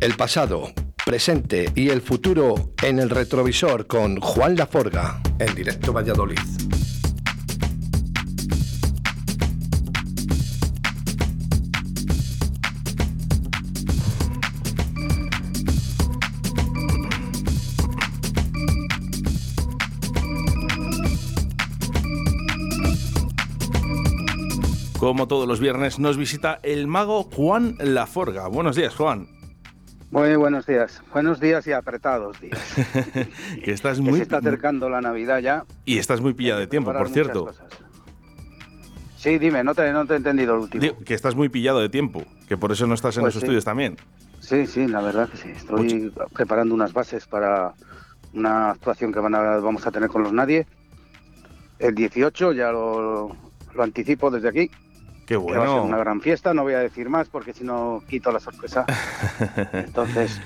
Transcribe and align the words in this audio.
El 0.00 0.16
pasado, 0.16 0.72
presente 1.04 1.70
y 1.74 1.90
el 1.90 2.00
futuro 2.00 2.72
en 2.82 3.00
el 3.00 3.10
retrovisor 3.10 3.86
con 3.86 4.18
Juan 4.18 4.56
Laforga 4.56 5.20
en 5.38 5.54
directo 5.54 5.92
Valladolid. 5.92 6.38
Como 24.98 25.28
todos 25.28 25.46
los 25.46 25.60
viernes, 25.60 25.98
nos 25.98 26.16
visita 26.16 26.58
el 26.62 26.86
mago 26.86 27.24
Juan 27.24 27.76
Laforga. 27.80 28.48
Buenos 28.48 28.76
días, 28.76 28.94
Juan. 28.94 29.39
Muy 30.10 30.34
buenos 30.34 30.66
días. 30.66 31.02
Buenos 31.12 31.38
días 31.38 31.66
y 31.68 31.72
apretados 31.72 32.40
días. 32.40 32.58
que 33.64 33.70
estás 33.72 34.00
muy... 34.00 34.16
se 34.16 34.22
está 34.22 34.38
acercando 34.38 34.88
la 34.88 35.00
Navidad 35.00 35.38
ya. 35.38 35.64
Y 35.84 35.98
estás 35.98 36.20
muy 36.20 36.34
pillado 36.34 36.58
de 36.60 36.66
tiempo, 36.66 36.92
por 36.92 37.08
cierto. 37.10 37.52
Sí, 39.16 39.38
dime, 39.38 39.62
no 39.62 39.74
te, 39.74 39.92
no 39.92 40.06
te 40.06 40.14
he 40.14 40.16
entendido 40.16 40.54
el 40.54 40.60
último. 40.62 40.98
que 41.04 41.14
estás 41.14 41.34
muy 41.36 41.48
pillado 41.48 41.78
de 41.80 41.88
tiempo, 41.88 42.24
que 42.48 42.56
por 42.56 42.72
eso 42.72 42.86
no 42.86 42.94
estás 42.94 43.16
en 43.18 43.22
Pues 43.22 43.34
los 43.34 43.40
sí. 43.40 43.44
estudios 43.46 43.64
también. 43.64 43.96
Sí, 44.40 44.66
sí, 44.66 44.88
la 44.88 45.00
verdad 45.02 45.28
que 45.28 45.36
sí. 45.36 45.50
Estoy 45.50 46.12
preparando 46.32 46.74
unas 46.74 46.92
bases 46.92 47.26
para 47.26 47.74
una 48.32 48.70
actuación 48.70 49.12
que 49.12 49.20
van 49.20 49.34
a, 49.34 49.40
vamos 49.58 49.86
a 49.86 49.90
tener 49.92 50.08
con 50.08 50.22
los 50.22 50.32
Nadie. 50.32 50.66
El 51.78 51.94
18, 51.94 52.52
ya 52.52 52.72
lo, 52.72 53.36
lo 53.74 53.82
anticipo 53.82 54.30
desde 54.30 54.48
aquí. 54.48 54.70
Qué 55.30 55.36
Que 55.36 55.42
va 55.42 55.48
a 55.50 55.52
ser 55.52 55.68
bueno. 55.68 55.84
una 55.84 55.98
gran 55.98 56.20
fiesta, 56.20 56.52
no 56.52 56.64
voy 56.64 56.74
a 56.74 56.80
decir 56.80 57.08
más 57.08 57.28
porque 57.28 57.52
si 57.52 57.62
no 57.62 58.02
quito 58.08 58.32
la 58.32 58.40
sorpresa. 58.40 58.84
Entonces, 59.72 60.40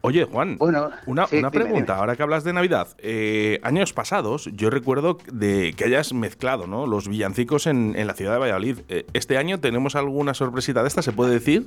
Oye, 0.00 0.24
Juan, 0.24 0.56
bueno, 0.56 0.88
una, 1.04 1.26
sí, 1.26 1.36
una 1.36 1.50
dime, 1.50 1.64
pregunta, 1.64 1.92
dime. 1.92 2.00
ahora 2.00 2.16
que 2.16 2.22
hablas 2.22 2.42
de 2.42 2.54
Navidad. 2.54 2.88
Eh, 2.96 3.60
años 3.62 3.92
pasados, 3.92 4.48
yo 4.54 4.70
recuerdo 4.70 5.18
de 5.30 5.74
que 5.76 5.84
hayas 5.84 6.14
mezclado 6.14 6.66
¿no? 6.66 6.86
los 6.86 7.06
villancicos 7.06 7.66
en, 7.66 7.94
en 7.96 8.06
la 8.06 8.14
ciudad 8.14 8.32
de 8.32 8.38
Valladolid. 8.38 8.78
Eh, 8.88 9.04
¿Este 9.12 9.36
año 9.36 9.60
tenemos 9.60 9.94
alguna 9.94 10.32
sorpresita 10.32 10.80
de 10.80 10.88
esta, 10.88 11.02
se 11.02 11.12
puede 11.12 11.32
decir? 11.34 11.66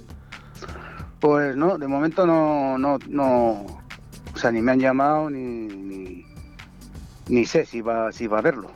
Pues 1.20 1.56
no, 1.56 1.78
de 1.78 1.88
momento 1.88 2.26
no, 2.26 2.80
no, 2.80 2.98
no, 3.08 3.52
o 4.34 4.38
sea, 4.38 4.52
ni 4.52 4.64
me 4.64 4.72
han 4.72 4.80
llamado 4.80 5.30
ni, 5.30 5.68
ni, 5.68 6.26
ni 7.28 7.46
sé 7.46 7.68
si 7.68 7.82
va, 7.82 8.12
si 8.12 8.26
va 8.26 8.38
a 8.38 8.40
haberlo. 8.40 8.72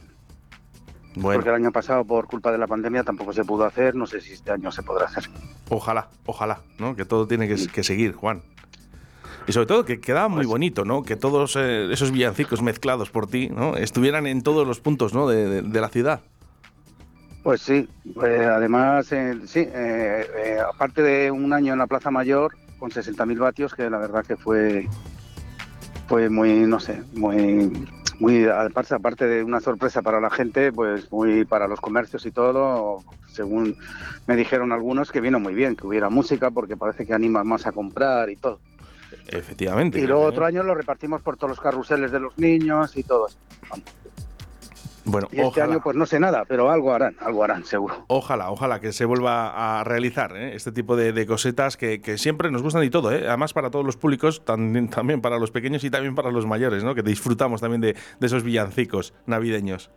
Bueno, 1.16 1.38
Porque 1.40 1.50
el 1.50 1.56
año 1.56 1.72
pasado, 1.72 2.04
por 2.06 2.26
culpa 2.28 2.52
de 2.52 2.58
la 2.58 2.66
pandemia, 2.68 3.04
tampoco 3.04 3.34
se 3.34 3.44
pudo 3.46 3.66
hacer. 3.66 3.94
No 3.96 4.06
sé 4.08 4.20
si 4.22 4.34
este 4.34 4.52
año 4.52 4.72
se 4.72 4.82
podrá 4.84 5.06
hacer. 5.06 5.26
ojalá, 5.70 6.10
ojalá, 6.26 6.62
¿no? 6.80 6.96
Que 6.96 7.06
todo 7.06 7.28
tiene 7.28 7.48
que, 7.48 7.68
que 7.68 7.84
seguir, 7.84 8.14
Juan. 8.14 8.42
Y 9.46 9.52
sobre 9.52 9.66
todo 9.68 9.84
que 9.86 10.00
quedaba 10.00 10.30
muy 10.30 10.46
bonito, 10.46 10.86
¿no? 10.86 11.04
Que 11.04 11.16
todos 11.18 11.56
eh, 11.58 11.90
esos 11.92 12.12
villancicos 12.12 12.62
mezclados 12.62 13.10
por 13.10 13.28
ti, 13.28 13.50
¿no? 13.50 13.76
Estuvieran 13.76 14.26
en 14.26 14.42
todos 14.42 14.66
los 14.66 14.80
puntos, 14.80 15.14
¿no? 15.14 15.28
De, 15.28 15.48
de- 15.50 15.62
de 15.62 15.82
la 15.82 15.90
ciudad. 15.90 16.22
Pues 17.44 17.62
sí, 17.62 17.90
eh, 18.26 18.48
además, 18.50 19.12
eh, 19.12 19.38
sí, 19.46 19.68
eh, 19.70 20.58
aparte 20.74 21.02
de 21.02 21.30
un 21.30 21.52
año 21.52 21.74
en 21.74 21.80
la 21.80 21.88
Plaza 21.88 22.10
Mayor 22.10 22.56
con 22.80 22.90
60.000 22.90 23.38
vatios, 23.38 23.74
que 23.76 23.90
la 23.90 23.98
verdad 23.98 24.26
que 24.26 24.38
fue, 24.38 24.88
fue 26.08 26.30
muy, 26.30 26.62
no 26.62 26.80
sé, 26.80 27.04
muy, 27.14 27.86
muy 28.24 28.46
aparte, 28.46 28.96
aparte 28.96 29.28
de 29.28 29.44
una 29.44 29.60
sorpresa 29.60 30.02
para 30.02 30.22
la 30.22 30.30
gente, 30.30 30.72
pues 30.72 31.12
muy 31.12 31.44
para 31.44 31.68
los 31.68 31.82
comercios 31.82 32.26
y 32.26 32.32
todo, 32.32 33.04
según 33.28 33.76
me 34.28 34.38
dijeron 34.38 34.72
algunos 34.72 35.12
que 35.12 35.20
vino 35.20 35.42
muy 35.42 35.54
bien, 35.54 35.76
que 35.76 35.86
hubiera 35.86 36.10
música 36.10 36.50
porque 36.50 36.78
parece 36.78 37.06
que 37.06 37.14
anima 37.14 37.44
más 37.44 37.68
a 37.68 37.74
comprar 37.74 38.30
y 38.30 38.38
todo. 38.38 38.62
Efectivamente. 39.28 40.00
Y 40.00 40.08
luego 40.08 40.24
¿eh? 40.24 40.30
otro 40.30 40.46
año 40.46 40.64
lo 40.64 40.74
repartimos 40.74 41.22
por 41.22 41.36
todos 41.36 41.50
los 41.50 41.60
carruseles 41.60 42.14
de 42.14 42.22
los 42.22 42.38
niños 42.38 42.96
y 42.96 43.04
todo. 43.04 43.28
eso. 43.28 43.38
Bueno, 45.06 45.28
Y 45.32 45.36
este 45.36 45.46
ojalá. 45.62 45.66
año 45.74 45.82
pues 45.84 45.96
no 45.98 46.06
sé 46.06 46.20
nada, 46.20 46.46
pero 46.48 46.72
algo 46.72 46.94
harán, 46.94 47.16
algo 47.20 47.44
harán, 47.44 47.66
seguro. 47.66 48.06
Ojalá, 48.08 48.52
ojalá 48.52 48.80
que 48.80 48.94
se 48.94 49.04
vuelva 49.06 49.80
a 49.80 49.84
realizar 49.84 50.36
¿eh? 50.38 50.56
este 50.56 50.72
tipo 50.72 50.96
de, 50.96 51.12
de 51.12 51.26
cosetas 51.26 51.76
que, 51.76 52.02
que 52.02 52.18
siempre 52.18 52.50
nos 52.52 52.62
gustan 52.62 52.84
y 52.84 52.90
todo, 52.90 53.12
¿eh? 53.12 53.28
además 53.28 53.54
para 53.54 53.70
todos 53.70 53.86
los 53.86 53.98
públicos, 53.98 54.46
también, 54.46 54.90
también 54.90 55.22
para 55.22 55.38
los 55.40 55.52
pequeños 55.52 55.84
y 55.84 55.90
también 55.90 56.16
para 56.16 56.32
los 56.32 56.46
mayores, 56.46 56.84
¿no? 56.84 56.96
que 56.96 57.04
disfrutamos 57.04 57.60
también 57.60 57.82
de, 57.82 57.94
de 58.20 58.28
esos 58.28 58.44
villancicos 58.44 59.14
navideños. 59.26 59.92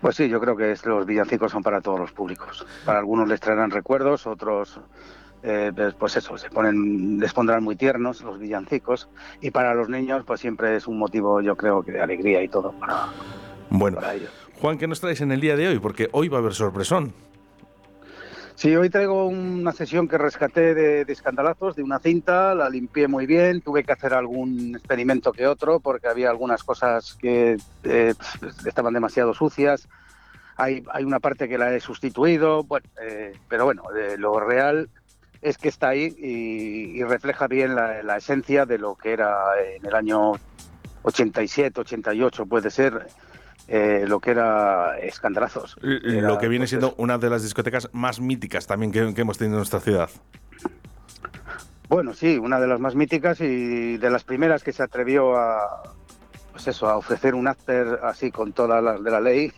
Pues 0.00 0.16
sí, 0.16 0.28
yo 0.28 0.40
creo 0.40 0.56
que 0.56 0.74
los 0.84 1.04
villancicos 1.04 1.52
son 1.52 1.62
para 1.62 1.80
todos 1.82 2.00
los 2.00 2.12
públicos. 2.12 2.66
Para 2.86 3.00
algunos 3.00 3.28
les 3.28 3.38
traerán 3.38 3.70
recuerdos, 3.70 4.26
otros, 4.26 4.80
eh, 5.42 5.72
pues- 5.74 5.94
pues 5.94 6.16
eso, 6.16 6.36
se 6.38 6.50
ponen, 6.50 7.18
les 7.18 7.32
pondrán 7.32 7.62
muy 7.64 7.76
tiernos 7.76 8.22
los 8.22 8.38
villancicos. 8.38 9.08
Y 9.40 9.50
para 9.50 9.74
los 9.74 9.88
niños, 9.88 10.24
pues 10.26 10.40
siempre 10.40 10.76
es 10.76 10.86
un 10.86 10.98
motivo, 10.98 11.40
yo 11.40 11.56
creo 11.56 11.82
que 11.82 11.92
de 11.92 12.00
alegría 12.00 12.42
y 12.42 12.48
todo 12.48 12.72
para, 12.72 13.06
Bueno, 13.70 13.96
para 13.98 14.14
ellos. 14.14 14.30
Juan, 14.60 14.76
¿qué 14.78 14.86
nos 14.86 15.00
traes 15.00 15.20
en 15.22 15.32
el 15.32 15.40
día 15.40 15.56
de 15.56 15.68
hoy? 15.68 15.78
Porque 15.78 16.08
hoy 16.12 16.28
va 16.28 16.38
a 16.38 16.40
haber 16.40 16.54
sorpresón. 16.54 17.12
Sí, 18.56 18.76
hoy 18.76 18.90
traigo 18.90 19.26
una 19.26 19.72
sesión 19.72 20.06
que 20.06 20.18
rescaté 20.18 20.74
de, 20.74 21.06
de 21.06 21.12
escandalazos, 21.14 21.76
de 21.76 21.82
una 21.82 21.98
cinta, 21.98 22.54
la 22.54 22.68
limpié 22.68 23.08
muy 23.08 23.24
bien, 23.24 23.62
tuve 23.62 23.84
que 23.84 23.92
hacer 23.92 24.12
algún 24.12 24.74
experimento 24.76 25.32
que 25.32 25.46
otro 25.46 25.80
porque 25.80 26.08
había 26.08 26.28
algunas 26.28 26.62
cosas 26.62 27.14
que 27.14 27.56
eh, 27.84 28.14
estaban 28.66 28.92
demasiado 28.92 29.32
sucias. 29.32 29.88
Hay, 30.58 30.84
hay 30.92 31.04
una 31.04 31.20
parte 31.20 31.48
que 31.48 31.56
la 31.56 31.74
he 31.74 31.80
sustituido, 31.80 32.62
bueno, 32.64 32.86
eh, 33.02 33.32
pero 33.48 33.64
bueno, 33.64 33.84
eh, 33.98 34.16
lo 34.18 34.38
real 34.38 34.90
es 35.42 35.58
que 35.58 35.68
está 35.68 35.88
ahí 35.88 36.14
y, 36.18 36.98
y 36.98 37.04
refleja 37.04 37.46
bien 37.46 37.74
la, 37.74 38.02
la 38.02 38.16
esencia 38.16 38.66
de 38.66 38.78
lo 38.78 38.94
que 38.94 39.12
era 39.12 39.52
en 39.76 39.84
el 39.86 39.94
año 39.94 40.32
87, 41.02 41.80
88, 41.80 42.46
puede 42.46 42.70
ser, 42.70 43.06
eh, 43.68 44.04
lo 44.06 44.20
que 44.20 44.32
era 44.32 44.98
escandalazos. 44.98 45.76
Era, 45.82 46.28
Lo 46.28 46.38
que 46.38 46.48
viene 46.48 46.64
pues, 46.64 46.70
siendo 46.70 46.94
una 46.98 47.18
de 47.18 47.30
las 47.30 47.42
discotecas 47.42 47.88
más 47.92 48.20
míticas 48.20 48.66
también 48.66 48.90
que, 48.90 49.14
que 49.14 49.20
hemos 49.20 49.38
tenido 49.38 49.56
en 49.56 49.60
nuestra 49.60 49.80
ciudad. 49.80 50.10
Bueno, 51.88 52.12
sí, 52.12 52.36
una 52.36 52.60
de 52.60 52.66
las 52.66 52.80
más 52.80 52.94
míticas 52.94 53.40
y 53.40 53.96
de 53.96 54.10
las 54.10 54.24
primeras 54.24 54.62
que 54.62 54.72
se 54.72 54.82
atrevió 54.82 55.36
a, 55.36 55.82
pues 56.52 56.68
eso, 56.68 56.88
a 56.88 56.96
ofrecer 56.96 57.34
un 57.34 57.48
after 57.48 58.00
así 58.02 58.30
con 58.30 58.52
todas 58.52 58.82
las 58.82 59.02
de 59.02 59.10
la 59.10 59.20
ley, 59.20 59.52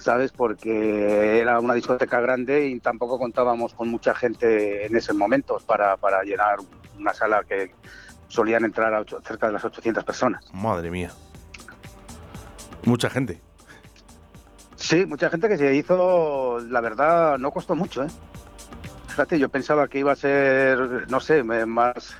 ¿sabes? 0.00 0.32
Porque 0.32 1.38
era 1.40 1.60
una 1.60 1.74
discoteca 1.74 2.20
grande 2.20 2.66
y 2.68 2.80
tampoco 2.80 3.18
contábamos 3.18 3.74
con 3.74 3.88
mucha 3.88 4.14
gente 4.14 4.86
en 4.86 4.96
esos 4.96 5.14
momentos 5.16 5.62
para, 5.64 5.96
para 5.96 6.22
llenar 6.22 6.56
una 6.98 7.14
sala 7.14 7.44
que 7.48 7.72
solían 8.28 8.64
entrar 8.64 8.92
a 8.94 9.00
ocho- 9.00 9.20
cerca 9.22 9.46
de 9.46 9.52
las 9.54 9.64
800 9.64 10.04
personas. 10.04 10.44
Madre 10.52 10.90
mía. 10.90 11.10
Mucha 12.84 13.10
gente. 13.10 13.40
Sí, 14.76 15.04
mucha 15.06 15.28
gente 15.28 15.48
que 15.48 15.58
se 15.58 15.74
hizo, 15.74 16.58
la 16.60 16.80
verdad, 16.80 17.38
no 17.38 17.50
costó 17.50 17.74
mucho, 17.76 18.02
¿eh? 18.02 18.08
Fíjate, 19.08 19.38
yo 19.38 19.48
pensaba 19.50 19.88
que 19.88 19.98
iba 19.98 20.12
a 20.12 20.16
ser, 20.16 21.06
no 21.10 21.20
sé, 21.20 21.42
más 21.42 22.16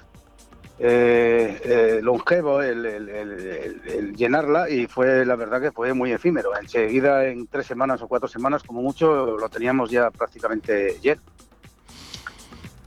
eh, 0.82 1.60
eh, 1.62 2.00
longevo 2.02 2.62
el, 2.62 2.86
el- 2.86 3.08
el- 3.10 3.30
el- 3.40 3.82
el 3.86 4.16
llenarla 4.16 4.70
y 4.70 4.86
fue, 4.86 5.26
la 5.26 5.36
verdad, 5.36 5.60
que 5.60 5.72
fue 5.72 5.92
muy 5.92 6.10
efímero. 6.10 6.56
Enseguida, 6.58 7.26
en 7.26 7.46
tres 7.48 7.66
semanas 7.66 8.00
o 8.00 8.08
cuatro 8.08 8.26
semanas, 8.28 8.62
como 8.62 8.80
mucho, 8.80 9.36
lo 9.36 9.48
teníamos 9.50 9.90
ya 9.90 10.10
prácticamente 10.10 10.98
lleno. 11.02 11.20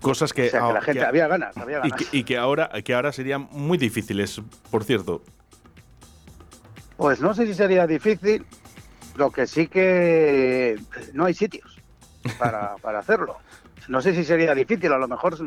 Cosas 0.02 0.34
que, 0.34 0.48
O 0.48 0.50
sea, 0.50 0.60
que 0.62 0.66
ah, 0.66 0.74
la 0.74 0.82
gente, 0.82 1.00
que- 1.02 1.06
había 1.06 1.28
ganas, 1.28 1.56
había 1.56 1.82
y 1.84 1.92
que, 1.92 2.06
y 2.18 2.24
que 2.24 2.36
ahora, 2.38 2.70
que 2.84 2.94
ahora 2.96 3.12
serían 3.14 3.48
muy 3.52 3.78
difíciles, 3.78 4.42
por 4.72 4.84
cierto. 4.84 5.22
Pues 6.98 7.22
no 7.22 7.34
sé 7.36 7.46
si 7.46 7.54
sería 7.54 7.86
difícil, 7.86 8.44
lo 9.16 9.30
que 9.30 9.46
sí 9.46 9.68
que 9.68 10.80
no 11.14 11.26
hay 11.26 11.34
sitios 11.36 11.78
para, 12.40 12.76
para 12.82 13.00
hacerlo. 13.00 13.38
No 13.88 14.02
sé 14.02 14.14
si 14.16 14.24
sería 14.24 14.54
difícil, 14.56 14.92
a 14.94 14.98
lo 14.98 15.08
mejor 15.08 15.38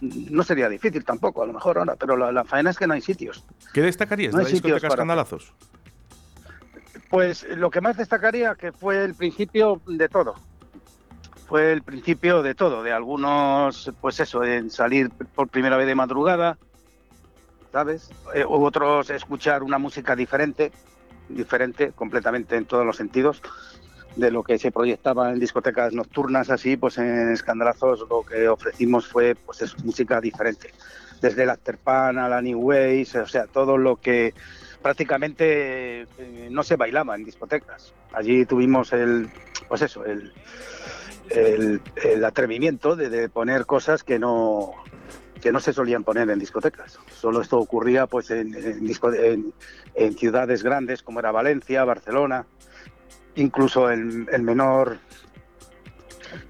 no 0.00 0.42
sería 0.42 0.68
difícil 0.68 1.04
tampoco, 1.04 1.42
a 1.42 1.46
lo 1.46 1.52
mejor 1.52 1.78
ahora, 1.78 1.94
pero 1.96 2.16
la, 2.16 2.32
la 2.32 2.44
faena 2.44 2.70
es 2.70 2.78
que 2.78 2.86
no 2.86 2.94
hay 2.94 3.00
sitios. 3.02 3.44
¿Qué 3.74 3.82
destacarías 3.82 4.32
No 4.32 4.38
de 4.38 4.44
la 4.44 4.48
sitios 4.50 4.62
discoteca 4.64 4.88
para- 4.88 4.94
Escandalazos? 5.02 5.52
Pues 7.10 7.46
lo 7.56 7.70
que 7.70 7.80
más 7.82 7.96
destacaría 7.96 8.54
que 8.54 8.72
fue 8.72 9.04
el 9.04 9.14
principio 9.14 9.80
de 9.86 10.08
todo. 10.08 10.34
Fue 11.46 11.72
el 11.72 11.82
principio 11.82 12.42
de 12.42 12.54
todo, 12.54 12.82
de 12.82 12.92
algunos, 12.92 13.92
pues 14.00 14.18
eso, 14.20 14.42
en 14.42 14.70
salir 14.70 15.10
por 15.10 15.48
primera 15.48 15.76
vez 15.76 15.86
de 15.86 15.94
madrugada, 15.94 16.56
¿sabes? 17.70 18.10
Eh, 18.34 18.46
u 18.46 18.64
otros 18.64 19.10
escuchar 19.10 19.62
una 19.62 19.76
música 19.76 20.16
diferente, 20.16 20.72
diferente 21.28 21.92
completamente 21.92 22.56
en 22.56 22.64
todos 22.64 22.86
los 22.86 22.96
sentidos 22.96 23.42
de 24.16 24.30
lo 24.30 24.42
que 24.42 24.58
se 24.58 24.70
proyectaba 24.70 25.30
en 25.30 25.38
discotecas 25.38 25.92
nocturnas 25.92 26.50
así, 26.50 26.76
pues 26.76 26.98
en 26.98 27.32
Escandalazos 27.32 28.06
lo 28.08 28.22
que 28.22 28.48
ofrecimos 28.48 29.06
fue 29.06 29.34
pues 29.34 29.62
eso, 29.62 29.76
música 29.84 30.20
diferente. 30.20 30.72
Desde 31.20 31.44
el 31.44 31.50
afterpan 31.50 32.18
a 32.18 32.28
la 32.28 32.42
new 32.42 32.58
ways, 32.58 33.14
o 33.14 33.26
sea, 33.26 33.46
todo 33.46 33.78
lo 33.78 33.96
que 33.96 34.34
prácticamente 34.82 36.02
eh, 36.02 36.48
no 36.50 36.62
se 36.62 36.76
bailaba 36.76 37.14
en 37.14 37.24
discotecas. 37.24 37.94
Allí 38.12 38.44
tuvimos 38.44 38.92
el, 38.92 39.30
pues 39.68 39.82
eso, 39.82 40.04
el, 40.04 40.32
el, 41.30 42.24
atrevimiento 42.24 42.96
de, 42.96 43.28
poner 43.28 43.66
cosas 43.66 44.02
que 44.02 44.18
no 44.18 44.72
que 45.40 45.50
no 45.50 45.58
se 45.58 45.72
solían 45.72 46.04
poner 46.04 46.30
en 46.30 46.38
discotecas. 46.38 47.00
Solo 47.12 47.40
esto 47.40 47.58
ocurría 47.58 48.06
pues 48.06 48.30
en, 48.30 48.54
en, 48.54 50.16
ciudades 50.16 50.62
grandes 50.62 51.02
como 51.02 51.18
era 51.18 51.32
Valencia, 51.32 51.82
Barcelona, 51.82 52.46
incluso 53.36 53.90
el, 53.90 54.28
el 54.32 54.42
menor 54.42 54.98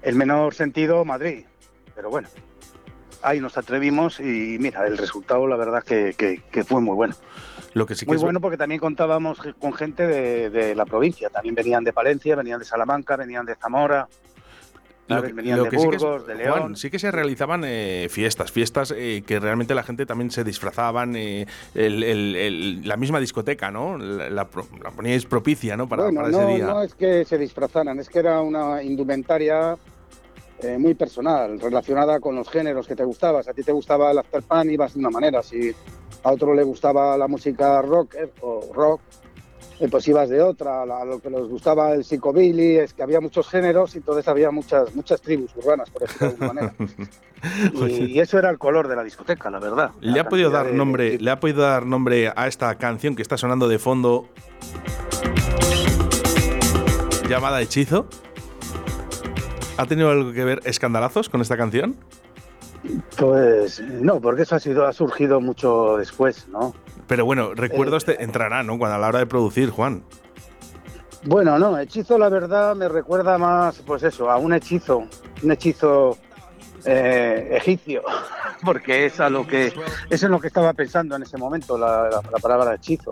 el 0.01 0.15
menor 0.15 0.53
sentido 0.53 1.03
Madrid. 1.05 1.45
Pero 1.95 2.09
bueno, 2.09 2.27
ahí 3.21 3.39
nos 3.39 3.57
atrevimos 3.57 4.19
y 4.19 4.57
mira, 4.59 4.85
el 4.85 4.97
resultado 4.97 5.47
la 5.47 5.55
verdad 5.55 5.83
que, 5.83 6.13
que, 6.15 6.63
fue 6.63 6.81
muy 6.81 6.95
bueno. 6.95 7.15
Lo 7.73 7.85
que 7.85 7.95
sí 7.95 8.05
muy 8.05 8.17
bueno 8.17 8.39
porque 8.39 8.57
también 8.57 8.79
contábamos 8.79 9.39
con 9.59 9.73
gente 9.73 10.07
de, 10.07 10.75
la 10.75 10.85
provincia, 10.85 11.29
también 11.29 11.55
venían 11.55 11.83
de 11.83 11.93
Palencia, 11.93 12.35
venían 12.35 12.59
de 12.59 12.65
Salamanca, 12.65 13.15
venían 13.15 13.45
de 13.45 13.55
Zamora. 13.55 14.07
Venían 15.07 15.63
de 15.63 15.69
Burgos, 15.77 16.25
de 16.27 16.35
León. 16.35 16.75
sí 16.75 16.89
que 16.89 16.99
se 16.99 17.11
realizaban 17.11 17.63
eh, 17.65 18.07
fiestas, 18.09 18.51
fiestas 18.51 18.93
eh, 18.95 19.23
que 19.25 19.39
realmente 19.39 19.75
la 19.75 19.83
gente 19.83 20.05
también 20.05 20.31
se 20.31 20.43
disfrazaban, 20.43 21.15
eh, 21.15 21.45
la 21.75 22.97
misma 22.97 23.19
discoteca, 23.19 23.71
¿no? 23.71 23.97
La, 23.97 24.47
poníais 24.47 25.25
propicia, 25.25 25.75
¿no? 25.77 25.87
Para, 25.87 26.11
para 26.11 26.29
ese 26.29 26.45
día. 26.45 26.67
No 26.67 26.83
es 26.83 26.93
que 26.95 27.25
se 27.25 27.37
disfrazaran, 27.37 27.99
es 27.99 28.09
que 28.09 28.19
era 28.19 28.41
una 28.41 28.81
indumentaria 28.83 29.77
eh, 30.63 30.77
muy 30.77 30.93
personal, 30.93 31.59
relacionada 31.59 32.21
con 32.21 32.35
los 32.35 32.49
géneros 32.49 32.87
que 32.87 32.95
te 32.95 33.03
gustabas. 33.03 33.47
a 33.49 33.53
ti 33.53 33.63
te 33.63 33.73
gustaba 33.73 34.11
el 34.11 34.17
afterpan, 34.17 34.69
ibas 34.69 34.93
de 34.93 34.99
una 34.99 35.09
manera. 35.09 35.43
Si 35.43 35.71
a 36.23 36.31
otro 36.31 36.53
le 36.53 36.63
gustaba 36.63 37.17
la 37.17 37.27
música 37.27 37.81
rock 37.81 38.15
eh, 38.15 38.31
o 38.41 38.71
rock, 38.73 39.01
pues 39.89 40.07
ibas 40.07 40.29
de 40.29 40.41
otra. 40.41 40.83
A 40.83 41.05
lo 41.05 41.19
que 41.19 41.29
les 41.29 41.47
gustaba 41.47 41.93
el 41.93 42.03
psicobilly, 42.03 42.77
es 42.77 42.93
que 42.93 43.03
había 43.03 43.19
muchos 43.19 43.47
géneros 43.47 43.95
y 43.95 43.99
entonces 43.99 44.27
había 44.27 44.51
muchas, 44.51 44.93
muchas 44.95 45.21
tribus 45.21 45.55
urbanas, 45.55 45.89
por 45.89 46.03
decirlo 46.03 46.27
de 46.27 46.33
alguna 46.33 46.53
manera. 46.53 46.75
y, 47.89 48.19
eso 48.19 48.39
era 48.39 48.49
el 48.49 48.57
color 48.57 48.87
de 48.87 48.95
la 48.95 49.03
discoteca, 49.03 49.49
la 49.49 49.59
verdad. 49.59 49.91
¿Le 49.99 50.19
ha, 50.19 50.29
podido 50.29 50.49
dar 50.49 50.71
nombre, 50.73 51.17
¿Le 51.19 51.31
ha 51.31 51.39
podido 51.39 51.61
dar 51.61 51.85
nombre 51.85 52.31
a 52.35 52.47
esta 52.47 52.75
canción 52.75 53.15
que 53.15 53.21
está 53.21 53.37
sonando 53.37 53.67
de 53.67 53.79
fondo? 53.79 54.29
llamada 57.27 57.61
Hechizo. 57.61 58.05
¿Ha 59.77 59.85
tenido 59.85 60.09
algo 60.11 60.33
que 60.33 60.43
ver 60.43 60.59
escandalazos 60.65 61.29
con 61.29 61.41
esta 61.41 61.57
canción? 61.57 61.95
Pues 63.17 63.81
no, 63.81 64.19
porque 64.19 64.43
eso 64.43 64.55
ha 64.55 64.59
sido 64.59 64.85
ha 64.85 64.93
surgido 64.93 65.39
mucho 65.39 65.97
después, 65.97 66.47
¿no? 66.49 66.75
Pero 67.07 67.25
bueno, 67.25 67.53
recuerdos 67.53 68.05
te 68.05 68.23
entrará, 68.23 68.63
¿no? 68.63 68.77
Cuando 68.77 68.95
a 68.95 68.99
la 68.99 69.07
hora 69.07 69.19
de 69.19 69.25
producir, 69.25 69.69
Juan. 69.69 70.03
Bueno, 71.25 71.57
no, 71.57 71.77
hechizo 71.79 72.17
la 72.17 72.29
verdad 72.29 72.75
me 72.75 72.89
recuerda 72.89 73.37
más, 73.37 73.81
pues 73.85 74.03
eso, 74.03 74.29
a 74.29 74.37
un 74.37 74.53
hechizo, 74.53 75.03
un 75.41 75.51
hechizo 75.51 76.17
eh, 76.83 77.49
egipcio, 77.51 78.03
porque 78.65 79.05
es 79.05 79.21
a 79.21 79.29
lo 79.29 79.47
que 79.47 79.67
eso 79.67 79.75
es 80.09 80.23
lo 80.23 80.39
que 80.39 80.47
estaba 80.47 80.73
pensando 80.73 81.15
en 81.15 81.23
ese 81.23 81.37
momento 81.37 81.77
la, 81.77 82.09
la 82.09 82.39
palabra 82.39 82.75
hechizo 82.75 83.11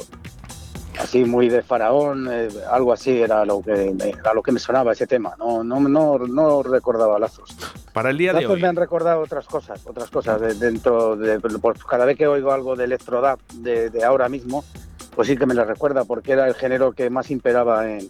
así 1.01 1.25
muy 1.25 1.49
de 1.49 1.61
faraón, 1.61 2.27
eh, 2.31 2.47
algo 2.69 2.93
así 2.93 3.21
era 3.21 3.45
lo 3.45 3.61
que 3.61 3.91
me, 3.91 4.13
lo 4.33 4.43
que 4.43 4.51
me 4.51 4.59
sonaba 4.59 4.93
ese 4.93 5.07
tema. 5.07 5.33
No, 5.37 5.63
no, 5.63 5.79
no, 5.79 6.17
no 6.19 6.63
recordaba 6.63 7.19
lazos. 7.19 7.55
Para 7.93 8.11
el 8.11 8.17
día 8.17 8.33
de 8.33 8.45
hoy. 8.45 8.61
me 8.61 8.67
han 8.67 8.75
recordado 8.75 9.21
otras 9.21 9.45
cosas, 9.47 9.85
otras 9.85 10.09
cosas 10.09 10.59
dentro 10.59 11.15
de, 11.15 11.39
cada 11.89 12.05
vez 12.05 12.17
que 12.17 12.27
oigo 12.27 12.51
algo 12.51 12.75
de 12.75 12.85
electrodap 12.85 13.39
de, 13.53 13.89
de 13.89 14.03
ahora 14.03 14.29
mismo, 14.29 14.63
pues 15.15 15.27
sí 15.27 15.35
que 15.35 15.45
me 15.45 15.53
lo 15.53 15.65
recuerda 15.65 16.05
porque 16.05 16.33
era 16.33 16.47
el 16.47 16.53
género 16.53 16.93
que 16.93 17.09
más 17.09 17.31
imperaba 17.31 17.89
en, 17.89 18.09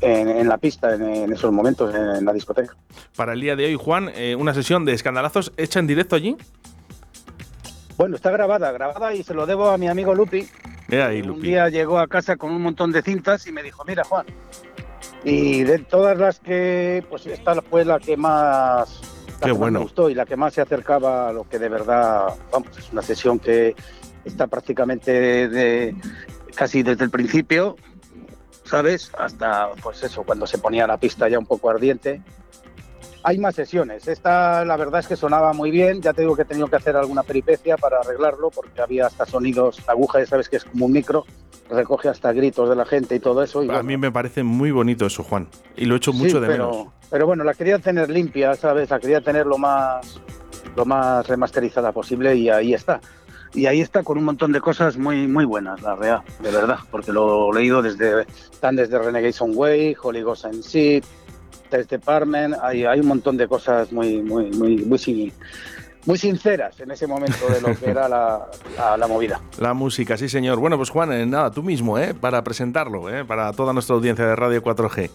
en, 0.00 0.48
la 0.48 0.58
pista 0.58 0.94
en, 0.94 1.32
esos 1.32 1.52
momentos 1.52 1.94
en, 1.94 2.24
la 2.24 2.32
discoteca. 2.32 2.74
Para 3.16 3.32
el 3.32 3.40
día 3.40 3.56
de 3.56 3.66
hoy, 3.66 3.76
Juan, 3.76 4.10
eh, 4.14 4.34
una 4.34 4.54
sesión 4.54 4.84
de 4.84 4.92
escandalazos 4.92 5.52
hecha 5.56 5.78
en 5.78 5.86
directo 5.86 6.16
allí. 6.16 6.36
Bueno, 7.96 8.16
está 8.16 8.30
grabada, 8.30 8.72
grabada 8.72 9.14
y 9.14 9.22
se 9.22 9.32
lo 9.32 9.46
debo 9.46 9.70
a 9.70 9.78
mi 9.78 9.88
amigo 9.88 10.14
Lupi, 10.14 10.46
un 11.30 11.40
día 11.40 11.68
llegó 11.70 11.98
a 11.98 12.06
casa 12.06 12.36
con 12.36 12.52
un 12.52 12.62
montón 12.62 12.92
de 12.92 13.02
cintas 13.02 13.46
y 13.46 13.52
me 13.52 13.62
dijo, 13.62 13.84
mira 13.86 14.04
Juan, 14.04 14.26
y 15.24 15.62
de 15.64 15.78
todas 15.78 16.18
las 16.18 16.38
que, 16.38 17.02
pues 17.08 17.26
esta 17.26 17.60
fue 17.62 17.86
la 17.86 17.98
que 17.98 18.16
más, 18.16 19.00
me 19.42 19.78
gustó 19.78 20.10
y 20.10 20.14
la 20.14 20.26
que 20.26 20.36
más 20.36 20.52
se 20.52 20.60
acercaba 20.60 21.30
a 21.30 21.32
lo 21.32 21.48
que 21.48 21.58
de 21.58 21.70
verdad, 21.70 22.34
vamos, 22.52 22.76
es 22.76 22.92
una 22.92 23.02
sesión 23.02 23.38
que 23.38 23.74
está 24.24 24.46
prácticamente 24.46 25.48
de, 25.48 25.96
casi 26.54 26.82
desde 26.82 27.04
el 27.04 27.10
principio, 27.10 27.76
¿sabes? 28.64 29.10
Hasta, 29.18 29.70
pues 29.82 30.02
eso, 30.02 30.22
cuando 30.22 30.46
se 30.46 30.58
ponía 30.58 30.86
la 30.86 30.98
pista 30.98 31.28
ya 31.28 31.38
un 31.38 31.46
poco 31.46 31.70
ardiente 31.70 32.20
hay 33.26 33.38
más 33.38 33.56
sesiones. 33.56 34.06
Esta, 34.06 34.64
la 34.64 34.76
verdad 34.76 35.00
es 35.00 35.08
que 35.08 35.16
sonaba 35.16 35.52
muy 35.52 35.72
bien. 35.72 36.00
Ya 36.00 36.12
te 36.12 36.22
digo 36.22 36.36
que 36.36 36.42
he 36.42 36.44
tenido 36.44 36.68
que 36.68 36.76
hacer 36.76 36.94
alguna 36.94 37.24
peripecia 37.24 37.76
para 37.76 37.98
arreglarlo, 37.98 38.50
porque 38.50 38.80
había 38.80 39.06
hasta 39.06 39.26
sonidos, 39.26 39.82
aguja, 39.88 40.20
ya 40.20 40.26
sabes 40.26 40.48
que 40.48 40.58
es 40.58 40.64
como 40.64 40.86
un 40.86 40.92
micro, 40.92 41.26
recoge 41.68 42.08
hasta 42.08 42.32
gritos 42.32 42.68
de 42.68 42.76
la 42.76 42.86
gente 42.86 43.16
y 43.16 43.18
todo 43.18 43.42
eso. 43.42 43.62
a 43.68 43.82
mí 43.82 43.96
me 43.96 44.12
parece 44.12 44.44
muy 44.44 44.70
bonito 44.70 45.06
eso, 45.06 45.24
Juan, 45.24 45.48
y 45.76 45.86
lo 45.86 45.94
he 45.94 45.96
hecho 45.96 46.12
mucho 46.12 46.40
de 46.40 46.46
menos. 46.46 46.86
Pero 47.10 47.26
bueno, 47.26 47.42
la 47.42 47.54
quería 47.54 47.80
tener 47.80 48.08
limpia, 48.10 48.54
¿sabes? 48.54 48.90
La 48.90 49.00
quería 49.00 49.20
tener 49.20 49.44
lo 49.44 49.58
más, 49.58 50.20
lo 50.76 50.84
más 50.84 51.26
remasterizada 51.26 51.90
posible 51.90 52.36
y 52.36 52.48
ahí 52.48 52.74
está. 52.74 53.00
Y 53.54 53.66
ahí 53.66 53.80
está 53.80 54.04
con 54.04 54.18
un 54.18 54.24
montón 54.24 54.52
de 54.52 54.60
cosas 54.60 54.96
muy 54.96 55.26
muy 55.26 55.44
buenas, 55.44 55.82
la 55.82 55.96
verdad, 55.96 56.22
de 56.40 56.50
verdad, 56.52 56.78
porque 56.92 57.10
lo 57.10 57.50
he 57.52 57.60
leído 57.60 57.82
desde, 57.82 58.22
están 58.52 58.76
desde 58.76 59.00
Renegation 59.00 59.50
Way, 59.52 59.96
Holy 60.00 60.22
Ghost 60.22 60.44
and 60.44 60.62
Seed, 60.62 61.02
Test 61.66 61.90
Department, 61.90 62.56
hay, 62.62 62.84
hay 62.84 63.00
un 63.00 63.06
montón 63.06 63.36
de 63.36 63.46
cosas 63.46 63.92
muy, 63.92 64.22
muy, 64.22 64.50
muy, 64.50 64.76
muy, 64.84 65.32
muy 66.06 66.18
sinceras 66.18 66.80
en 66.80 66.90
ese 66.90 67.06
momento 67.06 67.48
de 67.48 67.60
lo 67.60 67.76
que 67.76 67.90
era 67.90 68.08
la, 68.08 68.46
la, 68.96 69.06
movida. 69.06 69.40
La 69.58 69.74
música, 69.74 70.16
sí 70.16 70.28
señor. 70.28 70.58
Bueno, 70.58 70.76
pues 70.76 70.90
Juan, 70.90 71.12
eh, 71.12 71.26
nada, 71.26 71.50
tú 71.50 71.62
mismo, 71.62 71.98
¿eh? 71.98 72.14
para 72.14 72.42
presentarlo, 72.42 73.10
¿eh? 73.10 73.24
para 73.24 73.52
toda 73.52 73.72
nuestra 73.72 73.96
audiencia 73.96 74.24
de 74.24 74.36
Radio 74.36 74.62
4G. 74.62 75.10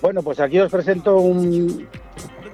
Bueno, 0.00 0.22
pues 0.22 0.40
aquí 0.40 0.58
os 0.58 0.70
presento 0.70 1.16
un, 1.18 1.86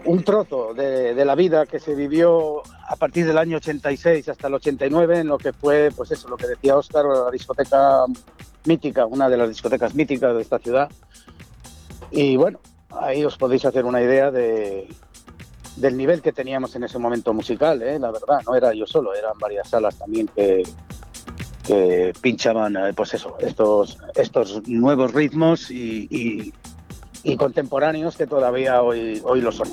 un 0.04 0.22
trozo 0.22 0.75
de, 0.75 1.14
de, 1.14 1.25
la 1.25 1.34
vida 1.34 1.64
que 1.64 1.80
se 1.80 1.94
vivió 1.94 2.62
a 2.86 2.96
partir 2.96 3.26
del 3.26 3.38
año 3.38 3.56
86 3.56 4.28
hasta 4.28 4.48
el 4.48 4.54
89 4.54 5.20
en 5.20 5.28
lo 5.28 5.38
que 5.38 5.54
fue, 5.54 5.90
pues 5.96 6.10
eso, 6.10 6.28
lo 6.28 6.36
que 6.36 6.46
decía 6.46 6.76
Óscar, 6.76 7.06
la 7.06 7.30
discoteca 7.30 8.04
mítica, 8.66 9.06
una 9.06 9.30
de 9.30 9.38
las 9.38 9.48
discotecas 9.48 9.94
míticas 9.94 10.34
de 10.34 10.42
esta 10.42 10.58
ciudad, 10.58 10.90
y 12.10 12.37
bueno, 12.37 12.60
ahí 12.90 13.25
os 13.25 13.37
podéis 13.37 13.64
hacer 13.64 13.84
una 13.84 14.00
idea 14.00 14.31
de, 14.31 14.88
del 15.81 15.96
nivel 15.96 16.22
que 16.22 16.32
teníamos 16.32 16.75
en 16.76 16.84
ese 16.84 16.99
momento 16.99 17.32
musical, 17.32 17.82
¿eh? 17.82 17.99
la 17.99 18.11
verdad, 18.11 18.40
no 18.47 18.54
era 18.54 18.75
yo 18.75 18.87
solo, 18.87 19.14
eran 19.14 19.38
varias 19.38 19.68
salas 19.68 19.97
también 19.97 20.28
que, 20.35 20.62
pinchaban, 22.23 22.76
eh, 22.76 22.92
pues 22.94 23.12
eso, 23.12 23.37
estos, 23.40 23.99
estos 24.14 24.66
nuevos 24.66 25.12
ritmos 25.12 25.71
y, 25.71 26.52
contemporáneos 27.37 28.16
que 28.16 28.26
todavía 28.26 28.80
hoy, 28.80 29.21
hoy 29.23 29.42
lo 29.42 29.52
son. 29.52 29.68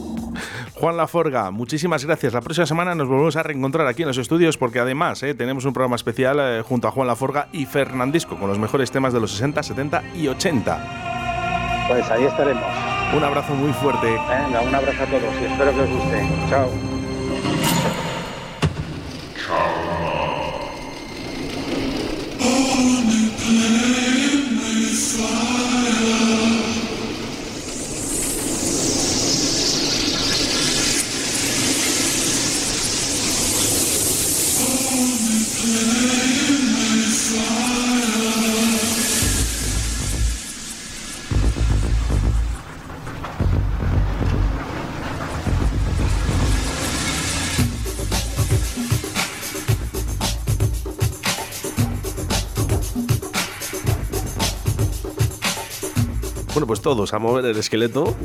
Juan 0.73 0.97
Laforga, 0.97 1.51
muchísimas 1.51 2.03
gracias. 2.03 2.33
La 2.33 2.41
próxima 2.41 2.65
semana 2.65 2.95
nos 2.95 3.07
volvemos 3.07 3.37
a 3.37 3.43
reencontrar 3.43 3.87
aquí 3.87 4.01
en 4.01 4.09
los 4.09 4.17
estudios 4.17 4.57
porque 4.57 4.79
además 4.79 5.23
eh, 5.23 5.33
tenemos 5.35 5.63
un 5.63 5.71
programa 5.71 5.95
especial 5.95 6.63
junto 6.63 6.89
a 6.89 6.91
Juan 6.91 7.07
Laforga 7.07 7.47
y 7.53 7.65
Fernandisco 7.65 8.37
con 8.37 8.49
los 8.49 8.59
mejores 8.59 8.91
temas 8.91 9.13
de 9.13 9.21
los 9.21 9.31
60, 9.31 9.63
70 9.63 10.03
y 10.15 10.27
80. 10.27 11.14
Pues 11.87 12.09
ahí 12.09 12.23
estaremos. 12.23 12.63
Un 13.15 13.23
abrazo 13.23 13.53
muy 13.53 13.71
fuerte. 13.73 14.07
Venga, 14.07 14.61
un 14.61 14.73
abrazo 14.73 15.03
a 15.03 15.05
todos 15.05 15.33
y 15.41 15.45
espero 15.45 15.73
que 15.73 15.81
os 15.81 15.89
guste. 15.89 16.29
Chao. 16.49 16.69
Todos 56.85 57.15
a 57.15 57.17
mover 57.17 57.43
el 57.45 57.57
esqueleto 57.57 58.15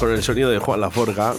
con 0.00 0.10
el 0.10 0.22
sonido 0.22 0.48
de 0.48 0.58
Juan 0.58 0.80
Laforga, 0.80 1.34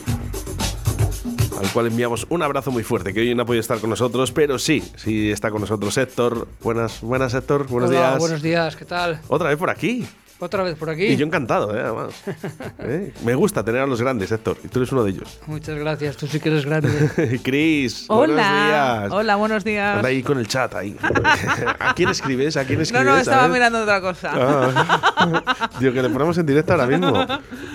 al 1.60 1.72
cual 1.74 1.88
enviamos 1.88 2.28
un 2.30 2.44
abrazo 2.44 2.70
muy 2.70 2.84
fuerte, 2.84 3.16
que 3.16 3.22
hoy 3.22 3.34
no 3.34 3.42
ha 3.42 3.46
podido 3.48 3.62
estar 3.62 3.80
con 3.80 3.90
nosotros, 3.90 4.32
pero 4.32 4.60
sí, 4.60 4.84
sí 4.96 5.32
está 5.32 5.50
con 5.50 5.62
nosotros 5.62 5.98
Héctor. 5.98 6.48
Buenas, 6.62 7.02
buenas 7.02 7.34
Héctor, 7.34 7.66
buenos 7.66 7.90
días. 7.90 8.20
Buenos 8.20 8.44
días, 8.44 8.76
¿qué 8.76 8.86
tal? 8.86 9.20
Otra 9.28 9.50
vez 9.50 9.58
por 9.58 9.72
aquí. 9.72 10.08
Otra 10.40 10.62
vez 10.62 10.76
por 10.76 10.90
aquí. 10.90 11.06
Y 11.06 11.18
yo 11.18 11.26
encantado, 11.26 11.76
¿eh? 11.76 11.82
además. 11.82 12.14
¿Eh? 12.80 13.12
Me 13.26 13.34
gusta 13.34 13.64
tener 13.64 13.82
a 13.82 13.88
los 13.88 14.00
grandes, 14.02 14.32
Héctor, 14.32 14.58
y 14.64 14.68
tú 14.68 14.80
eres 14.80 14.92
uno 14.92 15.04
de 15.04 15.10
ellos. 15.12 15.40
Muchas 15.48 15.78
gracias, 15.80 16.16
tú 16.16 16.28
sí 16.28 16.40
que 16.40 16.50
eres 16.50 16.64
grande. 16.66 17.40
Cris, 17.44 18.06
Hola, 18.08 18.28
buenos 18.28 18.52
días. 18.52 19.12
hola, 19.12 19.36
buenos 19.36 19.64
días. 19.64 19.96
Anda 19.98 20.10
ahí 20.10 20.22
con 20.22 20.38
el 20.38 20.48
chat, 20.48 20.76
ahí. 20.76 20.96
¿A 21.80 21.94
quién 21.96 22.10
escribes? 22.10 22.56
¿A 22.56 22.66
quién 22.66 22.78
No, 22.78 22.84
escribes? 22.84 23.06
no, 23.08 23.14
A 23.16 23.20
estaba 23.22 23.48
mirando 23.48 23.82
otra 23.82 24.00
cosa. 24.00 24.32
Ah. 24.36 25.70
Digo, 25.80 25.94
que 25.94 26.02
le 26.04 26.10
ponemos 26.10 26.38
en 26.38 26.46
directo 26.46 26.74
ahora 26.74 26.86
mismo. 26.86 27.26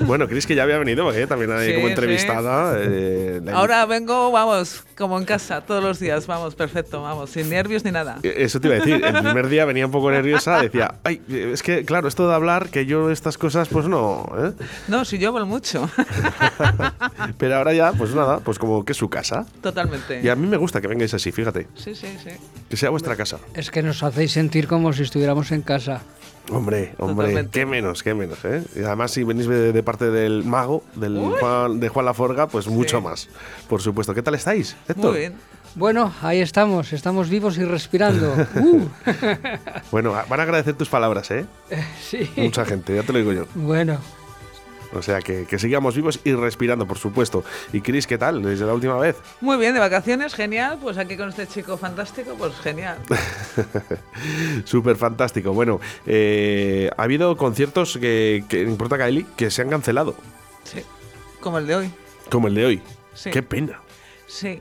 Bueno, 0.07 0.29
Cris 0.29 0.47
que 0.47 0.55
ya 0.55 0.63
había 0.63 0.79
venido, 0.79 1.05
porque 1.05 1.27
también 1.27 1.51
ahí 1.53 1.69
Sí, 1.71 1.75
como 1.75 1.87
sí. 1.87 1.93
entrevistada. 1.95 2.77
eh, 2.79 3.41
Ahora 3.53 3.87
vengo, 3.87 4.31
vamos, 4.31 4.85
como 4.97 5.19
en 5.19 5.25
casa, 5.25 5.63
todos 5.63 5.83
los 5.83 5.99
días, 5.99 6.27
vamos, 6.27 6.55
perfecto, 6.55 7.03
vamos, 7.03 7.31
sin 7.31 7.49
nervios 7.51 7.85
ni 7.85 7.91
nada. 7.91 8.19
Eh, 8.23 8.35
Eso 8.39 8.61
te 8.61 8.69
iba 8.69 8.77
a 8.77 8.79
decir. 8.81 9.05
El 9.05 9.15
primer 9.23 9.49
día 9.49 9.65
venía 9.65 9.85
un 9.87 9.93
poco 9.93 10.11
nerviosa, 10.13 10.61
decía, 10.63 10.95
ay, 11.03 11.21
es 11.29 11.63
que 11.63 11.85
claro, 11.85 12.07
esto 12.09 12.29
de 12.29 12.35
hablar, 12.35 12.52
que 12.71 12.87
yo 12.87 13.11
estas 13.11 13.39
cosas, 13.39 13.69
pues 13.69 13.87
no. 13.87 14.27
¿eh? 14.39 14.53
No, 14.89 15.05
si 15.05 15.19
yo 15.19 15.29
hablo 15.31 15.47
mucho, 15.47 15.89
Pero 17.39 17.57
ahora 17.57 17.73
ya, 17.73 17.93
pues 17.93 18.15
nada, 18.15 18.41
pues 18.41 18.59
como 18.59 18.85
que 18.85 18.93
es 18.93 18.99
su 18.99 19.09
casa. 19.09 19.47
totalmente. 19.61 20.21
Y 20.23 20.29
a 20.29 20.37
mí 20.37 20.47
me 20.47 20.57
gusta 20.57 20.81
que 20.81 20.89
vengáis 20.89 21.15
así, 21.15 21.33
fíjate, 21.33 21.69
Sí, 21.75 21.95
sí, 21.95 22.09
sí. 22.23 22.31
que 22.69 22.77
sea 22.77 22.91
vuestra 22.91 23.17
casa. 23.17 23.39
es 23.55 23.71
que 23.71 23.83
nos 23.83 24.03
hacéis 24.03 24.33
sentir 24.33 24.67
como 24.69 24.93
si 24.93 25.03
estuviéramos 25.03 25.51
en 25.53 25.63
casa. 25.63 26.03
Hombre, 26.51 26.95
hombre, 26.99 27.29
Totalmente. 27.29 27.51
qué 27.61 27.67
menos, 27.67 28.03
qué 28.03 28.15
menos, 28.15 28.39
¿eh? 28.45 28.65
Y 28.75 28.81
además, 28.81 29.13
si 29.13 29.23
venís 29.23 29.47
de, 29.47 29.73
de 29.73 29.83
parte 29.85 30.11
del 30.11 30.43
mago, 30.45 30.83
del 30.97 31.17
Juan, 31.39 31.79
de 31.79 31.89
Juan 31.89 32.05
Laforga, 32.05 32.49
pues 32.49 32.67
mucho 32.67 33.01
más, 33.01 33.29
por 33.69 33.81
supuesto. 33.81 34.13
¿Qué 34.13 34.23
tal 34.23 34.35
estáis, 34.35 34.77
Héctor? 34.89 35.13
Muy 35.13 35.21
bien. 35.21 35.35
Bueno, 35.75 36.13
ahí 36.23 36.41
estamos, 36.41 36.93
estamos 36.93 37.29
vivos 37.31 37.57
y 37.59 37.65
respirando. 37.65 38.35
Uh, 38.57 38.89
Bueno, 39.91 40.13
van 40.13 40.41
a 40.41 40.43
agradecer 40.43 40.75
tus 40.75 40.89
palabras, 40.89 41.31
¿eh? 41.31 41.47
sí. 42.01 42.31
Mucha 42.37 42.65
gente, 42.65 42.95
ya 42.95 43.03
te 43.03 43.13
lo 43.13 43.19
digo 43.19 43.33
yo. 43.33 43.47
Bueno, 43.55 43.99
O 44.95 45.01
sea, 45.01 45.21
que, 45.21 45.47
que 45.47 45.59
sigamos 45.59 45.97
vivos 45.97 46.21
y 46.25 46.35
respirando, 46.35 46.87
por 46.87 46.99
supuesto. 46.99 47.43
Y 47.73 47.81
Cris, 47.81 48.07
¿qué 48.07 48.19
tal? 48.19 48.43
Desde 48.43 48.67
la 48.67 48.75
última 48.75 48.99
vez. 48.99 49.17
Muy 49.41 49.57
bien, 49.57 49.73
de 49.73 49.81
vacaciones, 49.81 50.35
genial. 50.35 50.79
Pues 50.83 50.99
aquí 50.99 51.17
con 51.17 51.31
este 51.31 51.47
chico 51.47 51.79
fantástico, 51.79 52.35
pues 52.39 52.53
genial. 52.63 52.99
Súper 54.65 54.97
fantástico. 54.97 55.53
Bueno, 55.55 55.81
eh, 56.07 56.91
ha 56.97 57.03
habido 57.05 57.37
conciertos 57.39 57.97
que, 57.99 58.45
que 58.49 58.61
en 58.63 58.77
Porta 58.77 58.99
Caeli 58.99 59.25
que 59.37 59.51
se 59.51 59.63
han 59.63 59.71
cancelado, 59.71 60.15
Sí, 60.65 60.83
como 61.41 61.59
el 61.59 61.67
de 61.67 61.77
hoy. 61.77 61.91
como 62.31 62.49
el 62.49 62.55
de 62.55 62.67
hoy. 62.67 62.83
Sí. 63.15 63.31
Qué 63.31 63.43
pena. 63.43 63.81
Sí. 64.27 64.61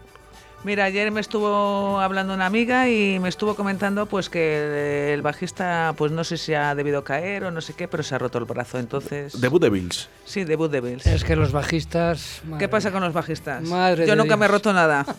Mira, 0.64 0.86
ayer 0.86 1.12
me 1.12 1.22
estuvo 1.22 2.00
hablando 2.00 2.36
una 2.36 2.46
amiga 2.46 2.88
y 2.88 3.18
me 3.20 3.30
estuvo 3.30 3.56
comentando 3.56 4.06
pues 4.06 4.30
que 4.30 5.12
el 5.12 5.24
bajista, 5.24 5.96
pues 5.98 6.12
no 6.12 6.24
sé 6.24 6.38
si 6.38 6.54
ha 6.54 6.76
debido 6.76 7.04
caer 7.04 7.46
o 7.46 7.52
no 7.52 7.62
sé 7.62 7.74
qué, 7.74 7.88
pero 7.88 8.04
se 8.04 8.14
ha 8.14 8.20
roto 8.20 8.38
el 8.38 8.46
brazo. 8.46 8.78
Entonces, 8.78 9.42
Debut 9.42 9.60
de 9.60 9.72
Bills. 9.72 10.08
sí, 10.24 10.44
debut 10.44 10.72
de 10.72 10.82
Bills. 10.82 11.08
es 11.08 11.24
que 11.24 11.36
los 11.36 11.52
bajistas... 11.52 12.44
¿Qué 12.60 12.68
pasa 12.68 12.92
con 12.92 13.02
los 13.02 13.12
bajistas? 13.12 13.64
Madre 13.64 14.06
Yo 14.06 14.12
de 14.12 14.18
nunca 14.18 14.38
me 14.38 14.46
he 14.46 14.50
roto 14.50 14.72
nada. 14.72 15.04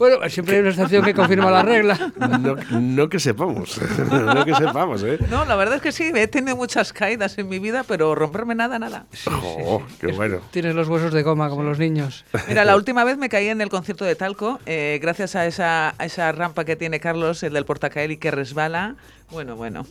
Bueno, 0.00 0.16
siempre 0.30 0.54
hay 0.54 0.62
una 0.62 0.70
excepción 0.70 1.04
que 1.04 1.12
confirma 1.12 1.50
la 1.50 1.62
regla. 1.62 2.12
No, 2.40 2.56
no 2.80 3.08
que 3.10 3.18
sepamos. 3.18 3.78
no 4.10 4.44
que 4.46 4.54
sepamos, 4.54 5.02
¿eh? 5.02 5.18
No, 5.28 5.44
la 5.44 5.56
verdad 5.56 5.76
es 5.76 5.82
que 5.82 5.92
sí, 5.92 6.10
he 6.14 6.26
tenido 6.26 6.56
muchas 6.56 6.92
caídas 6.92 7.36
en 7.36 7.48
mi 7.50 7.58
vida, 7.58 7.84
pero 7.86 8.14
romperme 8.14 8.54
nada, 8.54 8.78
nada. 8.78 9.04
Oh, 9.26 9.82
qué 10.00 10.06
bueno. 10.12 10.38
Tienes 10.52 10.74
los 10.74 10.88
huesos 10.88 11.12
de 11.12 11.22
goma 11.22 11.50
como 11.50 11.64
los 11.64 11.78
niños. 11.78 12.24
Mira, 12.48 12.64
la 12.64 12.76
última 12.76 13.04
vez 13.04 13.18
me 13.18 13.28
caí 13.28 13.48
en 13.48 13.60
el 13.60 13.68
concierto 13.68 14.06
de 14.06 14.14
Talco, 14.14 14.58
eh, 14.64 14.98
gracias 15.02 15.36
a 15.36 15.46
esa, 15.46 15.94
a 15.98 16.04
esa 16.06 16.32
rampa 16.32 16.64
que 16.64 16.76
tiene 16.76 16.98
Carlos, 16.98 17.42
el 17.42 17.52
del 17.52 17.66
Portacaeli, 17.66 18.16
que 18.16 18.30
resbala. 18.30 18.96
Bueno, 19.30 19.56
bueno. 19.56 19.84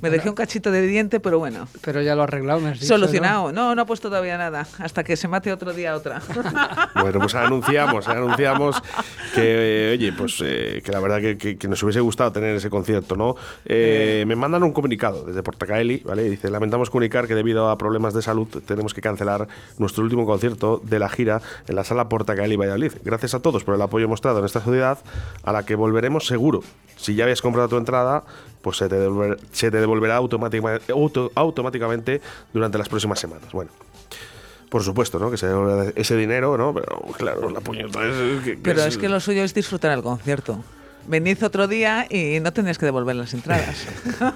Me 0.00 0.10
dejé 0.10 0.28
un 0.28 0.34
cachito 0.34 0.70
de 0.70 0.82
diente, 0.86 1.20
pero 1.20 1.38
bueno. 1.38 1.68
Pero 1.82 2.00
ya 2.02 2.14
lo 2.14 2.22
arreglado, 2.22 2.60
me 2.60 2.70
has 2.70 2.80
dicho, 2.80 2.92
¿no? 2.94 2.98
Solucionado. 3.00 3.52
No, 3.52 3.74
no 3.74 3.82
ha 3.82 3.86
puesto 3.86 4.08
todavía 4.08 4.38
nada. 4.38 4.66
Hasta 4.78 5.02
que 5.04 5.16
se 5.16 5.28
mate 5.28 5.52
otro 5.52 5.72
día 5.72 5.94
otra. 5.94 6.20
Bueno, 7.00 7.20
pues 7.20 7.34
anunciamos, 7.34 8.08
anunciamos 8.08 8.76
que, 9.34 9.92
eh, 9.92 9.96
oye, 9.96 10.12
pues 10.12 10.40
eh, 10.44 10.82
que 10.84 10.90
la 10.92 11.00
verdad 11.00 11.20
que, 11.20 11.38
que- 11.38 11.56
que 11.56 11.68
nos 11.68 11.82
hubiese 11.82 12.00
gustado 12.00 12.32
tener 12.32 12.54
ese 12.56 12.70
concierto, 12.70 13.14
¿no? 13.16 13.36
Eh, 13.64 14.24
me 14.26 14.34
mandan 14.36 14.62
un 14.64 14.72
comunicado 14.72 15.24
desde 15.24 15.42
Portacaeli, 15.42 16.02
¿vale? 16.04 16.24
Dice, 16.24 16.50
lamentamos 16.50 16.90
comunicar 16.90 17.26
que 17.28 17.34
debido 17.34 17.70
a 17.70 17.78
problemas 17.78 18.14
de 18.14 18.22
salud 18.22 18.48
tenemos 18.66 18.94
que 18.94 19.00
cancelar 19.00 19.46
nuestro 19.78 20.02
último 20.02 20.26
concierto 20.26 20.80
de 20.84 20.98
la 20.98 21.08
gira 21.08 21.40
en 21.68 21.76
la 21.76 21.84
sala 21.84 22.08
Portacaeli 22.08 22.56
Valladolid. 22.56 22.92
Gracias 23.04 23.34
a 23.34 23.40
todos 23.40 23.62
por 23.64 23.74
el 23.74 23.82
apoyo 23.82 24.08
mostrado 24.08 24.40
en 24.40 24.44
esta 24.44 24.60
ciudad, 24.60 24.98
a 25.44 25.52
la 25.52 25.64
que 25.64 25.74
volveremos 25.76 26.26
seguro. 26.26 26.62
Si 26.96 27.14
ya 27.14 27.24
habías 27.24 27.42
comprado 27.42 27.68
tu 27.68 27.76
entrada, 27.76 28.24
pues 28.68 28.76
se 28.78 28.88
te, 28.88 28.96
devolver- 29.08 29.38
se 29.52 29.70
te 29.70 29.78
devolverá 29.78 30.16
automática- 30.16 30.80
auto- 30.92 31.32
automáticamente 31.34 32.20
durante 32.52 32.78
las 32.78 32.88
próximas 32.88 33.18
semanas. 33.18 33.50
Bueno. 33.52 33.70
Por 34.68 34.82
supuesto, 34.82 35.18
¿no? 35.18 35.30
Que 35.30 35.38
se 35.38 35.46
devuelva 35.46 35.86
ese 35.96 36.14
dinero, 36.16 36.58
¿no? 36.58 36.74
Pero 36.74 36.98
claro, 37.16 37.48
la 37.50 37.60
puñeta 37.60 38.06
es 38.06 38.42
que- 38.42 38.56
que 38.56 38.56
Pero 38.62 38.84
es 38.84 38.98
que 38.98 39.08
lo 39.08 39.18
suyo 39.20 39.42
es 39.42 39.54
disfrutar 39.54 39.92
el 39.92 40.02
concierto. 40.02 40.62
Venid 41.06 41.42
otro 41.42 41.66
día 41.66 42.06
y 42.10 42.38
no 42.40 42.52
tenéis 42.52 42.76
que 42.76 42.84
devolver 42.84 43.16
las 43.16 43.32
entradas. 43.34 43.86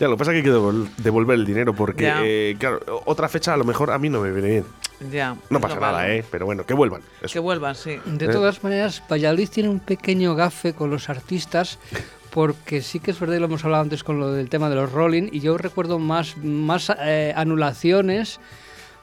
Ya, 0.00 0.06
lo 0.06 0.14
que 0.14 0.18
pasa 0.18 0.30
es 0.30 0.34
que 0.34 0.38
hay 0.48 0.54
que 0.54 0.56
devol- 0.56 0.88
devolver 0.98 1.34
el 1.36 1.44
dinero 1.44 1.74
porque, 1.74 2.12
eh, 2.22 2.56
claro, 2.56 2.78
otra 3.06 3.28
fecha 3.28 3.54
a 3.54 3.56
lo 3.56 3.64
mejor 3.64 3.90
a 3.90 3.98
mí 3.98 4.08
no 4.08 4.20
me 4.20 4.30
viene 4.30 4.48
bien. 4.48 4.64
ya. 5.10 5.36
No 5.50 5.58
es 5.58 5.62
pasa 5.62 5.80
nada. 5.80 6.08
¿eh? 6.08 6.24
Pero 6.30 6.46
bueno, 6.46 6.64
que 6.64 6.72
vuelvan. 6.72 7.02
Eso. 7.20 7.32
Que 7.32 7.40
vuelvan, 7.40 7.74
sí. 7.74 7.98
De 8.06 8.26
Eh. 8.26 8.28
todas 8.28 8.62
maneras, 8.62 9.02
Valladolid 9.10 9.48
tiene 9.48 9.68
un 9.70 9.80
pequeño 9.80 10.36
gafe 10.36 10.72
con 10.72 10.90
los 10.90 11.08
artistas, 11.08 11.80
porque 12.30 12.82
sí 12.82 13.00
que 13.00 13.10
es 13.12 13.18
verdad, 13.20 13.36
y 13.36 13.38
lo 13.40 13.46
hemos 13.46 13.64
hablado 13.64 13.82
antes 13.82 14.04
con 14.04 14.18
lo 14.20 14.32
del 14.32 14.48
tema 14.48 14.68
de 14.68 14.76
los 14.76 14.92
rolling, 14.92 15.28
y 15.32 15.40
yo 15.40 15.56
recuerdo 15.58 15.98
más, 15.98 16.36
más 16.38 16.92
eh, 17.00 17.32
anulaciones 17.36 18.40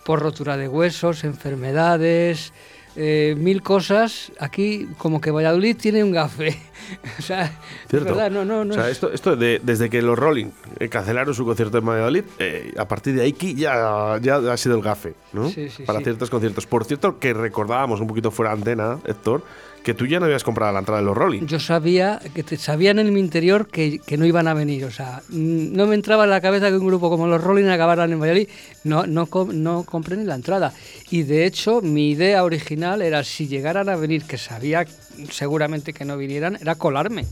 por 0.03 0.19
rotura 0.21 0.55
de 0.57 0.67
huesos, 0.67 1.23
enfermedades, 1.23 2.53
eh, 2.95 3.35
mil 3.37 3.61
cosas. 3.61 4.31
Aquí, 4.39 4.87
como 4.97 5.19
que 5.19 5.31
Valladolid 5.31 5.75
tiene 5.75 6.03
un 6.03 6.11
gafe. 6.11 6.55
o 7.19 7.21
sea, 7.21 7.45
es 7.45 7.51
Cierto. 7.89 8.09
verdad, 8.09 8.31
no, 8.31 8.45
no, 8.45 8.63
no. 8.63 8.71
o 8.73 8.77
sea, 8.77 8.85
es- 8.85 8.91
esto, 8.93 9.11
esto 9.11 9.35
de- 9.35 9.59
desde 9.63 9.89
que 9.89 10.01
los 10.01 10.17
Rolling 10.17 10.51
eh, 10.79 10.87
cancelaron 10.89 11.33
su 11.33 11.43
concierto 11.43 11.79
en 11.79 11.85
Valladolid, 11.85 12.23
eh, 12.39 12.73
a 12.77 12.87
partir 12.87 13.15
de 13.15 13.23
ahí 13.23 13.35
ya, 13.55 14.17
ya 14.21 14.37
ha 14.37 14.57
sido 14.57 14.75
el 14.75 14.81
gafe, 14.83 15.15
¿no? 15.33 15.49
Sí, 15.49 15.69
sí, 15.69 15.83
Para 15.83 15.99
sí. 15.99 16.05
ciertos 16.05 16.29
conciertos. 16.29 16.67
Por 16.67 16.85
cierto, 16.85 17.19
que 17.19 17.33
recordábamos 17.33 17.99
un 17.99 18.07
poquito 18.07 18.31
fuera 18.31 18.51
de 18.51 18.57
antena, 18.59 18.99
Héctor, 19.05 19.43
que 19.85 19.93
tú 19.93 20.07
ya 20.07 20.19
no 20.19 20.25
habías 20.25 20.43
comprado 20.43 20.73
la 20.73 20.79
entrada 20.79 20.99
de 20.99 21.05
los 21.05 21.15
Rolling. 21.15 21.45
Yo 21.45 21.59
sabía, 21.59 22.19
que 22.33 22.41
te, 22.41 22.57
en 22.65 23.13
mi 23.13 23.19
interior 23.19 23.67
que, 23.67 23.99
que 23.99 24.17
no 24.17 24.25
iban 24.25 24.47
a 24.47 24.55
venir. 24.55 24.83
O 24.85 24.89
sea, 24.89 25.21
no 25.29 25.85
me 25.85 25.93
entraba 25.93 26.23
en 26.23 26.31
la 26.31 26.41
cabeza 26.41 26.69
que 26.69 26.77
un 26.77 26.87
grupo 26.87 27.11
como 27.11 27.27
los 27.27 27.43
Rolling 27.43 27.67
acabaran 27.67 28.11
en 28.11 28.19
Valladolid. 28.19 28.49
No, 28.83 29.05
no, 29.05 29.29
no 29.53 29.83
compré 29.83 30.17
ni 30.17 30.25
la 30.25 30.33
entrada. 30.33 30.73
Y 31.11 31.21
de 31.21 31.45
hecho, 31.45 31.81
mi 31.83 32.09
idea 32.09 32.43
original 32.43 33.03
era 33.03 33.23
si 33.23 33.47
llegaran 33.47 33.87
a 33.87 33.95
venir, 33.95 34.23
que 34.23 34.39
sabía 34.39 34.87
seguramente 35.29 35.93
que 35.93 36.03
no 36.03 36.17
vinieran, 36.17 36.57
era 36.59 36.73
colarme. 36.73 37.25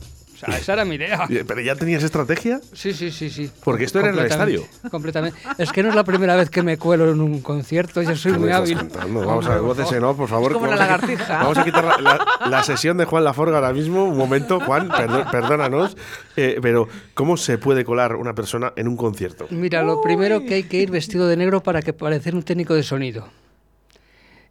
Sea, 0.46 0.58
esa 0.60 0.74
era 0.74 0.86
mi 0.86 0.96
idea. 0.96 1.28
¿Pero 1.28 1.62
ya 1.62 1.76
tenías 1.76 2.04
estrategia? 2.04 2.60
Sí, 2.74 2.94
sí, 2.94 3.12
sí, 3.12 3.30
sí. 3.30 3.50
Porque 3.64 3.84
esto 3.86 4.00
era 4.00 4.10
en 4.10 4.20
el 4.20 4.26
estadio. 4.26 4.64
Completamente. 4.92 5.40
Es 5.58 5.72
que 5.72 5.84
no 5.84 5.90
es 5.90 5.96
la 5.96 6.04
primera 6.04 6.36
vez 6.36 6.50
que 6.50 6.62
me 6.64 6.78
cuelo 6.78 7.10
en 7.12 7.22
un 7.22 7.42
concierto. 7.42 8.02
Yo 8.02 8.16
soy 8.16 8.34
¿Qué 8.34 8.38
muy 8.40 8.52
hábil. 8.52 8.78
Vamos 8.78 9.46
a 9.46 9.50
ver, 9.50 9.60
Hombre, 9.60 9.76
por 9.84 9.86
favor. 9.86 10.04
off, 10.06 10.18
por 10.18 10.30
favor. 10.30 10.52
Es 10.52 10.58
como 10.58 10.70
que 10.70 10.76
la 10.76 10.88
vamos 10.98 11.30
a. 11.30 11.38
Vamos 11.44 11.58
quitar 11.64 11.84
la, 11.84 11.98
la- 12.02 12.50
la 12.50 12.64
sesión 12.64 12.98
de 12.98 13.06
Juan 13.06 13.24
Laforga 13.24 13.56
ahora 13.58 13.74
mismo. 13.74 14.06
Un 14.06 14.18
momento, 14.18 14.60
Juan, 14.60 14.90
perdó- 14.90 15.30
perdónanos. 15.32 15.96
Eh, 16.36 16.60
pero, 16.62 16.88
¿cómo 17.14 17.38
se 17.38 17.58
puede 17.58 17.86
colar 17.86 18.16
una 18.16 18.34
persona 18.34 18.74
en 18.76 18.88
un 18.88 18.98
concierto? 18.98 19.48
Mira, 19.50 19.84
lo 19.84 20.02
primero 20.02 20.44
que 20.46 20.56
hay 20.56 20.64
que 20.64 20.78
ir 20.78 20.92
vestido 20.92 21.28
de 21.28 21.38
negro 21.38 21.62
para 21.64 21.82
que 21.82 21.94
parecer 21.94 22.36
un 22.36 22.44
técnico 22.44 22.74
de 22.74 22.84
sonido. 22.84 23.28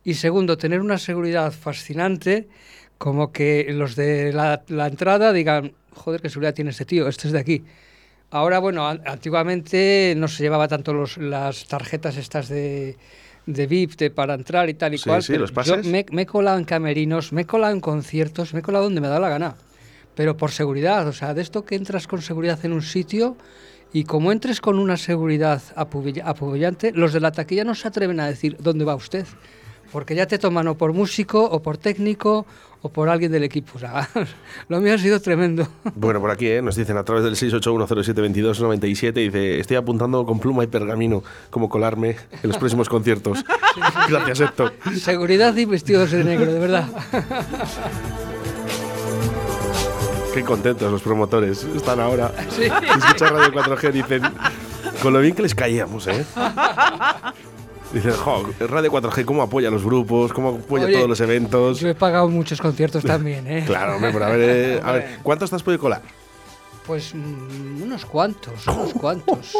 Y 0.04 0.14
segundo, 0.14 0.58
tener 0.58 0.80
una 0.80 0.98
seguridad 0.98 1.52
fascinante, 1.52 2.48
como 2.98 3.30
que 3.32 3.66
los 3.70 3.94
de 3.94 4.32
la, 4.32 4.62
la 4.68 4.86
entrada 4.88 5.32
digan, 5.32 5.72
joder, 5.94 6.20
qué 6.20 6.28
seguridad 6.28 6.54
tiene 6.54 6.70
este 6.70 6.84
tío, 6.84 7.08
este 7.08 7.28
es 7.28 7.32
de 7.32 7.38
aquí. 7.40 7.64
Ahora, 8.30 8.58
bueno, 8.60 8.88
an- 8.88 9.02
antiguamente 9.06 10.14
no 10.16 10.28
se 10.28 10.42
llevaba 10.42 10.68
tanto 10.68 10.92
los, 10.94 11.18
las 11.18 11.66
tarjetas 11.66 12.16
estas 12.16 12.48
de, 12.48 12.96
de 13.46 13.66
VIP 13.66 13.96
de- 13.96 14.10
para 14.10 14.34
entrar 14.34 14.68
y 14.70 14.74
tal 14.74 14.94
y 14.94 14.98
Sí, 14.98 15.04
cual. 15.08 15.22
sí, 15.22 15.36
los 15.36 15.50
yo 15.50 15.54
pases. 15.54 15.86
me, 15.86 16.06
me 16.10 16.22
he 16.22 16.26
colado 16.26 16.58
en 16.58 16.64
camerinos, 16.64 17.32
me 17.32 17.42
he 17.42 17.46
colado 17.46 17.74
en 17.74 17.80
conciertos, 17.80 18.54
me 18.54 18.60
he 18.60 18.62
colado 18.62 18.84
donde 18.84 19.00
me 19.00 19.08
da 19.08 19.20
la 19.20 19.28
gana. 19.28 19.54
Pero 20.14 20.36
por 20.36 20.50
seguridad, 20.50 21.06
o 21.08 21.12
sea, 21.12 21.34
de 21.34 21.42
esto 21.42 21.64
que 21.64 21.74
entras 21.74 22.06
con 22.06 22.20
seguridad 22.22 22.58
en 22.64 22.72
un 22.72 22.82
sitio 22.82 23.36
y 23.94 24.04
como 24.04 24.32
entres 24.32 24.60
con 24.60 24.78
una 24.78 24.96
seguridad 24.96 25.62
apabullante, 25.74 26.92
los 26.92 27.12
de 27.12 27.20
la 27.20 27.32
taquilla 27.32 27.64
no 27.64 27.74
se 27.74 27.88
atreven 27.88 28.20
a 28.20 28.26
decir 28.26 28.56
dónde 28.60 28.84
va 28.84 28.94
usted. 28.94 29.26
Porque 29.90 30.14
ya 30.14 30.26
te 30.26 30.38
toman 30.38 30.68
o 30.68 30.76
por 30.78 30.92
músico, 30.94 31.44
o 31.44 31.60
por 31.62 31.76
técnico, 31.76 32.46
o 32.82 32.88
por 32.88 33.08
alguien 33.08 33.32
del 33.32 33.44
equipo. 33.44 33.72
O 33.76 33.78
sea, 33.78 34.08
lo 34.68 34.80
mío 34.80 34.94
ha 34.94 34.98
sido 34.98 35.20
tremendo. 35.20 35.66
Bueno, 35.94 36.20
por 36.20 36.30
aquí 36.30 36.48
eh, 36.48 36.62
nos 36.62 36.74
dicen 36.74 36.96
a 36.96 37.04
través 37.04 37.22
del 37.22 37.36
681072297, 37.36 39.12
dice, 39.12 39.60
estoy 39.60 39.76
apuntando 39.76 40.24
con 40.26 40.40
pluma 40.40 40.64
y 40.64 40.66
pergamino 40.66 41.22
cómo 41.50 41.68
colarme 41.68 42.16
en 42.42 42.48
los 42.48 42.56
próximos 42.56 42.88
conciertos. 42.88 43.44
Gracias, 44.08 44.40
Héctor. 44.40 44.72
Seguridad 44.96 45.54
y 45.56 45.64
vestidos 45.64 46.10
de 46.10 46.24
negro, 46.24 46.52
de 46.52 46.58
verdad. 46.58 46.88
Qué 50.34 50.42
contentos 50.42 50.90
los 50.90 51.02
promotores 51.02 51.64
están 51.64 52.00
ahora. 52.00 52.32
Sí. 52.50 52.64
Escuchar 52.64 53.32
Radio 53.32 53.52
4G 53.52 53.92
dicen, 53.92 54.22
con 55.02 55.12
lo 55.12 55.20
bien 55.20 55.34
que 55.34 55.42
les 55.42 55.54
caíamos, 55.54 56.08
¿eh? 56.08 56.24
Dicen, 57.92 58.12
jo, 58.12 58.46
Radio 58.60 58.90
4G, 58.90 59.24
¿cómo 59.24 59.42
apoya 59.42 59.68
a 59.68 59.70
los 59.70 59.84
grupos? 59.84 60.32
¿Cómo 60.32 60.50
apoya 60.50 60.90
todos 60.90 61.08
los 61.08 61.20
eventos? 61.20 61.78
Yo 61.78 61.88
he 61.88 61.94
pagado 61.94 62.28
muchos 62.28 62.60
conciertos 62.60 63.04
también, 63.04 63.46
¿eh? 63.46 63.64
claro, 63.66 63.96
hombre, 63.96 64.10
pero 64.12 64.24
a 64.24 64.28
ver, 64.30 64.40
eh, 64.40 64.80
a 64.82 64.92
ver 64.92 65.18
¿cuántos 65.22 65.50
te 65.50 65.56
has 65.56 65.62
podido 65.62 65.80
colar? 65.80 66.00
Pues 66.86 67.14
mm, 67.14 67.82
unos 67.82 68.06
cuantos, 68.06 68.66
unos 68.66 68.94
cuantos. 68.94 69.54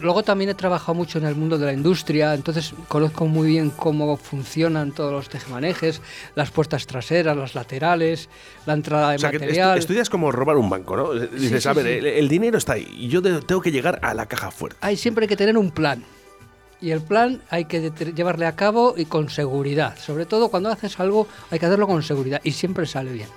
Luego 0.00 0.22
también 0.22 0.50
he 0.50 0.54
trabajado 0.54 0.94
mucho 0.94 1.18
en 1.18 1.26
el 1.26 1.34
mundo 1.34 1.58
de 1.58 1.66
la 1.66 1.72
industria, 1.72 2.34
entonces 2.34 2.72
conozco 2.88 3.26
muy 3.26 3.48
bien 3.48 3.70
cómo 3.70 4.16
funcionan 4.16 4.92
todos 4.92 5.12
los 5.12 5.28
tejemanejes, 5.28 6.00
las 6.36 6.50
puertas 6.50 6.86
traseras, 6.86 7.36
las 7.36 7.54
laterales, 7.54 8.28
la 8.64 8.74
entrada 8.74 9.10
de 9.10 9.16
o 9.16 9.18
sea, 9.18 9.32
material. 9.32 9.74
Que 9.74 9.80
estudias 9.80 10.08
como 10.08 10.30
robar 10.32 10.56
un 10.56 10.70
banco, 10.70 10.96
¿no? 10.96 11.12
Dices, 11.12 11.66
a 11.66 11.72
ver, 11.72 11.86
el, 11.86 12.28
dinero 12.28 12.56
está 12.56 12.74
ahí 12.74 12.88
y 12.90 13.08
yo 13.08 13.20
tengo 13.22 13.60
que 13.60 13.72
llegar 13.72 13.98
a 14.02 14.14
la 14.14 14.26
caja 14.26 14.50
fuerte. 14.50 14.78
Hay 14.80 14.96
siempre 14.96 15.26
que 15.26 15.36
tener 15.36 15.58
un 15.58 15.72
plan. 15.72 16.04
Y 16.80 16.92
el 16.92 17.02
plan 17.02 17.42
hay 17.50 17.66
que 17.66 17.90
llevarle 18.14 18.46
a 18.46 18.56
cabo 18.56 18.94
y 18.96 19.04
con 19.04 19.28
seguridad. 19.28 19.96
Sobre 19.98 20.24
todo 20.24 20.48
cuando 20.48 20.70
haces 20.70 20.98
algo 20.98 21.28
hay 21.50 21.58
que 21.58 21.66
hacerlo 21.66 21.86
con 21.86 22.02
seguridad 22.02 22.40
y 22.42 22.52
siempre 22.52 22.86
sale 22.86 23.12
bien. 23.12 23.28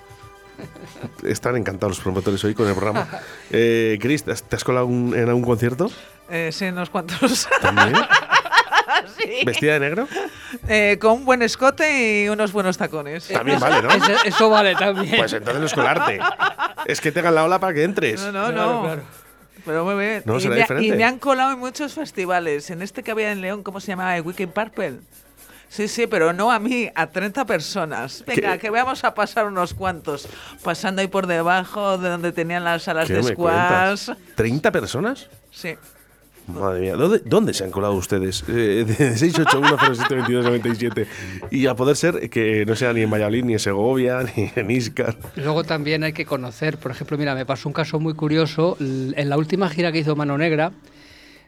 Están 1.23 1.57
encantados 1.57 1.97
los 1.97 2.03
promotores 2.03 2.43
hoy 2.43 2.53
con 2.53 2.67
el 2.67 2.73
programa. 2.73 3.07
Eh, 3.55 3.99
Chris, 4.01 4.23
¿te 4.23 4.31
has 4.31 4.63
colado 4.63 4.87
en 4.87 5.29
algún 5.29 5.43
concierto? 5.43 5.91
Eh, 6.27 6.49
sí, 6.51 6.65
unos 6.65 6.89
cuantos. 6.89 7.47
¿También? 7.61 7.93
¿Vestida 9.45 9.73
de 9.73 9.79
negro? 9.79 10.07
Eh, 10.67 10.97
con 10.99 11.11
un 11.11 11.25
buen 11.25 11.43
escote 11.43 12.23
y 12.23 12.29
unos 12.29 12.51
buenos 12.51 12.77
tacones. 12.77 13.27
También 13.27 13.59
vale, 13.59 13.83
¿no? 13.83 13.89
Eso, 14.25 14.49
vale 14.49 14.75
también. 14.75 15.17
Pues 15.17 15.33
entonces 15.33 15.59
no 15.59 15.67
es 15.67 15.73
colarte. 15.73 16.19
Es 16.85 16.99
que 16.99 17.11
tengan 17.11 17.35
la 17.35 17.43
ola 17.43 17.59
para 17.59 17.73
que 17.73 17.83
entres. 17.83 18.21
No, 18.21 18.31
no, 18.31 18.51
no. 18.51 19.22
Pero 19.65 19.85
muy 19.85 19.95
bien. 19.95 20.23
No, 20.25 20.39
y, 20.39 20.47
me, 20.47 20.65
y, 20.81 20.91
me, 20.91 21.03
han 21.03 21.19
colado 21.19 21.53
en 21.53 21.59
muchos 21.59 21.93
festivales. 21.93 22.69
En 22.69 22.81
este 22.81 23.03
que 23.03 23.11
había 23.11 23.31
en 23.31 23.41
León, 23.41 23.63
¿cómo 23.63 23.79
se 23.79 23.87
llamaba? 23.87 24.15
El 24.17 24.23
Weekend 24.23 24.53
Purple. 24.53 24.99
Sí, 25.73 25.87
sí, 25.87 26.05
pero 26.05 26.33
no 26.33 26.51
a 26.51 26.59
mí, 26.59 26.91
a 26.93 27.07
30 27.07 27.45
personas. 27.45 28.23
Venga, 28.27 28.59
que 28.59 28.69
vamos 28.69 29.03
a 29.03 29.15
pasar 29.15 29.47
unos 29.47 29.73
cuantos. 29.73 30.27
Pasando 30.61 31.01
ahí 31.01 31.07
por 31.07 31.25
debajo 31.25 31.97
de 31.97 32.09
donde 32.09 32.31
tenían 32.31 32.63
las 32.63 32.83
salas 32.83 33.09
de 33.09 33.23
squash. 33.23 34.09
¿30 34.37 34.71
personas? 34.71 35.29
Sí. 35.49 35.75
Madre 36.47 36.81
mía, 36.81 36.95
¿dónde, 36.95 37.53
se 37.53 37.63
han 37.63 37.71
colado 37.71 37.93
ustedes? 37.93 38.43
Eh, 38.47 38.85
de 38.87 39.13
681072297. 39.15 41.07
Y 41.51 41.67
a 41.67 41.75
poder 41.75 41.95
ser 41.95 42.29
que 42.29 42.65
no 42.65 42.75
sea 42.75 42.91
ni 42.93 43.01
en 43.01 43.09
Valladolid, 43.09 43.45
ni 43.45 43.53
en 43.53 43.59
Segovia, 43.59 44.23
ni 44.35 44.51
en 44.55 44.71
Iscar. 44.71 45.15
Luego 45.35 45.63
también 45.63 46.03
hay 46.03 46.13
que 46.13 46.25
conocer, 46.25 46.77
por 46.77 46.91
ejemplo, 46.91 47.17
mira, 47.17 47.33
me 47.35 47.45
pasó 47.45 47.69
un 47.69 47.73
caso 47.73 47.99
muy 47.99 48.13
curioso. 48.13 48.77
En 48.79 49.29
la 49.29 49.37
última 49.37 49.69
gira 49.69 49.91
que 49.91 49.99
hizo 49.99 50.15
Mano 50.15 50.37
Negra, 50.37 50.71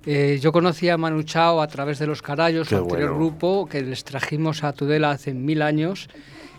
eh, 0.05 0.39
yo 0.41 0.51
conocí 0.51 0.87
a 0.87 0.97
Manu 0.97 1.23
Chao 1.23 1.61
a 1.61 1.67
través 1.67 1.99
de 1.99 2.07
Los 2.07 2.21
Carayos, 2.21 2.69
su 2.69 2.77
anterior 2.77 3.15
grupo, 3.15 3.67
que 3.67 3.81
les 3.81 4.03
trajimos 4.03 4.63
a 4.63 4.71
Tudela 4.71 5.11
hace 5.11 5.33
mil 5.33 5.61
años 5.61 6.09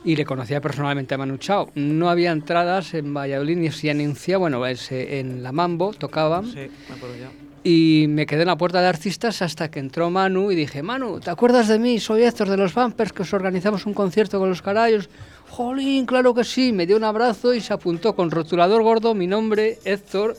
y 0.04 0.16
le 0.16 0.24
conocía 0.24 0.60
personalmente 0.60 1.14
a 1.14 1.18
Manu 1.18 1.38
Chao. 1.38 1.70
No 1.74 2.10
había 2.10 2.32
entradas 2.32 2.92
en 2.94 3.14
Valladolid 3.14 3.56
ni 3.56 3.70
si 3.70 3.88
anuncia, 3.88 4.36
bueno, 4.36 4.62
en 4.66 5.42
la 5.42 5.52
Mambo 5.52 5.92
tocaban. 5.94 6.46
Sí, 6.46 6.68
me 6.88 6.96
acuerdo 6.96 7.45
Y 7.68 8.06
me 8.06 8.26
quedé 8.26 8.42
en 8.42 8.46
la 8.46 8.56
puerta 8.56 8.80
de 8.80 8.86
artistas 8.86 9.42
hasta 9.42 9.72
que 9.72 9.80
entró 9.80 10.08
Manu 10.08 10.52
y 10.52 10.54
dije, 10.54 10.84
Manu, 10.84 11.18
¿te 11.18 11.30
acuerdas 11.30 11.66
de 11.66 11.80
mí? 11.80 11.98
Soy 11.98 12.22
Héctor 12.22 12.48
de 12.48 12.56
los 12.56 12.72
Vampers, 12.72 13.12
que 13.12 13.22
os 13.22 13.32
organizamos 13.34 13.86
un 13.86 13.92
concierto 13.92 14.38
con 14.38 14.48
los 14.48 14.62
Carayos. 14.62 15.08
Jolín, 15.50 16.06
claro 16.06 16.32
que 16.32 16.44
sí. 16.44 16.70
Me 16.70 16.86
dio 16.86 16.96
un 16.96 17.02
abrazo 17.02 17.52
y 17.52 17.60
se 17.60 17.72
apuntó 17.72 18.14
con 18.14 18.30
rotulador 18.30 18.84
gordo 18.84 19.14
mi 19.14 19.26
nombre, 19.26 19.80
Héctor 19.84 20.36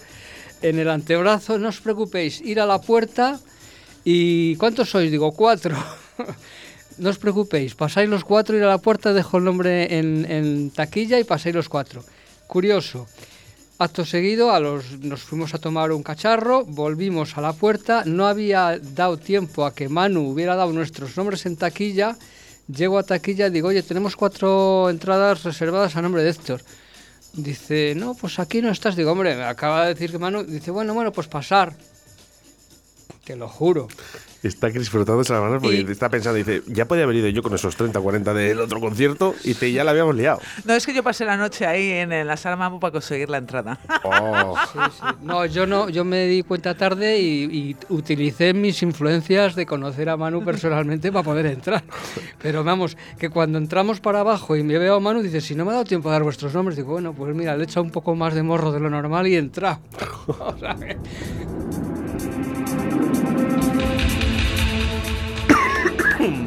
en 0.61 0.79
el 0.79 0.89
antebrazo, 0.89 1.57
no 1.59 1.67
os 1.67 1.81
preocupéis, 1.81 2.39
ir 2.41 2.61
a 2.61 2.65
la 2.65 2.79
puerta 2.79 3.39
y 4.05 4.55
¿cuántos 4.55 4.89
sois? 4.89 5.11
Digo, 5.11 5.33
cuatro. 5.33 5.75
no 6.97 7.09
os 7.09 7.17
preocupéis, 7.17 7.75
pasáis 7.75 8.09
los 8.09 8.23
cuatro, 8.23 8.55
ir 8.55 8.63
a 8.63 8.67
la 8.67 8.77
puerta, 8.77 9.11
dejo 9.11 9.37
el 9.37 9.43
nombre 9.43 9.99
en, 9.99 10.71
taquilla 10.71 11.19
y 11.19 11.25
pasáis 11.25 11.55
los 11.55 11.67
cuatro. 11.67 12.03
Curioso. 12.47 13.05
Acto 13.79 14.05
seguido, 14.05 14.51
a 14.51 14.59
los, 14.59 14.99
nos 14.99 15.21
fuimos 15.21 15.53
a 15.53 15.59
tomar 15.59 15.91
un 15.91 16.01
cacharro, 16.01 16.65
volvimos 16.65 17.37
a 17.37 17.41
la 17.41 17.53
puerta, 17.53 18.03
no 18.05 18.25
había 18.25 18.79
dado 18.79 19.17
tiempo 19.17 19.65
a 19.65 19.73
que 19.75 19.87
Manu 19.87 20.31
hubiera 20.31 20.55
dado 20.55 20.73
nuestros 20.73 21.15
nombres 21.15 21.45
en 21.45 21.57
taquilla, 21.57 22.17
llego 22.67 22.97
a 22.97 23.03
taquilla 23.03 23.47
y 23.47 23.51
digo, 23.51 23.67
oye, 23.67 23.83
tenemos 23.83 24.15
cuatro 24.15 24.89
entradas 24.89 25.43
reservadas 25.43 25.95
a 25.95 26.01
nombre 26.01 26.23
de 26.23 26.31
Héctor. 26.31 26.63
Dice, 27.33 27.93
no, 27.95 28.15
pues 28.15 28.39
aquí 28.39 28.63
no 28.63 28.71
estás. 28.71 28.95
Digo, 28.95 29.11
hombre, 29.11 29.35
me 29.35 29.43
acaba 29.43 29.83
de 29.83 29.93
decir 29.93 30.09
que 30.09 30.17
Manu. 30.17 30.43
Dice, 30.43 30.71
bueno, 30.71 30.95
bueno, 30.95 31.11
pues 31.11 31.27
pasar. 31.27 31.75
Te 33.25 33.35
lo 33.35 33.47
juro. 33.47 33.87
Está 34.43 34.71
Chris 34.71 34.89
frotándose 34.89 35.33
las 35.33 35.41
manos 35.41 35.61
porque 35.61 35.79
está 35.91 36.09
pensando, 36.09 36.37
dice, 36.37 36.61
ya 36.67 36.85
podía 36.85 37.03
haber 37.03 37.17
ido 37.17 37.29
yo 37.29 37.41
con 37.41 37.53
esos 37.53 37.75
30 37.75 37.99
o 37.99 38.03
40 38.03 38.33
del 38.33 38.59
otro 38.59 38.79
concierto 38.79 39.35
y 39.43 39.53
te, 39.55 39.71
ya 39.71 39.83
la 39.83 39.91
habíamos 39.91 40.15
liado. 40.15 40.39
No, 40.65 40.73
es 40.73 40.85
que 40.85 40.93
yo 40.93 41.03
pasé 41.03 41.25
la 41.25 41.37
noche 41.37 41.65
ahí 41.65 41.89
en, 41.89 42.09
la 42.27 42.37
sala 42.37 42.55
Mambo 42.55 42.79
para 42.79 42.91
conseguir 42.91 43.29
la 43.29 43.37
entrada. 43.37 43.79
Oh. 44.03 44.55
No, 45.21 45.45
yo 45.45 45.65
no, 45.65 45.89
yo 45.89 46.05
me 46.05 46.25
di 46.27 46.43
cuenta 46.43 46.75
tarde 46.75 47.19
y, 47.19 47.75
utilicé 47.89 48.53
mis 48.53 48.81
influencias 48.83 49.55
de 49.55 49.65
conocer 49.65 50.09
a 50.09 50.17
Manu 50.17 50.43
personalmente 50.43 51.11
para 51.11 51.23
poder 51.23 51.47
entrar. 51.47 51.83
Pero 52.41 52.63
vamos, 52.63 52.97
que 53.17 53.29
cuando 53.29 53.57
entramos 53.57 53.99
para 53.99 54.21
abajo 54.21 54.55
y 54.55 54.63
me 54.63 54.77
veo 54.77 54.95
a 54.95 54.99
Manu, 54.99 55.21
dice, 55.21 55.41
si 55.41 55.55
no 55.55 55.65
me 55.65 55.71
ha 55.71 55.73
dado 55.73 55.85
tiempo 55.85 56.09
a 56.09 56.13
dar 56.13 56.23
vuestros 56.23 56.53
nombres, 56.53 56.77
digo, 56.77 56.91
bueno, 56.91 57.13
pues 57.13 57.35
mira, 57.35 57.55
le 57.55 57.63
he 57.63 57.65
echado 57.65 57.83
un 57.83 57.91
poco 57.91 58.15
más 58.15 58.33
de 58.33 58.43
morro 58.43 58.71
de 58.71 58.79
lo 58.79 58.89
normal 58.89 59.27
y 59.27 59.35
he 59.35 59.39
entrado. 59.39 59.79
o 60.27 60.57
sea, 60.57 60.75
Boom! 66.17 66.46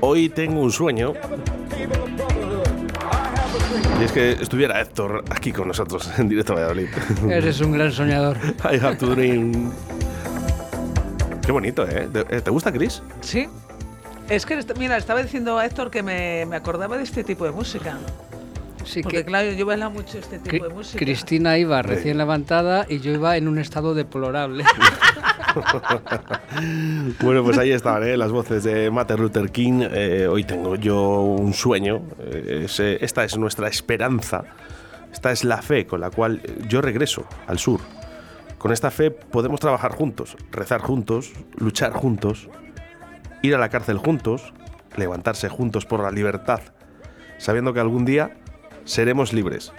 Hoy 0.00 0.28
tengo 0.28 0.60
un 0.60 0.72
sueño 0.72 1.12
y 4.00 4.04
es 4.04 4.12
que 4.12 4.30
estuviera 4.32 4.80
Héctor 4.80 5.24
aquí 5.30 5.52
con 5.52 5.68
nosotros 5.68 6.08
en 6.18 6.28
directo 6.28 6.52
a 6.52 6.56
Valladolid. 6.56 6.88
Eres 7.28 7.60
un 7.60 7.72
gran 7.72 7.90
soñador. 7.92 8.36
I 8.72 8.76
have 8.76 8.96
to 8.96 9.14
dream. 9.14 9.72
Qué 11.44 11.52
bonito, 11.52 11.86
¿eh? 11.88 12.08
¿Te, 12.12 12.40
te 12.42 12.50
gusta, 12.50 12.72
Chris? 12.72 13.02
Sí. 13.20 13.48
Es 14.28 14.46
que, 14.46 14.60
mira, 14.78 14.96
estaba 14.96 15.22
diciendo 15.22 15.58
a 15.58 15.66
Héctor 15.66 15.90
que 15.90 16.02
me, 16.02 16.46
me 16.46 16.56
acordaba 16.56 16.96
de 16.96 17.02
este 17.04 17.24
tipo 17.24 17.44
de 17.44 17.50
música. 17.50 17.98
Sí, 18.88 19.02
Porque, 19.02 19.18
que 19.18 19.24
claro, 19.26 19.52
yo 19.52 19.66
bailo 19.66 19.90
mucho 19.90 20.16
este 20.18 20.38
tipo 20.38 20.56
Cri- 20.56 20.68
de 20.68 20.74
música. 20.74 20.98
Cristina 20.98 21.58
iba 21.58 21.82
recién 21.82 22.16
levantada 22.16 22.86
y 22.88 23.00
yo 23.00 23.12
iba 23.12 23.36
en 23.36 23.46
un 23.48 23.58
estado 23.58 23.94
deplorable. 23.94 24.64
Bueno, 27.20 27.42
pues 27.42 27.58
ahí 27.58 27.72
estaban 27.72 28.04
¿eh? 28.04 28.16
las 28.16 28.30
voces 28.30 28.64
de 28.64 28.90
Martin 28.90 29.16
Luther 29.16 29.50
King. 29.50 29.82
Eh, 29.90 30.26
hoy 30.30 30.44
tengo 30.44 30.76
yo 30.76 31.20
un 31.20 31.52
sueño. 31.52 32.02
Eh, 32.20 32.62
es, 32.64 32.80
eh, 32.80 32.98
esta 33.00 33.24
es 33.24 33.36
nuestra 33.36 33.68
esperanza. 33.68 34.44
Esta 35.12 35.32
es 35.32 35.44
la 35.44 35.62
fe 35.62 35.86
con 35.86 36.00
la 36.00 36.10
cual 36.10 36.40
yo 36.68 36.80
regreso 36.80 37.24
al 37.46 37.58
sur. 37.58 37.80
Con 38.58 38.72
esta 38.72 38.90
fe 38.90 39.10
podemos 39.10 39.60
trabajar 39.60 39.92
juntos, 39.92 40.36
rezar 40.50 40.80
juntos, 40.80 41.32
luchar 41.56 41.92
juntos, 41.92 42.48
ir 43.42 43.54
a 43.54 43.58
la 43.58 43.68
cárcel 43.68 43.98
juntos, 43.98 44.52
levantarse 44.96 45.48
juntos 45.48 45.86
por 45.86 46.02
la 46.02 46.10
libertad, 46.10 46.60
sabiendo 47.38 47.72
que 47.72 47.80
algún 47.80 48.04
día 48.04 48.36
seremos 48.88 49.32
libres. 49.32 49.72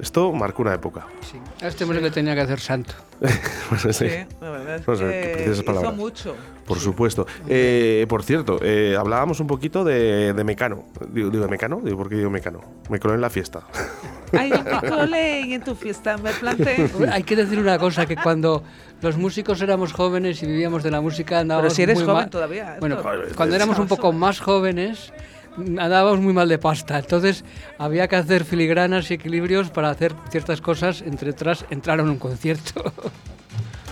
Esto 0.00 0.32
marcó 0.32 0.62
una 0.62 0.72
época. 0.74 1.06
Sí. 1.30 1.38
A 1.62 1.68
este 1.68 1.84
hombre 1.84 2.00
le 2.00 2.10
tenía 2.10 2.34
que 2.34 2.40
hacer 2.40 2.58
santo. 2.60 2.94
Pues 3.68 3.82
sí. 3.96 4.08
Sí, 4.08 4.16
la 4.40 4.50
verdad 4.50 4.76
es 4.76 4.88
No 4.88 4.96
sé, 4.96 5.04
que 5.44 5.50
hizo 5.52 5.64
palabras. 5.64 5.94
mucho. 5.94 6.34
Por 6.66 6.80
supuesto. 6.80 7.24
Eh, 7.46 8.04
por 8.08 8.24
cierto, 8.24 8.58
eh, 8.62 8.96
hablábamos 8.98 9.38
un 9.38 9.46
poquito 9.46 9.84
de, 9.84 10.32
de 10.32 10.42
Mecano. 10.44 10.84
Digo, 11.12 11.30
digo, 11.30 11.44
¿de 11.44 11.50
Mecano? 11.50 11.80
Digo, 11.84 11.96
¿por 11.98 12.08
qué 12.08 12.16
digo 12.16 12.30
Mecano? 12.30 12.60
Me 12.88 12.98
colé 12.98 13.14
en 13.14 13.20
la 13.20 13.30
fiesta. 13.30 13.60
Ay, 14.32 14.50
yo 14.50 14.64
me 14.64 14.88
colé 14.88 15.42
y 15.42 15.52
en 15.54 15.62
tu 15.62 15.74
fiesta 15.76 16.16
me 16.16 16.32
planté. 16.32 16.90
Hay 17.12 17.22
que 17.22 17.36
decir 17.36 17.60
una 17.60 17.78
cosa, 17.78 18.06
que 18.06 18.16
cuando 18.16 18.64
los 19.02 19.16
músicos 19.18 19.60
éramos 19.62 19.92
jóvenes 19.92 20.42
y 20.42 20.46
vivíamos 20.46 20.82
de 20.82 20.90
la 20.90 21.00
música 21.00 21.38
andábamos 21.40 21.66
Pero 21.68 21.74
si 21.76 21.82
eres 21.82 21.96
muy 21.98 22.04
joven 22.06 22.16
mal- 22.22 22.30
todavía. 22.30 22.76
Bueno, 22.80 22.96
Héctor. 22.96 23.34
cuando 23.36 23.54
éramos 23.54 23.78
un 23.78 23.86
poco 23.86 24.12
más 24.12 24.40
jóvenes 24.40 25.12
andábamos 25.56 26.20
muy 26.20 26.32
mal 26.32 26.48
de 26.48 26.58
pasta, 26.58 26.98
entonces 26.98 27.44
había 27.78 28.08
que 28.08 28.16
hacer 28.16 28.44
filigranas 28.44 29.10
y 29.10 29.14
equilibrios 29.14 29.70
para 29.70 29.90
hacer 29.90 30.14
ciertas 30.30 30.60
cosas, 30.60 31.02
entre 31.02 31.30
otras 31.30 31.64
entrar 31.70 32.00
a 32.00 32.02
un 32.02 32.18
concierto. 32.18 32.92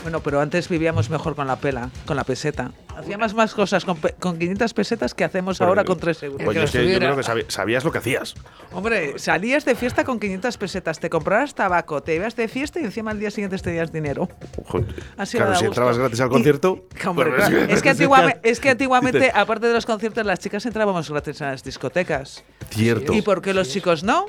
Bueno, 0.02 0.20
pero 0.20 0.40
antes 0.40 0.68
vivíamos 0.68 1.11
mejor 1.11 1.34
con 1.34 1.46
la 1.46 1.56
pela, 1.56 1.90
con 2.06 2.16
la 2.16 2.24
peseta. 2.24 2.70
Hacíamos 2.96 3.34
más 3.34 3.52
cosas 3.54 3.84
con, 3.84 3.96
pe- 3.98 4.14
con 4.18 4.38
500 4.38 4.72
pesetas 4.72 5.12
que 5.14 5.22
hacemos 5.24 5.61
ahora 5.61 5.84
con 5.84 5.98
3 5.98 6.22
euros. 6.22 6.38
Que 6.54 6.62
es 6.64 6.70
que 6.70 6.90
yo 6.92 6.98
creo 6.98 7.16
que 7.16 7.44
sabías 7.50 7.84
lo 7.84 7.92
que 7.92 7.98
hacías. 7.98 8.34
Hombre, 8.72 9.18
salías 9.18 9.64
de 9.64 9.74
fiesta 9.74 10.04
con 10.04 10.18
500 10.18 10.56
pesetas, 10.56 10.98
te 10.98 11.11
comprabas 11.11 11.54
tabaco, 11.54 12.02
te 12.02 12.14
ibas 12.14 12.34
de 12.37 12.48
fiesta 12.48 12.80
y 12.80 12.84
encima 12.84 13.11
al 13.11 13.20
día 13.20 13.30
siguiente 13.30 13.58
tenías 13.58 13.92
dinero. 13.92 14.28
Joder, 14.66 14.87
Así 15.16 15.37
claro, 15.37 15.54
si 15.56 15.66
entrabas 15.66 15.98
gratis 15.98 16.20
al 16.20 16.28
Y- 16.28 16.30
concierto. 16.30 16.87
Hombre, 17.06 17.30
bueno, 17.30 17.37
claro, 17.46 17.58
es, 17.68 17.82
que 17.82 17.90
antiguamente, 17.90 18.40
es 18.50 18.61
que 18.61 18.70
antiguamente, 18.70 19.30
aparte 19.34 19.66
de 19.66 19.74
los 19.74 19.84
conciertos, 19.87 20.24
las 20.24 20.38
chicas 20.38 20.64
entrábamos 20.64 21.11
gratis 21.11 21.42
a 21.42 21.50
las 21.50 21.62
discotecas. 21.62 22.42
Cierto. 22.70 23.12
¿Y 23.12 23.22
por 23.22 23.42
qué 23.42 23.52
los 23.52 23.68
chicos 23.68 24.02
no? 24.04 24.26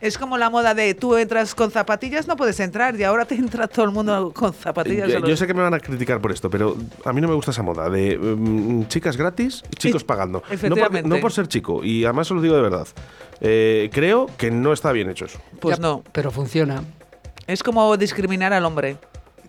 Es 0.00 0.18
como 0.18 0.36
la 0.38 0.50
moda 0.50 0.74
de 0.74 0.94
tú 0.94 1.16
entras 1.16 1.54
con 1.54 1.70
zapatillas, 1.70 2.26
no 2.26 2.36
puedes 2.36 2.58
entrar, 2.60 2.98
y 2.98 3.04
ahora 3.04 3.24
te 3.24 3.34
entra 3.34 3.68
todo 3.68 3.84
el 3.84 3.90
mundo 3.92 4.32
con 4.34 4.52
zapatillas. 4.52 5.08
Yo, 5.08 5.16
a 5.18 5.20
los- 5.20 5.28
yo 5.30 5.36
sé 5.36 5.46
que 5.46 5.54
me 5.54 5.62
van 5.62 5.74
a 5.74 5.80
criticar 5.80 6.20
por 6.20 6.32
esto, 6.32 6.50
pero 6.50 6.76
a 7.04 7.12
mí 7.12 7.20
no 7.20 7.28
me 7.28 7.34
gusta 7.34 7.50
esa 7.50 7.62
moda 7.62 7.88
de 7.88 8.16
mm, 8.18 8.86
chicas 8.88 9.16
gratis 9.16 9.62
y 9.70 9.76
chicos 9.76 10.04
pagando. 10.04 10.38
No 10.38 10.44
por, 10.44 10.52
efectivamente. 10.54 11.08
no 11.08 11.20
por 11.20 11.32
ser 11.32 11.48
chico, 11.48 11.84
y 11.84 12.04
además 12.04 12.30
os 12.30 12.36
lo 12.36 12.42
digo 12.42 12.56
de 12.56 12.62
verdad. 12.62 12.86
Eh, 13.40 13.90
creo 13.92 14.26
que 14.38 14.50
no 14.50 14.72
está 14.72 14.92
bien 14.92 15.10
hecho 15.10 15.24
eso. 15.26 15.38
Pues 15.60 15.76
Ya, 15.76 15.82
no. 15.82 16.02
Pero 16.12 16.30
funciona. 16.30 16.82
Es 17.46 17.62
como 17.62 17.96
discriminar 17.96 18.52
al 18.52 18.64
hombre. 18.64 18.96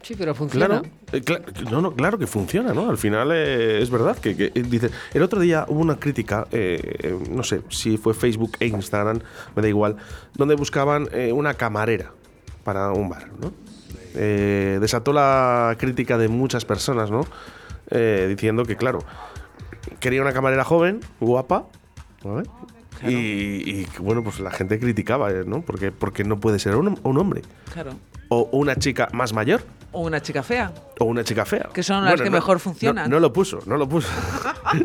Sí, 0.05 0.13
pero 0.15 0.35
funciona. 0.35 0.67
Claro, 0.67 0.83
eh, 1.13 1.63
no, 1.71 1.81
no, 1.81 1.95
claro 1.95 2.19
que 2.19 2.27
funciona, 2.27 2.75
¿no? 2.75 2.91
Al 2.91 2.97
final 2.99 3.31
eh, 3.33 3.81
es 3.81 3.89
verdad 3.89 4.15
que, 4.15 4.35
que, 4.35 4.51
dice. 4.51 4.91
El 5.15 5.23
otro 5.23 5.39
día 5.39 5.65
hubo 5.67 5.79
una 5.79 5.95
crítica, 5.95 6.45
eh, 6.51 7.17
no 7.31 7.41
sé 7.41 7.61
si 7.69 7.97
fue 7.97 8.13
Facebook 8.13 8.51
e 8.59 8.67
Instagram, 8.67 9.21
me 9.55 9.63
da 9.63 9.67
igual, 9.67 9.95
donde 10.35 10.53
buscaban 10.53 11.09
eh, 11.11 11.31
una 11.31 11.55
camarera 11.55 12.11
para 12.63 12.91
un 12.91 13.09
bar, 13.09 13.31
¿no? 13.41 13.51
Eh, 14.13 14.77
desató 14.79 15.11
la 15.11 15.75
crítica 15.79 16.19
de 16.19 16.27
muchas 16.27 16.65
personas, 16.65 17.09
¿no? 17.09 17.25
Eh, 17.89 18.27
diciendo 18.29 18.63
que, 18.63 18.75
claro, 18.75 18.99
quería 19.99 20.21
una 20.21 20.33
camarera 20.33 20.63
joven, 20.63 20.99
guapa, 21.19 21.65
¿vale? 22.23 22.47
Y, 23.07 23.81
y, 23.81 23.87
bueno, 23.97 24.23
pues 24.23 24.39
la 24.39 24.51
gente 24.51 24.77
criticaba, 24.79 25.31
¿no? 25.31 25.63
Porque, 25.63 25.91
porque 25.91 26.23
no 26.23 26.39
puede 26.39 26.59
ser 26.59 26.75
un, 26.75 26.99
un 27.01 27.17
hombre. 27.17 27.41
Claro. 27.73 27.93
O 28.41 28.57
una 28.57 28.75
chica 28.75 29.07
más 29.13 29.33
mayor 29.33 29.61
O 29.91 30.01
una 30.01 30.21
chica 30.21 30.43
fea. 30.43 30.71
o 30.99 31.05
una 31.05 31.23
chica 31.23 31.45
fea. 31.45 31.69
Que 31.73 31.83
son 31.83 32.03
las 32.03 32.19
que 32.21 32.29
mejor 32.29 32.59
funcionan. 32.59 33.09
No, 33.09 33.15
no 33.15 33.19
lo 33.21 33.31
puso, 33.33 33.59
no 33.65 33.77
lo 33.77 33.87
puso. 33.87 34.09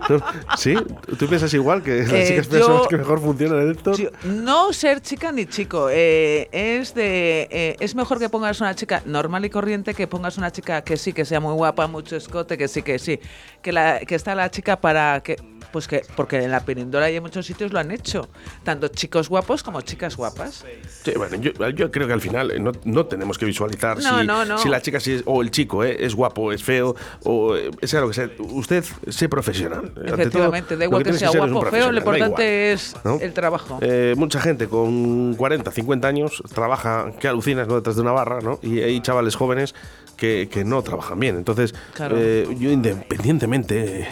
No, 0.08 0.22
¿Sí? 0.56 0.74
¿Tú 1.18 1.26
piensas 1.26 1.52
igual 1.54 1.82
que 1.82 2.02
las 2.02 2.12
Eh, 2.12 2.24
chicas 2.28 2.46
feas 2.48 2.64
son 2.64 2.72
yo- 2.74 2.78
las 2.80 2.88
que 2.88 2.96
mejor 2.98 3.20
funcionan, 3.20 3.68
Héctor? 3.70 3.96
Sí, 3.96 4.08
No 4.24 4.72
ser 4.72 5.00
chica 5.00 5.32
ni 5.32 5.46
chico. 5.46 5.88
eh, 5.90 6.48
es 6.52 6.94
de 6.94 7.48
eh, 7.50 7.76
es 7.80 7.94
mejor 7.94 8.18
que 8.18 8.28
pongas 8.28 8.60
una 8.60 8.74
chica 8.74 9.02
normal 9.06 9.44
y 9.46 9.50
corriente 9.50 9.94
que 9.94 10.06
pongas 10.06 10.36
una 10.38 10.52
chica 10.52 10.82
que 10.82 10.96
sí, 10.96 11.12
que 11.12 11.24
sea 11.24 11.40
muy 11.40 11.54
guapa, 11.54 11.86
mucho 11.88 12.14
escote, 12.16 12.56
que 12.58 12.68
sí, 12.68 12.82
que 12.82 12.98
sí. 12.98 13.18
Que, 13.62 13.72
la, 13.72 14.00
que 14.00 14.14
está 14.14 14.34
la 14.34 14.50
chica 14.50 14.80
para 14.80 15.20
que. 15.22 15.36
Pues 15.72 15.86
que, 15.86 16.02
porque 16.16 16.38
en 16.42 16.50
la 16.50 16.60
península 16.64 17.08
y 17.10 17.16
en 17.16 17.22
muchos 17.22 17.46
sitios 17.46 17.72
lo 17.72 17.78
han 17.78 17.90
hecho. 17.92 18.28
Tanto 18.64 18.88
chicos 18.88 19.28
guapos 19.28 19.62
como 19.62 19.80
chicas 19.82 20.16
guapas. 20.16 20.64
Sí, 21.04 21.12
bueno, 21.16 21.36
yo, 21.36 21.52
yo 21.70 21.90
creo 21.92 22.06
que 22.08 22.12
al 22.12 22.20
final 22.20 22.50
eh, 22.50 22.58
no, 22.60 22.72
no 22.84 23.06
tenemos 23.06 23.38
que 23.40 23.46
visualizar 23.46 23.98
No, 23.98 24.20
si, 24.20 24.26
no, 24.26 24.44
no. 24.44 24.58
si 24.58 24.68
la 24.68 24.80
chica 24.80 25.00
sí 25.00 25.14
es- 25.14 25.22
o 25.26 25.42
el 25.42 25.50
chico 25.50 25.82
eh, 25.82 25.96
es 26.00 26.14
guapo, 26.14 26.52
es 26.52 26.62
feo, 26.62 26.94
o 27.24 27.56
eh, 27.56 27.70
sea 27.82 28.00
lo 28.00 28.08
que 28.08 28.14
sea. 28.14 28.30
Usted 28.38 28.84
sé 29.08 29.28
profesional. 29.28 29.92
Efectivamente, 30.04 30.76
da 30.76 30.84
igual 30.84 31.00
que, 31.02 31.10
tienes 31.10 31.20
sea 31.20 31.30
guapo 31.30 31.58
o 31.66 31.70
feo, 31.70 31.90
lo 31.90 31.98
importante 31.98 32.72
es 32.72 32.94
el 33.20 33.32
trabajo. 33.32 33.78
Eh, 33.80 34.14
mucha 34.16 34.40
gente 34.40 34.68
con 34.68 35.34
40, 35.34 35.70
50 35.70 36.06
años 36.08 36.42
trabaja, 36.54 37.12
que 37.18 37.26
alucinas, 37.28 37.66
¿no? 37.66 37.76
Detrás 37.76 37.96
de 37.96 38.02
una 38.02 38.12
barra, 38.12 38.40
¿no? 38.40 38.58
Y 38.62 38.80
hay 38.80 39.00
chavales 39.00 39.34
jóvenes 39.34 39.74
que, 40.20 40.48
que 40.52 40.64
no 40.64 40.82
trabajan 40.82 41.18
bien. 41.18 41.36
Entonces, 41.36 41.74
Claro. 41.94 42.16
eh, 42.18 42.46
yo 42.58 42.70
independientemente, 42.70 44.02
eh, 44.02 44.08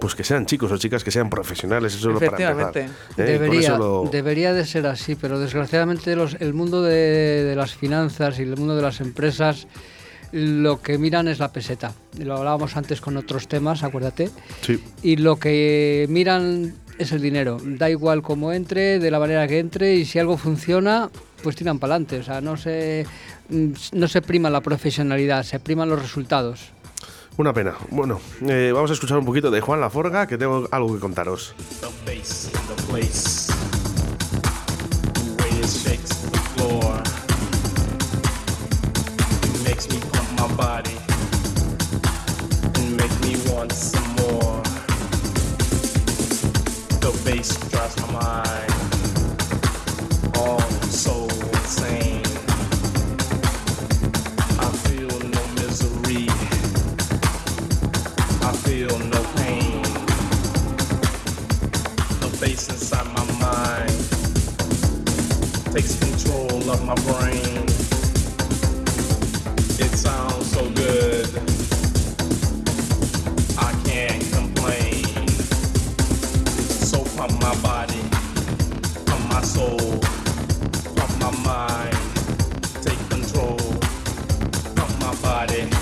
pues 0.00 0.14
que 0.14 0.22
sean 0.22 0.46
chicos 0.46 0.70
o 0.70 0.76
chicas 0.78 1.02
que 1.02 1.10
sean 1.10 1.30
profesionales, 1.30 1.94
eso 1.94 2.08
es 2.10 2.14
lo 2.14 2.20
para 2.30 2.50
empezar. 2.50 2.78
¿eh? 2.78 2.88
Debería, 3.16 3.76
lo- 3.78 4.08
debería 4.12 4.52
de 4.52 4.64
ser 4.66 4.86
así, 4.86 5.14
pero 5.16 5.38
desgraciadamente 5.40 6.14
los- 6.14 6.34
el 6.40 6.52
mundo 6.54 6.82
de, 6.82 6.94
de 7.44 7.56
las 7.56 7.74
finanzas 7.74 8.38
y 8.38 8.42
el 8.42 8.56
mundo 8.56 8.76
de 8.76 8.82
las 8.82 9.00
empresas 9.00 9.66
lo 10.32 10.80
que 10.80 10.96
miran 10.96 11.26
es 11.26 11.38
la 11.40 11.52
peseta. 11.52 11.92
Lo 12.18 12.36
hablábamos 12.36 12.76
antes 12.76 13.00
con 13.00 13.16
otros 13.16 13.48
temas, 13.48 13.82
acuérdate. 13.82 14.30
Sí. 14.60 14.80
Y 15.02 15.16
lo 15.16 15.36
que 15.36 16.06
miran 16.08 16.74
es 17.00 17.12
el 17.12 17.22
dinero. 17.22 17.58
Da 17.62 17.88
igual 17.88 18.22
cómo 18.22 18.52
entre, 18.52 18.98
de 18.98 19.10
la 19.10 19.18
manera 19.18 19.48
que 19.48 19.58
entre, 19.58 19.94
y 19.94 20.04
si 20.04 20.18
algo 20.18 20.36
funciona, 20.36 21.10
pues 21.42 21.56
tiran 21.56 21.78
para 21.78 21.94
adelante. 21.94 22.18
O 22.18 22.22
sea, 22.22 22.40
no 22.40 22.56
se, 22.56 23.06
mm, 23.48 23.72
no 23.92 24.06
se 24.06 24.22
prima 24.22 24.50
la 24.50 24.60
profesionalidad, 24.60 25.42
se 25.42 25.58
priman 25.58 25.88
los 25.88 26.00
resultados. 26.00 26.72
Una 27.38 27.54
pena. 27.54 27.74
Bueno, 27.90 28.20
eh, 28.46 28.70
vamos 28.74 28.90
a 28.90 28.94
escuchar 28.94 29.18
un 29.18 29.24
poquito 29.24 29.50
de 29.50 29.60
Juan 29.60 29.80
Laforga, 29.80 30.26
que 30.26 30.36
tengo 30.36 30.68
algo 30.70 30.94
que 30.94 31.00
contaros. 31.00 31.54
makes 39.64 39.88
me 39.88 40.00
pump 40.10 40.30
my 40.38 40.54
body 40.56 40.96
and 42.74 42.96
make 42.96 43.20
me 43.22 43.34
want 43.50 43.72
some 43.72 44.09
bass 47.24 47.56
drives 47.70 47.96
my 48.02 48.12
mind 48.12 48.72
all 50.36 50.60
so 50.88 51.24
insane. 51.24 52.22
I 54.58 54.70
feel 54.84 55.10
no 55.34 55.42
misery. 55.56 56.28
I 58.42 58.52
feel 58.64 58.98
no 58.98 59.22
pain 59.36 59.82
the 62.20 62.28
bass 62.40 62.68
inside 62.68 63.06
my 63.18 63.24
mind 63.40 63.90
takes 65.74 65.98
control 65.98 66.70
of 66.70 66.84
my 66.84 66.94
brain. 66.94 67.29
everybody. 85.42 85.79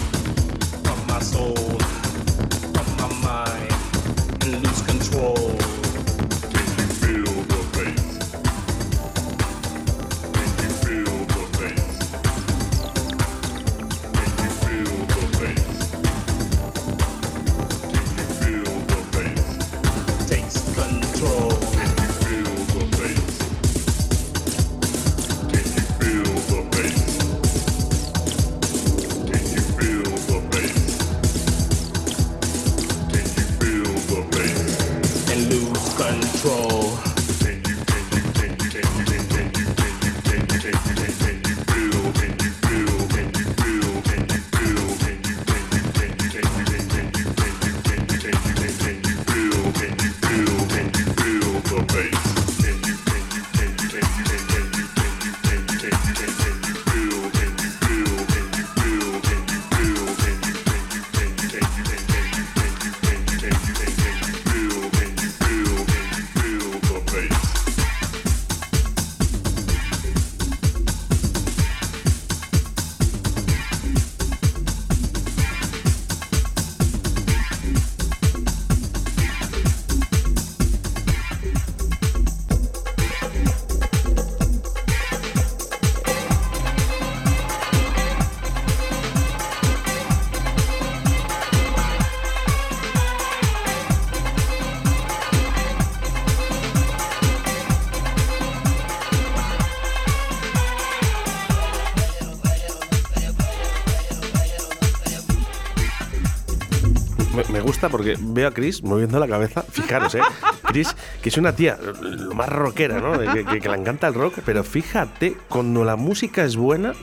Porque 107.88 108.16
veo 108.18 108.48
a 108.48 108.50
Chris 108.50 108.82
moviendo 108.82 109.20
la 109.20 109.28
cabeza. 109.28 109.62
Fijaros, 109.62 110.14
¿eh? 110.16 110.22
Chris, 110.66 110.96
que 111.22 111.28
es 111.28 111.36
una 111.36 111.54
tía 111.54 111.78
lo 112.00 112.34
más 112.34 112.48
rockera, 112.48 113.00
¿no? 113.00 113.18
Que 113.18 113.68
le 113.68 113.76
encanta 113.76 114.08
el 114.08 114.14
rock, 114.14 114.40
pero 114.44 114.64
fíjate, 114.64 115.36
cuando 115.48 115.84
la 115.84 115.94
música 115.94 116.44
es 116.44 116.56
buena, 116.56 116.94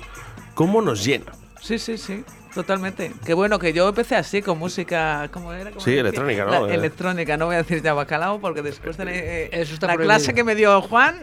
cómo 0.53 0.81
nos 0.81 1.05
llena. 1.05 1.31
Sí, 1.61 1.79
sí, 1.79 1.97
sí. 1.97 2.25
Totalmente. 2.55 3.11
Qué 3.25 3.33
bueno 3.33 3.59
que 3.59 3.73
yo 3.73 3.89
empecé 3.89 4.15
así 4.15 4.41
con 4.41 4.57
música, 4.57 5.29
¿cómo 5.31 5.51
era? 5.53 5.69
¿Cómo 5.71 5.81
Sí, 5.81 5.91
electrónica, 5.97 6.45
¿no? 6.45 6.65
La- 6.65 6.71
Eh. 6.73 6.75
electrónica, 6.75 7.35
no 7.35 7.47
voy 7.47 7.55
a 7.55 7.57
decir 7.59 7.81
ya 7.83 7.93
bacalao 7.93 8.39
porque 8.39 8.61
después 8.61 8.95
de 8.95 9.03
la, 9.05 9.11
eh, 9.13 9.49
Eso 9.51 9.73
está 9.73 9.87
la 9.87 9.93
prohibido. 9.95 10.15
clase 10.15 10.33
que 10.33 10.43
me 10.45 10.55
dio 10.55 10.81
Juan. 10.81 11.17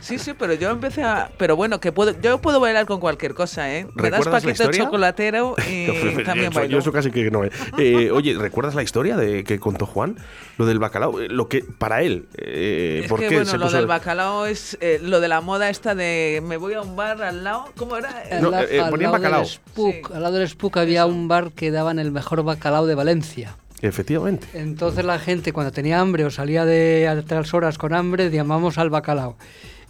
Sí, 0.00 0.18
sí, 0.18 0.32
pero 0.36 0.54
yo 0.54 0.70
empecé 0.70 1.04
a. 1.04 1.30
Pero 1.38 1.54
bueno, 1.54 1.78
que 1.78 1.92
puedo, 1.92 2.20
yo 2.20 2.38
puedo 2.38 2.58
bailar 2.58 2.86
con 2.86 2.98
cualquier 2.98 3.34
cosa, 3.34 3.72
¿eh? 3.72 3.84
Me 3.94 4.10
das 4.10 4.18
¿Recuerdas 4.20 4.26
la 4.26 4.30
paquito 4.32 4.50
historia? 4.64 4.84
chocolatero 4.84 5.54
y 5.70 6.22
también 6.24 6.50
yo, 6.50 6.58
bailo. 6.58 6.72
yo 6.72 6.78
eso 6.78 6.90
casi 6.92 7.10
que 7.12 7.30
no. 7.30 7.44
¿eh? 7.44 7.50
Eh, 7.78 8.10
oye, 8.10 8.34
¿recuerdas 8.36 8.74
la 8.74 8.82
historia 8.82 9.16
de 9.16 9.44
que 9.44 9.60
contó 9.60 9.86
Juan? 9.86 10.16
Lo 10.58 10.66
del 10.66 10.80
bacalao. 10.80 11.20
Eh, 11.20 11.28
Lo 11.28 11.48
que 11.48 11.62
para 11.64 12.02
él, 12.02 12.26
eh, 12.36 13.02
Es 13.04 13.08
¿por 13.08 13.20
que 13.20 13.28
qué 13.28 13.34
bueno, 13.36 13.50
se 13.50 13.58
lo 13.58 13.66
puso- 13.66 13.76
del 13.76 13.86
bacalao 13.86 14.46
es 14.46 14.76
eh, 14.80 14.98
lo 15.00 15.20
de 15.20 15.28
la 15.28 15.40
moda 15.40 15.70
esta 15.70 15.94
de 15.94 16.42
me 16.44 16.56
voy 16.56 16.74
a 16.74 16.80
un 16.82 16.96
bar 16.96 17.22
al 17.22 17.44
lado. 17.44 17.66
¿Cómo 17.76 17.96
era? 17.96 18.10
No, 18.40 18.48
al, 18.48 18.64
eh, 18.68 18.76
lado 18.78 19.12
bacalao. 19.12 19.40
Del 19.42 19.48
Spook, 19.50 20.08
Sí. 20.08 20.12
Al 20.14 20.22
lado 20.22 20.36
del 20.38 20.48
Spook 20.48 20.63
había 20.74 21.06
un 21.06 21.28
bar 21.28 21.52
que 21.52 21.70
daban 21.70 21.98
el 21.98 22.10
mejor 22.12 22.42
bacalao 22.42 22.86
de 22.86 22.94
Valencia. 22.94 23.56
Efectivamente. 23.82 24.46
Entonces 24.54 25.04
la 25.04 25.18
gente 25.18 25.52
cuando 25.52 25.70
tenía 25.72 26.00
hambre 26.00 26.24
o 26.24 26.30
salía 26.30 26.64
de 26.64 27.06
a 27.08 27.14
otras 27.14 27.52
horas 27.54 27.76
con 27.78 27.92
hambre, 27.94 28.30
llamamos 28.30 28.78
al 28.78 28.88
bacalao. 28.90 29.36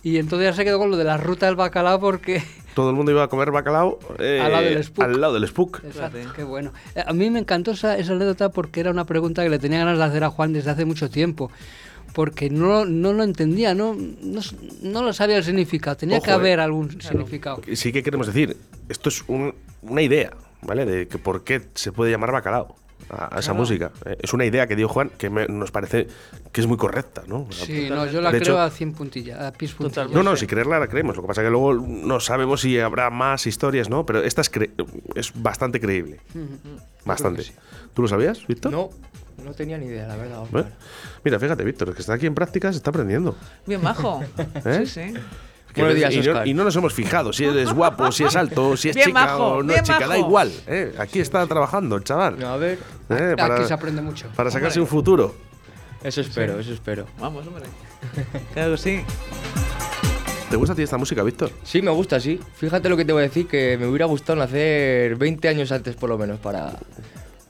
Y 0.03 0.19
entonces 0.19 0.51
ya 0.51 0.53
se 0.55 0.65
quedó 0.65 0.79
con 0.79 0.91
lo 0.91 0.97
de 0.97 1.05
la 1.05 1.17
ruta 1.17 1.47
del 1.47 1.57
bacalao 1.57 1.99
porque... 2.01 2.43
Todo 2.75 2.91
el 2.91 2.97
mundo 2.97 3.13
iba 3.13 3.23
a 3.23 3.29
comer 3.29 3.53
bacalao 3.53 4.01
eh, 4.19 4.41
Al 4.43 4.51
lado 4.53 4.65
del 4.65 4.83
Spook. 4.85 5.05
al 5.05 5.21
lado 5.21 5.35
del 5.35 5.47
Spook. 5.47 5.81
Exacto, 5.85 6.19
qué 6.35 6.43
bueno. 6.43 6.73
Eh, 6.97 7.05
A 7.07 7.13
mí 7.13 7.31
me 7.31 7.39
encantó 7.39 7.71
esa, 7.71 7.97
esa 7.97 8.13
anécdota 8.15 8.49
porque 8.51 8.81
era 8.81 8.91
una 8.91 9.05
pregunta 9.05 9.43
que 9.45 9.49
le 9.49 9.61
tenía 9.61 9.79
ganas 9.79 9.97
de 9.99 10.05
hacer 10.05 10.25
a 10.25 10.31
Juan 10.31 10.53
desde 10.53 10.71
hace 10.73 10.85
mucho 10.85 11.09
tiempo. 11.09 11.51
Porque 12.13 12.51
no, 12.51 12.85
no 12.85 13.13
lo 13.13 13.23
entendía, 13.25 13.75
no, 13.75 13.95
no, 13.97 14.41
no 14.83 15.03
lo 15.03 15.13
sabía 15.13 15.37
el 15.37 15.45
significado. 15.45 15.97
Tenía 15.97 16.17
Ojo, 16.19 16.25
que 16.25 16.31
eh. 16.31 16.35
haber 16.35 16.61
algún 16.61 17.01
significado. 17.01 17.61
Sí 17.75 17.93
que 17.93 18.03
queremos 18.03 18.27
decir, 18.27 18.57
esto 18.89 19.09
es 19.09 19.25
un- 19.29 19.55
una 19.83 20.03
idea, 20.03 20.33
¿vale? 20.67 20.85
De 20.87 21.09
que 21.09 21.19
por 21.19 21.45
qué 21.45 21.63
se 21.75 21.93
puede 21.93 22.11
llamar 22.11 22.33
bacalao 22.33 22.77
a, 23.11 23.37
a 23.37 23.41
esa 23.41 23.53
música. 23.53 23.93
Eh, 24.07 24.17
Es 24.21 24.33
una 24.33 24.45
idea 24.47 24.67
que 24.67 24.77
dio 24.77 24.89
Juan 24.89 25.11
que 25.11 25.29
me- 25.31 25.47
nos 25.47 25.71
parece 25.71 26.07
que 26.53 26.61
es 26.61 26.67
muy 26.67 26.77
correcta, 26.77 27.23
¿no? 27.27 27.47
Sí, 27.51 27.89
no, 27.91 28.07
yo 28.07 28.21
la 28.21 28.31
De 28.33 28.39
creo 28.41 28.55
hecho- 28.55 28.61
a 28.61 28.71
100 28.71 28.93
puntillas, 28.95 29.41
a 29.41 29.53
pis 29.53 29.73
puntillas. 29.75 30.11
No, 30.11 30.23
no, 30.23 30.37
si 30.37 30.47
creerla 30.47 30.79
la 30.79 30.89
creemos. 30.89 31.17
Lo 31.17 31.23
que 31.23 31.29
pasa 31.29 31.43
es 31.43 31.47
que 31.47 31.51
luego 31.51 31.75
no 31.75 32.21
sabemos 32.21 32.61
si 32.63 32.79
habrá 32.79 33.11
más 33.11 33.47
historias, 33.47 33.91
¿no? 33.91 34.07
Pero 34.07 34.23
esta 34.23 34.41
es, 34.41 34.51
cre- 34.51 34.71
es 35.15 35.33
bastante 35.35 35.81
creíble. 35.81 36.21
Bastante. 37.05 37.45
¿Tú 37.93 38.03
lo 38.03 38.09
sabías, 38.09 38.47
Víctor? 38.47 38.73
No, 38.73 38.91
no 39.45 39.53
tenía 39.53 39.77
ni 39.79 39.87
idea, 39.87 40.07
la 40.09 40.17
verdad. 40.17 40.45
¿Eh? 40.55 40.65
Mira, 41.25 41.39
fíjate, 41.39 41.63
Víctor, 41.65 41.91
es 41.91 41.95
que 41.97 42.01
está 42.01 42.15
aquí 42.15 42.27
en 42.27 42.35
prácticas, 42.35 42.75
está 42.77 42.91
aprendiendo. 42.91 43.37
Bien 43.67 43.83
majo. 43.83 44.23
¿Eh? 44.65 44.85
Sí, 44.87 45.03
sí. 45.13 45.15
Que 45.75 45.83
Buenos 45.83 46.01
no- 46.01 46.09
días, 46.09 46.25
y, 46.25 46.29
no, 46.29 46.47
y 46.47 46.55
no 46.55 46.63
nos 46.65 46.77
hemos 46.77 46.95
fijado 46.95 47.33
si 47.33 47.45
eres 47.45 47.73
guapo, 47.73 48.13
si 48.13 48.23
es 48.25 48.37
alto, 48.37 48.77
si 48.77 48.91
es 48.91 48.95
Bien 48.95 49.09
chica 49.09 49.21
majo, 49.27 49.47
o 49.57 49.63
no 49.65 49.73
es 49.73 49.83
chica, 49.83 50.07
da 50.07 50.17
igual. 50.17 50.53
¿eh? 50.69 50.95
Aquí 50.99 51.19
está 51.19 51.45
trabajando 51.49 51.97
el 51.97 52.05
chaval. 52.05 52.39
No, 52.39 52.49
a 52.51 52.57
ver, 52.57 52.79
¿eh? 53.11 53.35
Aquí 53.37 53.65
se 53.65 53.75
aprende 53.75 54.01
mucho. 54.01 54.29
para 54.37 54.51
sacarse 54.53 54.81
un 54.81 54.87
futuro. 54.87 55.35
eso 56.05 56.21
espero, 56.21 56.61
eso 56.61 56.73
espero. 56.73 57.07
Vamos, 57.19 57.45
hombre. 57.47 57.65
Claro 58.55 58.73
que 58.73 58.79
sí. 58.79 59.01
¿Te 60.51 60.57
gusta 60.57 60.75
a 60.75 60.77
ti 60.77 60.83
esta 60.83 60.97
música, 60.99 61.23
Víctor? 61.25 61.51
Sí, 61.65 61.83
me 61.83 61.91
gusta, 61.91 62.21
sí. 62.21 62.39
Fíjate 62.57 62.89
lo 62.89 62.97
que 62.97 63.05
te 63.05 63.13
voy 63.13 63.21
a 63.21 63.25
decir, 63.25 63.49
que 63.49 63.77
me 63.77 63.89
hubiera 63.89 64.07
gustado 64.07 64.39
nacer 64.39 65.17
20 65.17 65.49
años 65.49 65.73
antes 65.73 65.97
por 65.97 66.09
lo 66.09 66.17
menos 66.19 66.39
para, 66.39 66.75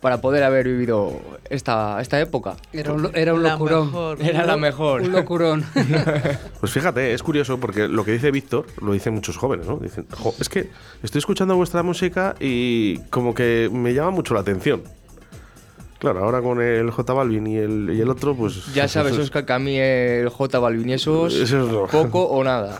para 0.05 0.21
poder 0.21 0.45
haber 0.45 0.67
vivido 0.69 1.19
esta, 1.49 1.99
esta 2.03 2.21
época. 2.21 2.57
Era 2.75 2.93
un, 2.93 3.11
era 3.15 3.33
un 3.33 3.43
La 3.43 3.53
locurón. 3.53 3.87
mejor. 3.87 4.21
Era 4.21 4.45
la 4.45 4.59
mejor. 4.59 5.01
Un 5.01 5.13
locurón. 5.13 5.65
Pues 6.61 6.73
fíjate, 6.73 7.15
es 7.15 7.23
curioso 7.23 7.59
porque 7.59 7.89
lo 7.89 8.05
que 8.05 8.13
dice 8.13 8.31
Víctor 8.31 8.67
lo 8.83 8.93
dicen 8.93 9.15
muchos 9.15 9.39
jóvenes, 9.39 9.67
¿no? 9.67 9.79
Dicen, 9.79 10.07
"Jo, 10.11 10.35
es 10.39 10.51
que 10.51 10.69
estoy 11.03 11.21
escuchando 11.21 11.57
vuestra 11.57 11.83
música 11.83 12.35
y 12.39 12.99
como 13.09 13.35
que 13.35 13.71
me 13.73 13.95
llama 13.95 14.11
mucho 14.11 14.35
la 14.35 14.41
atención. 14.41 14.83
Claro, 16.05 16.25
ahora 16.25 16.43
con 16.43 16.61
el 16.61 16.91
J 16.91 17.13
Balvin 17.13 17.47
y 17.47 17.57
el, 17.57 17.91
y 17.97 18.01
el 18.01 18.09
otro, 18.11 18.37
pues. 18.37 18.73
Ya 18.75 18.87
sabes, 18.89 19.17
Oscar, 19.19 19.45
que 19.47 19.53
a 19.55 19.59
mí 19.59 19.77
el 19.79 20.29
J 20.29 20.59
Balvin 20.59 20.91
y 20.91 20.93
esos, 20.93 21.51
no. 21.53 21.87
poco 21.87 22.23
o 22.25 22.45
nada. 22.45 22.77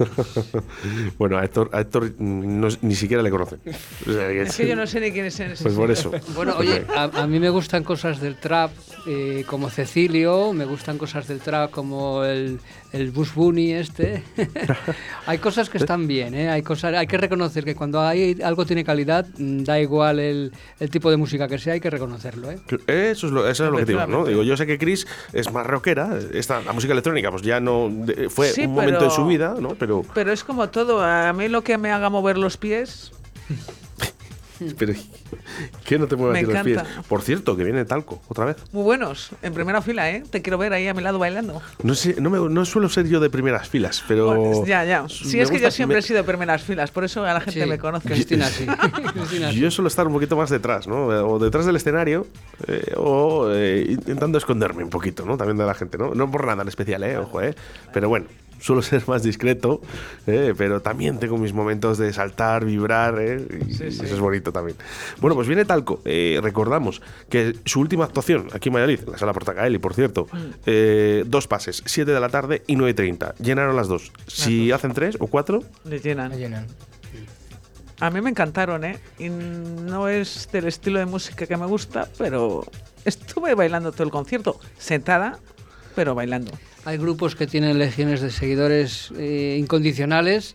bueno, 1.19 1.39
a 1.39 1.45
Héctor, 1.45 1.71
a 1.73 1.81
Héctor 1.81 2.13
no- 2.19 2.69
ni 2.83 2.95
siquiera 2.95 3.23
le 3.23 3.31
conocen. 3.31 3.61
O 4.07 4.13
sea, 4.13 4.29
que 4.29 4.43
Es 4.43 4.57
que 4.57 4.69
yo 4.69 4.77
no 4.77 4.87
sé 4.87 5.01
ni 5.01 5.11
quién 5.11 5.27
es 5.27 5.41
ese. 5.41 5.63
Pues 5.63 5.75
por 5.75 5.91
eso. 5.91 6.11
Bueno, 6.35 6.55
oye, 6.59 6.85
a, 6.95 7.05
a 7.23 7.27
mí 7.27 7.41
me 7.41 7.51
gustan 7.51 7.83
cosas 7.83 8.21
del 8.21 8.37
trap 8.37 8.71
eh, 9.07 9.45
como 9.47 9.71
Cecilio, 9.71 10.53
me 10.53 10.65
gustan 10.65 10.99
cosas 10.99 11.27
del 11.27 11.41
trap 11.41 11.71
como 11.71 12.25
el, 12.25 12.59
el 12.93 13.11
Bush 13.11 13.33
Bunny 13.35 13.73
este. 13.73 14.23
hay 15.27 15.39
cosas 15.39 15.69
que 15.71 15.79
están 15.79 16.07
bien, 16.07 16.35
¿eh? 16.35 16.49
hay, 16.51 16.63
cosas, 16.63 16.95
hay 16.95 17.07
que 17.07 17.17
reconocer 17.19 17.65
que 17.65 17.75
cuando 17.75 18.01
hay 18.01 18.37
algo 18.43 18.65
tiene 18.67 18.85
calidad, 18.85 19.27
mm, 19.39 19.65
da 19.65 19.81
igual 19.81 20.21
el, 20.21 20.53
el 20.81 20.91
tipo 20.91 21.11
de 21.11 21.17
música 21.17 21.49
que 21.49 21.59
sea, 21.59 21.75
hay 21.75 21.81
que 21.81 21.91
reconocerlo. 21.91 22.51
¿eh? 22.51 22.59
Eso 23.15 23.27
es 23.29 23.33
lo, 23.33 23.49
eso 23.49 23.65
es 23.65 23.71
lo 23.71 23.77
que 23.79 23.85
digo, 23.85 24.07
¿no? 24.07 24.25
Digo, 24.25 24.43
yo 24.43 24.57
sé 24.57 24.67
que 24.67 24.77
Chris 24.79 25.07
es 25.33 25.51
más 25.53 25.67
rockera, 25.67 26.19
esta, 26.33 26.61
la 26.61 26.73
música 26.73 26.93
electrónica, 26.93 27.31
pues 27.31 27.43
ya 27.43 27.61
no 27.61 27.89
de- 27.91 28.29
fue 28.29 28.49
Sí, 28.49 28.67
un 28.67 28.75
momento 28.75 29.05
de 29.05 29.11
su 29.11 29.25
vida, 29.27 29.55
¿no? 29.59 29.71
Pero, 29.71 30.03
Pero 30.15 30.33
es 30.33 30.45
como 30.45 30.69
todo. 30.69 31.03
A 31.03 31.33
mí 31.33 31.49
lo 31.49 31.63
que 31.63 31.79
me 31.79 31.91
haga 31.93 32.11
mover 32.11 32.37
los 32.39 32.57
pies. 32.57 33.13
pero 34.79 34.93
¿qué 35.85 35.99
no 35.99 36.07
te 36.07 36.17
mueve 36.17 36.31
a 36.39 36.43
Me 36.43 36.47
ti 36.47 36.53
los 36.53 36.63
pies? 36.63 36.83
Por 37.09 37.23
cierto, 37.23 37.57
que 37.57 37.65
viene 37.65 37.85
talco 37.85 38.21
otra 38.29 38.45
vez. 38.45 38.57
Muy 38.73 38.83
buenos. 38.83 39.31
En 39.43 39.53
primera 39.55 39.83
fila, 39.83 40.11
¿eh? 40.11 40.23
Te 40.31 40.43
quiero 40.43 40.59
ver 40.59 40.73
ahí 40.73 40.87
a 40.89 40.95
mi 40.95 41.03
lado 41.03 41.19
bailando. 41.19 41.61
No 41.83 41.95
sé, 41.95 42.17
no, 42.21 42.31
me, 42.31 42.39
no 42.39 42.65
suelo 42.65 42.89
ser 42.89 43.07
yo 43.09 43.21
de 43.21 43.31
primeras 43.31 43.69
filas, 43.69 44.03
pero. 44.07 44.27
Bueno, 44.27 44.67
ya, 44.67 44.85
ya. 44.85 45.07
Sí, 45.09 45.41
es 45.41 45.51
que 45.51 45.61
yo 45.61 45.71
siempre 45.71 45.97
me- 45.97 45.99
he 46.01 46.03
sido 46.03 46.19
de 46.19 46.25
primeras 46.25 46.63
filas. 46.63 46.91
Por 46.91 47.05
eso 47.05 47.25
a 47.25 47.33
la 47.35 47.41
gente 47.41 47.63
Sí, 47.63 47.69
me 47.69 47.79
conoce. 47.79 48.09
Cristina, 48.09 48.47
sí. 48.47 48.67
Cristina, 49.15 49.51
sí. 49.51 49.59
Yo 49.61 49.71
suelo 49.71 49.89
estar 49.89 50.07
un 50.07 50.13
poquito 50.13 50.37
más 50.37 50.51
detrás, 50.51 50.87
¿no? 50.87 51.07
O 51.07 51.39
detrás 51.39 51.67
del 51.67 51.77
escenario, 51.77 52.27
eh, 52.69 52.95
o 52.97 53.49
eh, 53.53 53.87
intentando 53.89 54.39
esconderme 54.39 54.85
un 54.85 54.91
poquito, 54.91 55.25
¿no? 55.25 55.37
También 55.37 55.57
de 55.59 55.65
la 55.67 55.75
gente, 55.75 55.99
¿no? 55.99 56.15
No 56.15 56.31
por 56.31 56.47
nada 56.47 56.63
en 56.63 56.69
especial, 56.69 57.03
¿eh? 57.05 57.19
Ojo, 57.19 57.41
¿eh? 57.43 57.55
Pero 57.93 58.09
bueno, 58.09 58.27
suelo 58.61 58.83
ser 58.83 59.03
más 59.07 59.23
discreto, 59.23 59.81
¿eh? 60.27 60.55
pero 60.57 60.81
también 60.81 61.19
tengo 61.19 61.37
mis 61.39 61.53
momentos 61.53 61.99
de 61.99 62.13
saltar, 62.13 62.65
vibrar, 62.65 63.19
¿eh? 63.21 63.47
Y 63.69 63.73
Sí, 63.75 63.91
sí. 63.91 64.05
eso 64.05 64.15
es 64.15 64.21
bonito 64.21 64.53
también. 64.53 64.77
Bueno, 65.21 65.35
pues 65.35 65.47
viene 65.49 65.65
Talco. 65.65 66.01
Eh, 66.05 66.39
recordamos 66.43 67.03
que 67.29 67.57
su 67.65 67.81
última 67.81 68.05
actuación 68.05 68.49
aquí 68.53 68.69
en 68.71 68.75
Valladolid, 68.75 69.01
en 69.05 69.13
la 69.13 69.19
sala 69.19 69.33
Portacaeli, 69.33 69.79
por 69.79 69.95
cierto, 69.95 70.27
Mm. 70.33 70.37
eh, 70.67 71.25
dos 71.27 71.47
pases, 71.47 71.83
7 71.87 72.11
de 72.13 72.21
la 72.21 72.29
tarde 72.29 72.63
y 72.67 72.77
9.30. 72.77 73.35
Llenaron 73.39 73.77
las 73.77 73.89
dos. 73.89 74.13
Si 74.27 74.73
hacen 74.73 74.93
tres 74.95 75.17
o 75.21 75.27
cuatro, 75.27 75.63
Le 75.85 76.01
llenan. 76.01 76.33
Llenan. 76.37 76.67
A 78.01 78.11
mí 78.11 78.21
me 78.21 78.31
encantaron, 78.31 78.85
¿eh? 78.85 78.99
Y 79.19 79.29
no 79.29 80.09
es 80.09 80.49
del 80.53 80.67
estilo 80.67 80.99
de 80.99 81.07
música 81.07 81.47
que 81.47 81.57
me 81.57 81.67
gusta, 81.67 82.09
pero 82.19 82.65
estuve 83.05 83.55
bailando 83.55 83.93
todo 83.93 84.03
el 84.03 84.11
concierto, 84.11 84.59
sentada, 84.79 85.39
pero 85.95 86.15
bailando. 86.15 86.51
Hay 86.85 86.99
grupos 86.99 87.35
que 87.35 87.47
tienen 87.47 87.79
legiones 87.79 88.21
de 88.21 88.31
seguidores 88.31 89.11
eh, 89.17 89.57
incondicionales, 89.59 90.55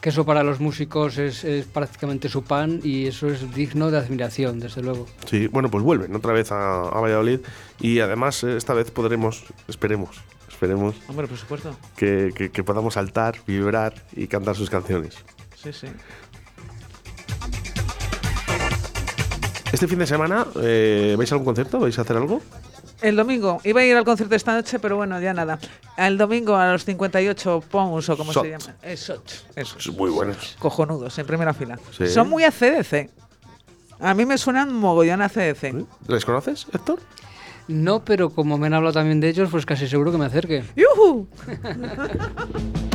que 0.00 0.08
eso 0.08 0.24
para 0.24 0.42
los 0.42 0.58
músicos 0.58 1.18
es, 1.18 1.44
es 1.44 1.66
prácticamente 1.66 2.28
su 2.30 2.42
pan 2.44 2.80
y 2.82 3.06
eso 3.06 3.28
es 3.28 3.54
digno 3.54 3.90
de 3.90 3.98
admiración, 3.98 4.58
desde 4.58 4.82
luego. 4.82 5.06
Sí, 5.28 5.48
bueno, 5.48 5.70
pues 5.70 5.84
vuelven 5.84 6.14
otra 6.14 6.32
vez 6.32 6.50
a, 6.50 6.82
a 6.88 7.00
Valladolid 7.00 7.40
y 7.80 8.00
además 8.00 8.42
eh, 8.44 8.56
esta 8.56 8.72
vez 8.72 8.90
podremos, 8.90 9.44
esperemos, 9.68 10.16
esperemos 10.48 10.94
Hombre, 11.08 11.26
por 11.26 11.36
supuesto. 11.36 11.76
que, 11.96 12.32
que- 12.34 12.50
que 12.50 12.64
podamos 12.64 12.94
saltar, 12.94 13.36
vibrar 13.46 14.06
y 14.14 14.28
cantar 14.28 14.56
sus 14.56 14.70
canciones. 14.70 15.14
Sí, 15.62 15.72
sí. 15.72 15.88
Este 19.72 19.88
fin 19.88 19.98
de 19.98 20.06
semana, 20.06 20.46
eh, 20.62 21.14
¿vais 21.18 21.30
a 21.30 21.34
algún 21.34 21.44
concierto? 21.44 21.80
¿Vais 21.80 21.98
a 21.98 22.02
hacer 22.02 22.16
algo? 22.16 22.40
El 23.02 23.16
domingo, 23.16 23.60
iba 23.64 23.80
a 23.80 23.84
ir 23.84 23.96
al 23.96 24.04
concierto 24.04 24.34
esta 24.34 24.54
noche, 24.54 24.78
pero 24.78 24.96
bueno, 24.96 25.20
ya 25.20 25.34
nada. 25.34 25.58
El 25.96 26.16
domingo 26.16 26.56
a 26.56 26.72
los 26.72 26.84
58 26.84 27.62
Pons 27.70 28.08
o 28.08 28.16
como 28.16 28.32
Sot. 28.32 28.44
se 28.44 28.50
llama. 28.50 28.76
Es 28.82 29.00
Soch. 29.00 29.20
Eso. 29.54 29.78
Es 29.78 29.88
muy 29.92 30.10
buenos. 30.10 30.56
Cojonudos, 30.58 31.18
en 31.18 31.26
primera 31.26 31.52
fila. 31.52 31.78
Sí. 31.96 32.06
Son 32.08 32.28
muy 32.28 32.44
ACDC. 32.44 33.10
A 34.00 34.14
mí 34.14 34.24
me 34.26 34.38
suenan 34.38 34.72
mogollón 34.74 35.22
ACDC. 35.22 35.64
¿Eh? 35.64 35.84
¿Les 36.08 36.24
conoces, 36.24 36.66
Héctor? 36.72 37.00
No, 37.68 38.04
pero 38.04 38.30
como 38.30 38.58
me 38.58 38.68
han 38.68 38.74
hablado 38.74 38.94
también 38.94 39.20
de 39.20 39.28
ellos, 39.28 39.48
pues 39.50 39.66
casi 39.66 39.88
seguro 39.88 40.12
que 40.12 40.18
me 40.18 40.26
acerque. 40.26 40.64
¡Yujú! 40.76 41.28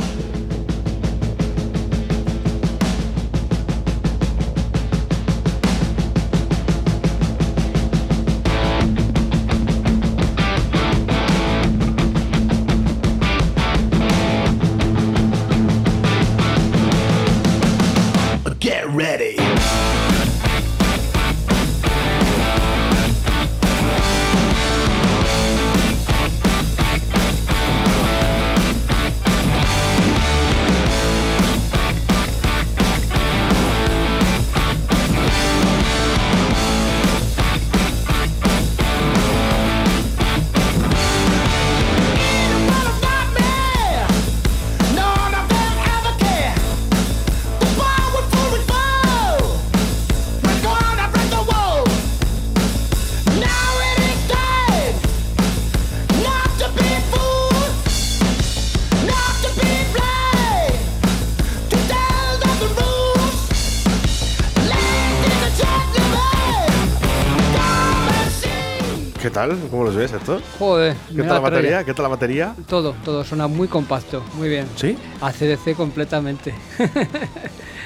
tal? 69.48 69.58
¿Cómo 69.70 69.84
los 69.84 69.94
ves, 69.94 70.12
Héctor? 70.12 70.40
Joder, 70.58 70.94
¿Qué 71.08 71.16
tal 71.16 71.16
la 71.16 71.26
traía. 71.26 71.40
batería? 71.40 71.84
¿Qué 71.84 71.94
tal 71.94 72.02
la 72.04 72.08
batería? 72.08 72.54
Todo, 72.68 72.94
todo 73.04 73.24
suena 73.24 73.46
muy 73.46 73.68
compacto, 73.68 74.22
muy 74.34 74.48
bien. 74.48 74.66
¿Sí? 74.76 74.96
ACDC 75.20 75.74
completamente. 75.76 76.54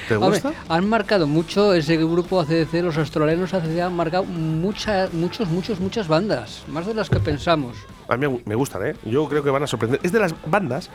¿Te 0.07 0.15
Hombre, 0.15 0.39
gusta? 0.39 0.53
han 0.69 0.87
marcado 0.87 1.27
mucho 1.27 1.73
ese 1.73 1.97
grupo 1.97 2.39
ACDC, 2.39 2.73
los 2.81 2.97
australianos 2.97 3.53
ACDC 3.53 3.79
han 3.81 3.95
marcado 3.95 4.23
muchas, 4.23 5.13
muchos, 5.13 5.49
muchos, 5.49 5.79
muchas 5.79 6.07
bandas, 6.07 6.63
más 6.67 6.85
de 6.85 6.93
las 6.93 7.09
que 7.09 7.19
pensamos. 7.19 7.75
A 8.07 8.15
mí 8.15 8.41
me- 8.45 8.55
gustan, 8.55 8.85
¿eh? 8.87 8.95
Yo 9.03 9.27
creo 9.27 9.43
que 9.43 9.49
van 9.49 9.63
a 9.63 9.67
sorprender. 9.67 9.99
Es 10.03 10.11
de 10.13 10.19
las 10.19 10.33
bandas 10.45 10.89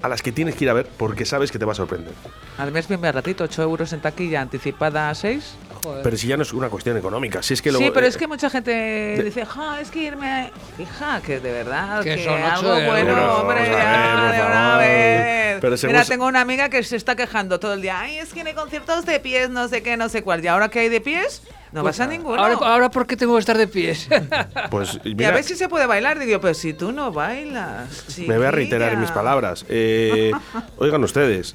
a 0.00 0.08
las 0.08 0.22
que 0.22 0.30
tienes 0.30 0.54
que 0.54 0.64
ir 0.64 0.70
a 0.70 0.74
ver 0.74 0.88
porque 0.96 1.24
sabes 1.24 1.50
que 1.50 1.58
te 1.58 1.64
va 1.64 1.72
a 1.72 1.74
sorprender. 1.74 2.12
Al 2.58 2.70
mes 2.70 2.86
bien 2.86 3.00
baratito, 3.00 3.44
8 3.44 3.62
euros 3.62 3.92
en 3.92 4.00
taquilla, 4.00 4.40
anticipada 4.40 5.10
a 5.10 5.14
6. 5.14 5.54
Joder. 5.82 6.02
Pero 6.02 6.16
si 6.16 6.28
ya 6.28 6.36
no 6.36 6.42
es 6.44 6.52
una 6.52 6.68
cuestión 6.68 6.96
económica, 6.96 7.42
si 7.42 7.54
es 7.54 7.62
que 7.62 7.70
Sí, 7.70 7.76
luego, 7.78 7.92
pero 7.92 8.06
eh, 8.06 8.08
es 8.08 8.16
que 8.16 8.26
mucha 8.28 8.48
gente 8.50 9.20
dice, 9.24 9.44
ja, 9.44 9.80
es 9.80 9.90
que 9.90 10.00
irme 10.04 10.26
a... 10.30 10.50
Hija, 10.80 11.20
que 11.22 11.40
de 11.40 11.52
verdad, 11.52 12.02
Que 12.02 12.16
que, 12.16 12.24
son 12.24 12.34
ocho 12.42 12.52
algo 12.54 12.68
euros. 12.74 12.86
bueno, 12.86 13.14
Vamos 13.16 13.40
hombre, 13.40 13.66
ya, 13.70 14.32
de 14.32 14.40
una 14.46 14.78
vez. 14.78 15.58
Pero 15.60 15.76
Mira, 15.88 16.04
tengo 16.04 16.26
una 16.26 16.40
amiga 16.40 16.68
que 16.68 16.82
se 16.82 16.96
está 16.96 17.14
quejando 17.16 17.58
todo 17.60 17.74
el 17.74 17.82
día, 17.82 18.00
ay, 18.00 18.18
es 18.18 18.32
que 18.32 18.42
no 18.42 18.48
hay 18.48 18.54
conciertos 18.54 19.04
de 19.06 19.20
pies, 19.20 19.50
no 19.50 19.68
sé 19.68 19.82
qué, 19.82 19.96
no 19.96 20.08
sé 20.08 20.22
cuál. 20.22 20.44
¿Y 20.44 20.48
ahora 20.48 20.68
que 20.68 20.80
hay 20.80 20.88
de 20.88 21.00
pies? 21.00 21.42
No 21.72 21.82
vas 21.82 22.00
a 22.00 22.06
ninguno. 22.06 22.42
Ahora, 22.42 22.54
ahora, 22.60 22.90
¿por 22.90 23.06
qué 23.06 23.16
tengo 23.16 23.34
que 23.34 23.40
estar 23.40 23.56
de 23.56 23.66
pies? 23.68 24.08
Pues 24.70 24.98
y 25.04 25.22
a 25.24 25.30
ver 25.30 25.42
si 25.44 25.54
se 25.56 25.68
puede 25.68 25.86
bailar. 25.86 26.18
Digo, 26.18 26.40
pero 26.40 26.54
si 26.54 26.72
tú 26.74 26.92
no 26.92 27.12
bailas, 27.12 28.18
me 28.18 28.36
voy 28.36 28.46
a 28.46 28.50
reiterar 28.50 28.92
en 28.92 29.00
mis 29.00 29.10
palabras. 29.10 29.64
Eh, 29.68 30.32
oigan 30.78 31.02
ustedes, 31.04 31.54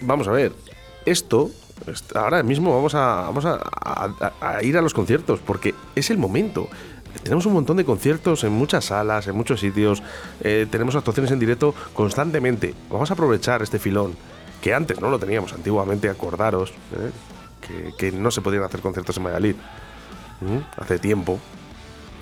vamos 0.00 0.28
a 0.28 0.32
ver, 0.32 0.52
esto, 1.06 1.50
est- 1.50 1.63
ahora 2.14 2.42
mismo 2.42 2.74
vamos 2.74 2.94
a, 2.94 4.62
ir 4.62 4.76
a 4.76 4.82
los 4.82 4.94
conciertos 4.94 5.40
porque 5.40 5.74
es 5.94 6.10
el 6.10 6.18
momento. 6.18 6.68
Tenemos 7.22 7.46
un 7.46 7.52
montón 7.52 7.76
de 7.76 7.84
conciertos 7.84 8.42
en 8.44 8.52
muchas 8.52 8.86
salas, 8.86 9.28
en 9.28 9.36
muchos 9.36 9.60
sitios, 9.60 10.02
eh, 10.40 10.66
tenemos 10.68 10.96
actuaciones 10.96 11.30
en 11.30 11.38
directo 11.38 11.74
constantemente. 11.94 12.74
Vamos 12.90 13.10
a 13.10 13.14
aprovechar 13.14 13.62
este 13.62 13.78
filón, 13.78 14.16
que 14.60 14.74
antes 14.74 15.00
no 15.00 15.10
lo 15.10 15.18
teníamos 15.18 15.52
antiguamente, 15.52 16.08
acordaros, 16.08 16.70
eh, 16.70 17.92
que, 17.96 18.12
no 18.12 18.30
se 18.30 18.40
podían 18.40 18.64
hacer 18.64 18.80
conciertos 18.80 19.16
en 19.16 19.24
Valladolid. 19.24 19.56
¿Mm? 20.40 20.80
Hace 20.80 20.98
tiempo, 20.98 21.38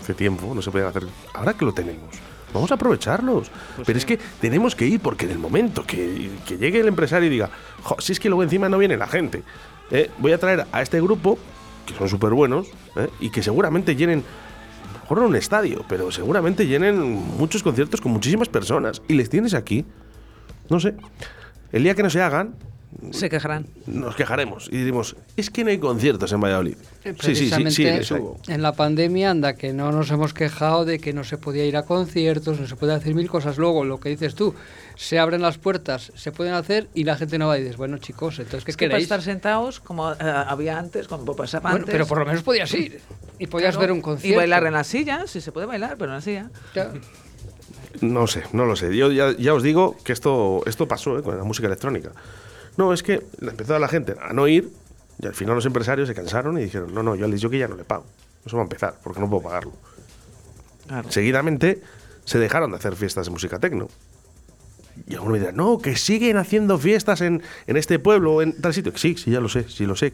hace 0.00 0.14
tiempo, 0.14 0.54
no 0.54 0.60
se 0.60 0.70
podían 0.70 0.90
hacer. 0.90 1.06
Ahora 1.32 1.54
que 1.54 1.64
lo 1.64 1.72
tenemos, 1.72 2.14
vamos 2.52 2.70
a 2.70 2.74
aprovecharlos. 2.74 3.50
Pero 3.84 3.98
es 3.98 4.04
que 4.04 4.18
tenemos 4.40 4.74
que 4.74 4.86
ir 4.86 5.00
porque 5.00 5.26
en 5.26 5.32
el 5.32 5.38
momento 5.38 5.84
que, 5.84 6.30
que 6.46 6.56
llegue 6.56 6.80
el 6.80 6.88
empresario 6.88 7.28
y 7.28 7.30
diga, 7.30 7.50
"Jo, 7.82 7.96
si 7.98 8.12
es 8.12 8.20
que 8.20 8.28
luego 8.28 8.42
encima 8.42 8.68
no 8.68 8.78
viene 8.78 8.96
la 8.96 9.06
gente, 9.06 9.42
eh, 9.90 10.10
voy 10.18 10.32
a 10.32 10.38
traer 10.38 10.66
a 10.72 10.82
este 10.82 11.00
grupo, 11.00 11.38
que 11.86 11.94
son 11.94 12.08
súper 12.08 12.30
buenos, 12.30 12.68
eh, 12.96 13.08
y 13.20 13.30
que 13.30 13.42
seguramente 13.42 13.94
llenen, 13.94 14.24
mejor 15.02 15.18
no 15.18 15.26
un 15.26 15.36
estadio, 15.36 15.84
pero 15.88 16.10
seguramente 16.10 16.66
llenen 16.66 17.02
muchos 17.36 17.62
conciertos 17.62 18.00
con 18.00 18.12
muchísimas 18.12 18.48
personas. 18.48 19.02
Y 19.08 19.14
les 19.14 19.28
tienes 19.28 19.52
aquí, 19.52 19.84
no 20.70 20.80
sé, 20.80 20.94
el 21.72 21.82
día 21.82 21.94
que 21.94 22.02
no 22.02 22.10
se 22.10 22.22
hagan, 22.22 22.54
Se 23.10 23.28
quejarán. 23.28 23.66
nos 23.86 24.14
quejaremos 24.14 24.68
y 24.70 24.76
diremos, 24.76 25.16
es 25.36 25.50
que 25.50 25.64
no 25.64 25.70
hay 25.70 25.78
conciertos 25.78 26.32
en 26.32 26.40
Valladolid. 26.40 26.76
Sí, 27.20 27.34
sí, 27.34 27.70
sí, 27.70 27.86
en 28.48 28.62
la 28.62 28.72
pandemia 28.72 29.30
anda 29.30 29.54
que 29.54 29.72
no 29.72 29.90
nos 29.92 30.10
hemos 30.10 30.32
quejado 30.32 30.84
de 30.84 30.98
que 30.98 31.12
no 31.12 31.24
se 31.24 31.36
podía 31.36 31.64
ir 31.64 31.76
a 31.76 31.82
conciertos, 31.82 32.60
no 32.60 32.66
se 32.66 32.76
puede 32.76 32.94
hacer 32.94 33.14
mil 33.14 33.28
cosas. 33.28 33.58
Luego, 33.58 33.84
lo 33.84 33.98
que 33.98 34.08
dices 34.10 34.34
tú, 34.34 34.54
se 34.94 35.18
abren 35.18 35.42
las 35.42 35.58
puertas, 35.58 36.12
se 36.14 36.32
pueden 36.32 36.54
hacer 36.54 36.88
y 36.94 37.04
la 37.04 37.16
gente 37.16 37.38
no 37.38 37.48
va 37.48 37.58
y 37.58 37.62
dices, 37.62 37.76
bueno 37.76 37.98
chicos, 37.98 38.38
entonces 38.38 38.64
¿qué 38.64 38.70
Es 38.70 38.76
que 38.76 38.88
para 38.88 38.98
estar 38.98 39.22
sentados, 39.22 39.80
como 39.80 40.12
eh, 40.12 40.16
había 40.20 40.78
antes, 40.78 41.08
como 41.08 41.34
pasaba 41.34 41.70
Bueno, 41.70 41.78
antes. 41.78 41.92
pero 41.92 42.06
por 42.06 42.18
lo 42.18 42.26
menos 42.26 42.42
podías 42.42 42.72
ir 42.74 43.00
y 43.38 43.46
podías 43.46 43.72
claro, 43.74 43.80
ver 43.80 43.92
un 43.92 44.00
concierto. 44.00 44.34
Y 44.34 44.36
bailar 44.36 44.64
en 44.66 44.74
la 44.74 44.84
silla, 44.84 45.26
sí 45.26 45.40
se 45.40 45.50
puede 45.50 45.66
bailar, 45.66 45.96
pero 45.98 46.12
en 46.12 46.16
la 46.16 46.20
silla. 46.20 46.50
No 48.00 48.26
sé, 48.26 48.42
no 48.52 48.64
lo 48.64 48.74
sé. 48.74 48.96
Yo 48.96 49.12
ya, 49.12 49.36
ya 49.36 49.54
os 49.54 49.62
digo 49.62 49.96
que 50.02 50.12
esto, 50.12 50.62
esto 50.66 50.88
pasó 50.88 51.18
eh, 51.18 51.22
con 51.22 51.36
la 51.36 51.44
música 51.44 51.66
electrónica. 51.66 52.12
No, 52.76 52.92
es 52.92 53.02
que 53.02 53.22
empezó 53.40 53.78
la 53.78 53.88
gente 53.88 54.14
a 54.20 54.32
no 54.32 54.48
ir 54.48 54.70
y 55.20 55.26
al 55.26 55.34
final 55.34 55.54
los 55.54 55.66
empresarios 55.66 56.08
se 56.08 56.14
cansaron 56.14 56.58
y 56.58 56.62
dijeron, 56.62 56.92
no, 56.94 57.02
no, 57.02 57.14
yo 57.14 57.26
al 57.26 57.38
que 57.38 57.58
ya 57.58 57.68
no 57.68 57.76
le 57.76 57.84
pago. 57.84 58.04
Eso 58.44 58.56
va 58.56 58.62
a 58.62 58.64
empezar, 58.64 58.94
porque 59.02 59.20
no 59.20 59.28
puedo 59.28 59.42
pagarlo. 59.42 59.72
Claro. 60.86 61.10
Seguidamente 61.10 61.82
se 62.24 62.38
dejaron 62.38 62.70
de 62.70 62.76
hacer 62.76 62.96
fiestas 62.96 63.26
de 63.26 63.32
música 63.32 63.58
tecno. 63.58 63.88
Y 65.06 65.14
alguno 65.14 65.32
me 65.32 65.38
dirá, 65.38 65.52
no, 65.52 65.78
que 65.78 65.96
siguen 65.96 66.36
haciendo 66.36 66.78
fiestas 66.78 67.20
en, 67.20 67.42
en 67.66 67.76
este 67.76 67.98
pueblo, 67.98 68.42
en 68.42 68.60
tal 68.60 68.74
sitio. 68.74 68.92
Sí, 68.96 69.16
sí, 69.16 69.30
ya 69.30 69.40
lo 69.40 69.48
sé, 69.48 69.68
sí 69.68 69.86
lo 69.86 69.96
sé. 69.96 70.12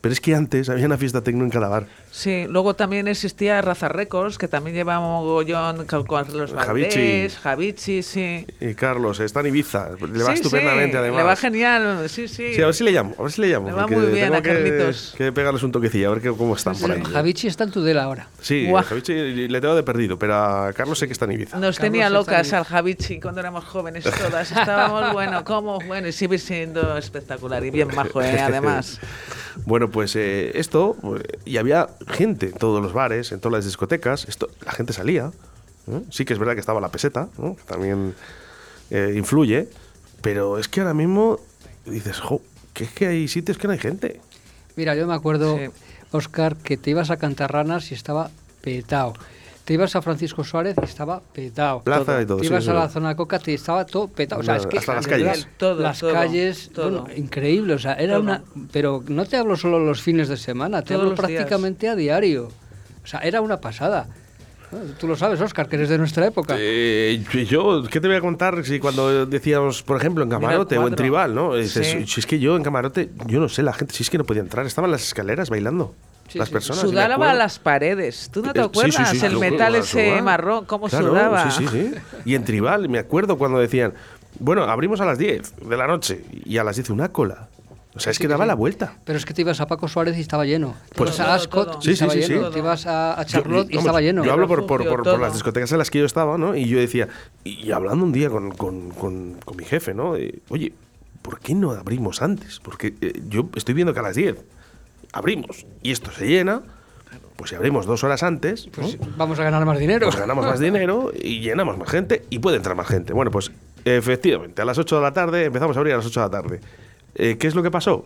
Pero 0.00 0.14
es 0.14 0.20
que 0.20 0.34
antes 0.34 0.70
había 0.70 0.86
una 0.86 0.96
fiesta 0.96 1.20
tecno 1.22 1.44
en 1.44 1.50
cada 1.50 1.68
bar. 1.68 1.86
Sí, 2.10 2.46
luego 2.48 2.74
también 2.74 3.06
existía 3.06 3.60
Raza 3.60 3.88
Records, 3.88 4.38
que 4.38 4.48
también 4.48 4.74
lleva 4.74 4.98
mogollón 4.98 5.84
con 5.84 6.06
los 6.32 6.52
Javichi. 6.54 6.88
Valdés, 6.96 7.38
Javichi, 7.38 8.02
sí. 8.02 8.46
Y 8.60 8.74
Carlos 8.74 9.20
está 9.20 9.40
en 9.40 9.46
Ibiza, 9.48 9.90
le 10.10 10.22
va 10.24 10.30
Sí, 10.30 10.34
estupendamente 10.36 10.92
sí, 10.92 10.96
además. 10.96 11.18
Le 11.18 11.24
va 11.24 11.36
genial, 11.36 12.08
sí, 12.08 12.28
sí. 12.28 12.54
Sí, 12.54 12.62
a 12.62 12.66
ver 12.66 12.74
si 12.74 12.82
le 12.84 12.92
llamo, 12.92 13.14
a 13.18 13.22
ver 13.22 13.30
si 13.32 13.42
le 13.42 13.48
llamo. 13.48 13.66
Le 13.68 13.74
va 13.74 13.86
muy 13.86 14.06
bien 14.06 14.24
tengo 14.24 14.36
a 14.36 14.42
que, 14.42 14.48
Carlitos. 14.48 15.14
que 15.18 15.32
pegarles 15.32 15.62
un 15.64 15.72
toquecillo, 15.72 16.08
a 16.08 16.14
ver 16.14 16.22
qué- 16.22 16.30
cómo 16.32 16.56
están 16.56 16.76
por 16.78 16.90
ahí. 16.90 17.02
Javichi 17.04 17.46
está 17.48 17.64
en 17.64 17.70
Tudela 17.70 18.04
ahora. 18.04 18.28
Sí, 18.40 18.66
Guau. 18.68 18.82
a 18.82 18.86
Javichi 18.86 19.12
le 19.48 19.60
tengo 19.60 19.74
de 19.74 19.82
perdido, 19.82 20.18
pero 20.18 20.34
a 20.34 20.72
Carlos 20.72 20.98
sé 20.98 21.06
que 21.08 21.12
está 21.12 21.26
en 21.26 21.32
Ibiza. 21.32 21.58
Nos 21.58 21.76
Carlos 21.76 21.92
tenía 21.92 22.08
locas 22.08 22.50
al 22.54 22.64
Javichi 22.64 23.20
cuando 23.20 23.40
éramos 23.40 23.64
jóvenes 23.66 24.04
todas. 24.04 24.50
Estábamos, 24.50 25.12
bueno, 25.12 25.44
como, 25.44 25.78
bueno, 25.80 26.08
y 26.08 26.12
sigue 26.12 26.38
siendo 26.38 26.96
espectacular 26.96 27.62
y 27.64 27.70
bien 27.70 27.88
bajo, 27.94 28.22
¿eh? 28.22 28.40
además. 28.40 28.98
Bueno, 29.66 29.90
pues 29.90 30.16
eh, 30.16 30.52
esto, 30.54 30.96
pues, 31.00 31.22
y 31.44 31.56
había 31.56 31.88
gente 32.08 32.46
en 32.46 32.52
todos 32.52 32.82
los 32.82 32.92
bares, 32.92 33.32
en 33.32 33.40
todas 33.40 33.58
las 33.58 33.64
discotecas, 33.64 34.26
esto, 34.28 34.48
la 34.64 34.72
gente 34.72 34.92
salía. 34.92 35.32
¿eh? 35.90 36.00
Sí 36.10 36.24
que 36.24 36.32
es 36.32 36.38
verdad 36.38 36.54
que 36.54 36.60
estaba 36.60 36.80
la 36.80 36.90
peseta, 36.90 37.28
¿no? 37.38 37.56
que 37.56 37.62
también 37.64 38.14
eh, 38.90 39.14
influye, 39.16 39.68
pero 40.22 40.58
es 40.58 40.68
que 40.68 40.80
ahora 40.80 40.94
mismo 40.94 41.40
dices, 41.86 42.20
jo, 42.20 42.40
que 42.74 42.84
es 42.84 42.92
que 42.92 43.06
hay 43.06 43.28
sitios 43.28 43.58
que 43.58 43.66
no 43.66 43.72
hay 43.72 43.78
gente. 43.78 44.20
Mira, 44.76 44.94
yo 44.94 45.06
me 45.06 45.14
acuerdo, 45.14 45.56
Sí. 45.56 45.64
Oscar, 46.12 46.56
que 46.56 46.76
te 46.76 46.90
ibas 46.90 47.10
a 47.10 47.16
Cantarranas 47.18 47.90
y 47.92 47.94
estaba 47.94 48.30
petado. 48.62 49.14
Te 49.70 49.74
ibas 49.74 49.94
a 49.94 50.02
Francisco 50.02 50.42
Suárez 50.42 50.74
y 50.82 50.84
estaba 50.84 51.20
petado. 51.20 51.82
Plaza 51.82 52.20
y 52.20 52.26
todo, 52.26 52.38
Te 52.38 52.42
sí, 52.42 52.50
ibas 52.50 52.64
sí, 52.64 52.70
a 52.70 52.74
la 52.74 52.88
sí. 52.88 52.94
zona 52.94 53.14
Coca 53.14 53.40
y 53.46 53.54
estaba 53.54 53.86
todo 53.86 54.08
petado. 54.08 54.40
O 54.40 54.42
sea, 54.42 54.56
es 54.56 54.66
que, 54.66 54.78
Hasta 54.78 54.94
las 54.96 55.06
calles. 55.06 55.46
Todo, 55.56 55.80
las 55.80 56.00
todo, 56.00 56.12
calles, 56.12 56.70
todo. 56.74 57.02
bueno, 57.02 57.16
increíble. 57.16 57.74
O 57.74 57.78
sea, 57.78 57.94
era 57.94 58.14
Todo. 58.14 58.22
una. 58.24 58.42
Pero 58.72 59.04
no 59.06 59.24
te 59.26 59.36
hablo 59.36 59.56
solo 59.56 59.78
los 59.78 60.02
fines 60.02 60.26
de 60.28 60.36
semana, 60.38 60.82
te 60.82 60.88
Todos 60.94 61.02
hablo 61.02 61.10
los 61.14 61.24
días. 61.24 61.42
prácticamente 61.42 61.88
a 61.88 61.94
diario. 61.94 62.48
O 63.04 63.06
sea, 63.06 63.20
era 63.20 63.40
una 63.42 63.60
pasada. 63.60 64.08
Tú 64.98 65.06
lo 65.06 65.14
sabes, 65.14 65.40
Oscar, 65.40 65.68
que 65.68 65.76
eres 65.76 65.88
de 65.88 65.98
nuestra 65.98 66.26
época. 66.26 66.56
Eh, 66.58 67.22
yo, 67.48 67.84
¿qué 67.88 68.00
te 68.00 68.08
voy 68.08 68.16
a 68.16 68.20
contar 68.20 68.64
si 68.64 68.80
cuando 68.80 69.24
decíamos, 69.24 69.84
por 69.84 69.98
ejemplo, 69.98 70.24
en 70.24 70.30
Camarote 70.30 70.78
o 70.78 70.88
en. 70.88 70.96
Tribal, 70.96 71.32
¿no? 71.32 71.52
Sí. 71.62 72.08
si 72.08 72.18
es 72.18 72.26
que 72.26 72.40
yo 72.40 72.56
en 72.56 72.64
Camarote, 72.64 73.08
yo 73.28 73.38
no 73.38 73.48
sé, 73.48 73.62
la 73.62 73.72
gente, 73.72 73.94
si 73.94 74.02
es 74.02 74.10
que 74.10 74.18
no 74.18 74.24
podía 74.24 74.42
entrar, 74.42 74.66
estaban 74.66 74.90
las 74.90 75.04
escaleras 75.04 75.48
bailando. 75.48 75.94
Sí, 76.30 76.38
las 76.38 76.48
sí. 76.48 76.52
personas. 76.54 76.80
Sudaba 76.82 77.14
acuerdo- 77.14 77.34
las 77.34 77.58
paredes. 77.58 78.30
¿Tú 78.32 78.42
no 78.42 78.52
te 78.52 78.60
Eh, 78.60 78.62
sí, 78.62 78.68
sí, 78.72 78.80
acuerdas? 78.86 79.10
sí, 79.10 79.26
el 79.26 79.38
metal 79.38 79.74
ese 79.74 80.22
marrón, 80.22 80.64
cómo 80.64 80.88
Claro, 80.88 81.08
sudaba. 81.08 81.50
Sí, 81.50 81.66
sí, 81.66 81.90
sí. 81.90 81.94
Y 82.24 82.34
en 82.34 82.44
Tribal, 82.44 82.88
me 82.88 82.98
acuerdo 82.98 83.36
cuando 83.38 83.58
decían, 83.58 83.94
bueno, 84.38 84.62
abrimos 84.64 85.00
a 85.00 85.06
las 85.06 85.18
10 85.18 85.54
de 85.68 85.76
la 85.76 85.86
noche 85.86 86.24
y 86.44 86.56
a 86.58 86.64
las 86.64 86.76
10 86.76 86.90
una 86.90 87.08
cola. 87.10 87.48
O 87.92 87.98
sea, 87.98 88.12
es 88.12 88.20
que 88.20 88.28
daba 88.28 88.46
la 88.46 88.54
vuelta. 88.54 88.94
Pero 89.04 89.18
es 89.18 89.24
que 89.26 89.34
te 89.34 89.40
ibas 89.42 89.60
a 89.60 89.66
Paco 89.66 89.88
Suárez 89.88 90.16
y 90.16 90.20
estaba 90.20 90.44
lleno. 90.44 90.76
Te 90.90 90.94
Pues- 90.94 91.16
ibas 91.16 91.20
a 91.28 91.34
Ascot 91.34 91.84
y 91.84 91.90
estaba 91.90 92.12
sí, 92.12 92.22
sí. 92.22 92.32
lleno. 92.34 92.48
Te 92.50 92.60
ibas 92.60 92.86
a, 92.86 93.14
a 93.20 93.24
Yo- 93.24 93.28
Charlotte 93.40 93.66
y 93.68 93.74
vamos, 93.74 93.84
estaba 93.84 94.00
lleno. 94.00 94.24
Yo 94.24 94.32
hablo 94.32 94.46
por, 94.46 94.64
por, 94.66 94.86
por- 94.86 95.02
por 95.02 95.18
las 95.20 95.32
discotecas 95.32 95.72
en 95.72 95.78
las 95.78 95.90
que 95.90 95.98
yo 95.98 96.04
estaba, 96.06 96.38
¿no? 96.38 96.54
Y 96.54 96.66
yo 96.68 96.78
decía, 96.78 97.08
y, 97.42 97.66
y 97.66 97.72
hablando 97.72 98.04
un 98.04 98.12
día 98.12 98.30
con, 98.30 98.52
con- 98.52 98.90
con- 98.90 99.34
con 99.44 99.56
mi 99.56 99.64
jefe, 99.64 99.92
¿no? 99.92 100.14
Eh, 100.14 100.38
Oye, 100.50 100.72
¿por 101.20 101.40
qué 101.40 101.56
no 101.56 101.72
abrimos 101.72 102.22
antes? 102.22 102.60
Porque 102.60 102.94
eh, 103.00 103.20
yo 103.28 103.48
estoy 103.56 103.74
viendo 103.74 103.92
que 103.92 103.98
a 103.98 104.02
las 104.04 104.14
10 104.14 104.36
abrimos 105.12 105.66
y 105.82 105.90
esto 105.90 106.10
se 106.10 106.26
llena, 106.26 106.62
pues 107.36 107.50
si 107.50 107.56
abrimos 107.56 107.86
dos 107.86 108.04
horas 108.04 108.22
antes, 108.22 108.66
¿no? 108.66 108.72
Pues 108.72 108.98
vamos 109.16 109.38
a 109.38 109.44
ganar 109.44 109.64
más 109.64 109.78
dinero. 109.78 110.06
pues 110.06 110.18
ganamos 110.18 110.44
más 110.44 110.60
dinero 110.60 111.10
y 111.14 111.40
llenamos 111.40 111.78
más 111.78 111.88
gente 111.88 112.24
y 112.30 112.38
puede 112.38 112.58
entrar 112.58 112.76
más 112.76 112.86
gente. 112.86 113.12
Bueno, 113.12 113.30
pues 113.30 113.50
efectivamente, 113.84 114.62
a 114.62 114.64
las 114.64 114.78
8 114.78 114.96
de 114.96 115.02
la 115.02 115.12
tarde 115.12 115.44
empezamos 115.44 115.76
a 115.76 115.80
abrir 115.80 115.94
a 115.94 115.96
las 115.96 116.06
8 116.06 116.20
de 116.20 116.26
la 116.26 116.30
tarde. 116.30 116.60
Eh, 117.14 117.36
¿Qué 117.38 117.46
es 117.46 117.54
lo 117.54 117.62
que 117.62 117.70
pasó? 117.70 118.04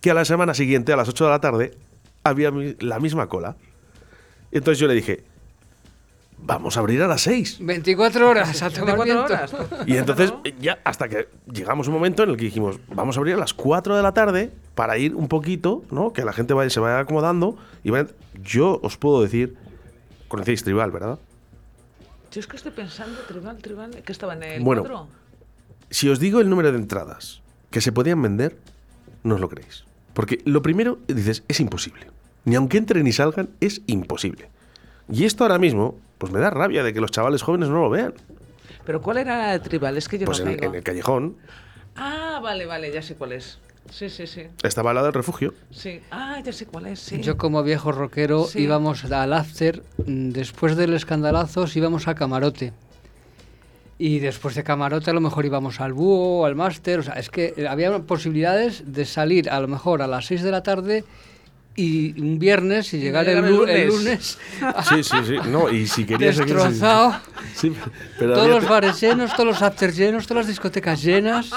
Que 0.00 0.10
a 0.10 0.14
la 0.14 0.24
semana 0.24 0.54
siguiente, 0.54 0.92
a 0.92 0.96
las 0.96 1.08
8 1.08 1.24
de 1.24 1.30
la 1.30 1.40
tarde, 1.40 1.74
había 2.24 2.50
la 2.80 2.98
misma 2.98 3.28
cola. 3.28 3.56
Entonces 4.52 4.78
yo 4.78 4.86
le 4.86 4.94
dije, 4.94 5.24
vamos 6.42 6.76
a 6.76 6.80
abrir 6.80 7.02
a 7.02 7.08
las 7.08 7.22
6. 7.22 7.58
24 7.60 8.28
horas 8.28 8.62
a 8.62 8.70
tomar 8.70 8.96
24 8.98 9.36
viento. 9.48 9.56
horas. 9.74 9.86
Y 9.88 9.96
entonces, 9.96 10.32
ya 10.60 10.78
hasta 10.84 11.08
que 11.08 11.28
llegamos 11.52 11.88
un 11.88 11.94
momento 11.94 12.22
en 12.22 12.30
el 12.30 12.36
que 12.36 12.44
dijimos, 12.44 12.78
vamos 12.88 13.16
a 13.16 13.20
abrir 13.20 13.34
a 13.34 13.38
las 13.38 13.54
4 13.54 13.96
de 13.96 14.02
la 14.02 14.12
tarde 14.12 14.52
para 14.74 14.96
ir 14.98 15.14
un 15.14 15.28
poquito, 15.28 15.82
¿no? 15.90 16.12
Que 16.12 16.24
la 16.24 16.32
gente 16.32 16.54
vaya, 16.54 16.70
se 16.70 16.80
vaya 16.80 17.00
acomodando. 17.00 17.56
Y 17.84 17.90
vaya- 17.90 18.08
yo 18.42 18.80
os 18.82 18.96
puedo 18.96 19.22
decir, 19.22 19.56
conocéis 20.28 20.62
Tribal, 20.64 20.90
¿verdad? 20.90 21.18
Yo 22.30 22.40
es 22.40 22.46
que 22.46 22.56
estoy 22.56 22.72
pensando, 22.72 23.18
tribal, 23.22 23.56
tribal, 23.56 23.90
que 24.04 24.12
estaba 24.12 24.34
en 24.34 24.42
el 24.42 24.62
Bueno. 24.62 25.08
Si 25.90 26.08
os 26.10 26.20
digo 26.20 26.40
el 26.40 26.50
número 26.50 26.70
de 26.70 26.78
entradas 26.78 27.40
que 27.70 27.80
se 27.80 27.90
podían 27.92 28.20
vender, 28.20 28.58
no 29.22 29.36
os 29.36 29.40
lo 29.40 29.48
creéis. 29.48 29.84
Porque 30.12 30.42
lo 30.44 30.60
primero, 30.60 30.98
dices, 31.08 31.42
es 31.48 31.60
imposible. 31.60 32.06
Ni 32.44 32.54
aunque 32.56 32.76
entren 32.76 33.06
y 33.06 33.12
salgan, 33.12 33.48
es 33.60 33.80
imposible. 33.86 34.50
Y 35.10 35.24
esto 35.24 35.44
ahora 35.44 35.58
mismo, 35.58 35.96
pues 36.18 36.32
me 36.32 36.40
da 36.40 36.50
rabia 36.50 36.82
de 36.82 36.92
que 36.92 37.00
los 37.00 37.10
chavales 37.10 37.42
jóvenes 37.42 37.68
no 37.68 37.80
lo 37.80 37.90
vean. 37.90 38.14
Pero 38.84 39.00
¿cuál 39.00 39.18
era 39.18 39.36
la 39.38 39.52
de 39.52 39.58
tribal? 39.60 39.96
Es 39.96 40.08
que 40.08 40.18
yo 40.18 40.26
Pues 40.26 40.40
no 40.44 40.50
en, 40.50 40.62
en 40.64 40.74
el 40.74 40.82
callejón 40.82 41.36
Ah, 41.96 42.40
vale, 42.42 42.64
vale, 42.66 42.92
ya 42.92 43.02
sé 43.02 43.14
cuál 43.16 43.32
es. 43.32 43.58
Sí, 43.90 44.10
sí, 44.10 44.26
sí. 44.26 44.42
estaba 44.62 44.90
al 44.90 44.96
lado 44.96 45.06
del 45.06 45.14
refugio. 45.14 45.54
Sí. 45.70 46.00
Ah, 46.10 46.38
ya 46.44 46.52
sé 46.52 46.66
cuál 46.66 46.86
es, 46.86 47.00
sí. 47.00 47.20
Yo 47.22 47.36
como 47.38 47.62
viejo 47.62 47.90
rockero 47.90 48.44
Sí. 48.44 48.60
íbamos 48.60 49.04
al 49.10 49.32
after, 49.32 49.82
mm, 50.06 50.30
después 50.30 50.76
del 50.76 50.92
escandalazos 50.94 51.74
íbamos 51.76 52.06
a 52.06 52.14
camarote. 52.14 52.72
Y 53.98 54.20
después 54.20 54.54
de 54.54 54.62
camarote 54.62 55.10
a 55.10 55.14
lo 55.14 55.20
mejor 55.20 55.44
íbamos 55.46 55.80
al 55.80 55.92
búho, 55.92 56.44
al 56.46 56.54
máster, 56.54 57.00
o 57.00 57.02
sea, 57.02 57.14
es 57.14 57.30
que 57.30 57.66
había 57.68 57.98
posibilidades 58.00 58.92
de 58.92 59.04
salir 59.04 59.50
a 59.50 59.58
lo 59.60 59.66
mejor 59.68 60.02
a 60.02 60.06
las 60.06 60.26
6 60.26 60.42
de 60.42 60.50
la 60.52 60.62
tarde 60.62 61.04
y 61.80 62.20
un 62.20 62.38
viernes 62.38 62.92
y 62.92 62.98
llegar 62.98 63.28
el, 63.28 63.36
llegar 63.36 63.50
el 63.50 63.56
lu- 63.56 63.64
el 63.66 63.86
lunes. 63.88 64.38
lunes 64.60 64.84
Sí, 64.88 65.02
sí, 65.04 65.16
sí. 65.26 65.36
No, 65.48 65.70
y 65.70 65.86
si 65.86 66.04
querías 66.04 66.36
destrozado, 66.36 67.16
Sí, 67.54 67.72
pero 68.18 68.32
todos 68.34 68.46
había- 68.46 68.56
los 68.60 68.68
bares 68.68 69.00
llenos, 69.00 69.32
todos 69.34 69.46
los 69.46 69.62
afters 69.62 69.96
llenos, 69.96 70.26
todas 70.26 70.42
las 70.44 70.48
discotecas 70.48 71.02
llenas. 71.02 71.50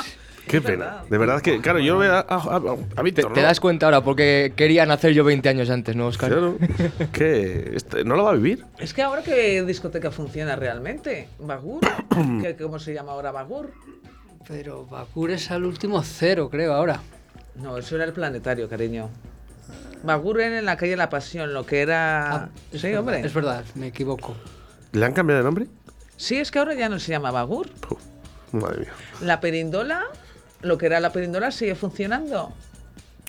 Qué 0.48 0.60
pena. 0.60 1.04
De 1.10 1.18
verdad 1.18 1.42
que, 1.42 1.62
claro, 1.62 1.80
yo 1.80 1.98
veo 1.98 2.14
a, 2.14 2.20
a, 2.20 2.36
a- 2.36 2.78
a 2.98 3.04
Te, 3.34 3.42
das 3.42 3.60
cuenta 3.60 3.86
ahora 3.86 4.02
porque 4.02 4.54
quería 4.56 4.86
nacer 4.86 5.14
yo 5.14 5.24
20 5.24 5.48
años 5.50 5.70
antes, 5.70 5.96
¿no, 5.96 6.08
Oscar? 6.08 6.30
Claro. 6.32 6.58
que 7.14 7.72
este, 7.76 8.04
no 8.04 8.16
lo 8.16 8.24
va 8.26 8.32
a 8.32 8.34
vivir. 8.36 8.66
Es 8.78 8.94
que 8.94 9.02
ahora 9.02 9.22
qué 9.24 9.64
discoteca 9.64 10.12
funciona 10.12 10.56
realmente. 10.56 11.30
Bagur. 11.40 11.80
¿Qué- 12.42 12.56
¿Cómo 12.62 12.80
se 12.80 12.94
llama 12.94 13.14
ahora 13.14 13.32
Bagur? 13.32 13.72
Pero 14.48 14.86
Bakur 14.88 15.32
es 15.32 15.50
al 15.52 15.64
último 15.64 16.02
cero, 16.04 16.50
creo, 16.50 16.74
ahora. 16.74 17.00
No, 17.56 17.78
eso 17.78 17.96
era 17.96 18.06
el 18.06 18.12
planetario, 18.14 18.68
cariño. 18.68 19.10
Bagur 20.04 20.42
era 20.42 20.60
en 20.60 20.66
la 20.66 20.78
calle 20.78 20.96
La 20.98 21.10
Pasión, 21.10 21.54
lo 21.54 21.66
que 21.66 21.82
era. 21.82 22.36
Ah, 22.36 22.50
sí, 22.72 22.80
verdad, 22.84 23.00
hombre. 23.00 23.22
Es 23.26 23.34
verdad, 23.34 23.64
me 23.76 23.88
equivoco. 23.88 24.36
¿Le 24.92 25.06
han 25.06 25.14
cambiado 25.14 25.40
de 25.40 25.46
nombre? 25.46 25.68
Sí, 26.18 26.38
es 26.38 26.52
que 26.52 26.60
ahora 26.60 26.74
ya 26.74 26.90
no 26.90 27.00
se 27.00 27.12
llama 27.12 27.32
Bagur. 27.32 27.70
Madre 28.52 28.82
mía. 28.82 28.92
La 29.22 29.40
perindola, 29.40 30.04
lo 30.62 30.78
que 30.78 30.86
era 30.88 31.00
la 31.00 31.12
perindola, 31.12 31.52
sigue 31.52 31.76
funcionando. 31.76 32.52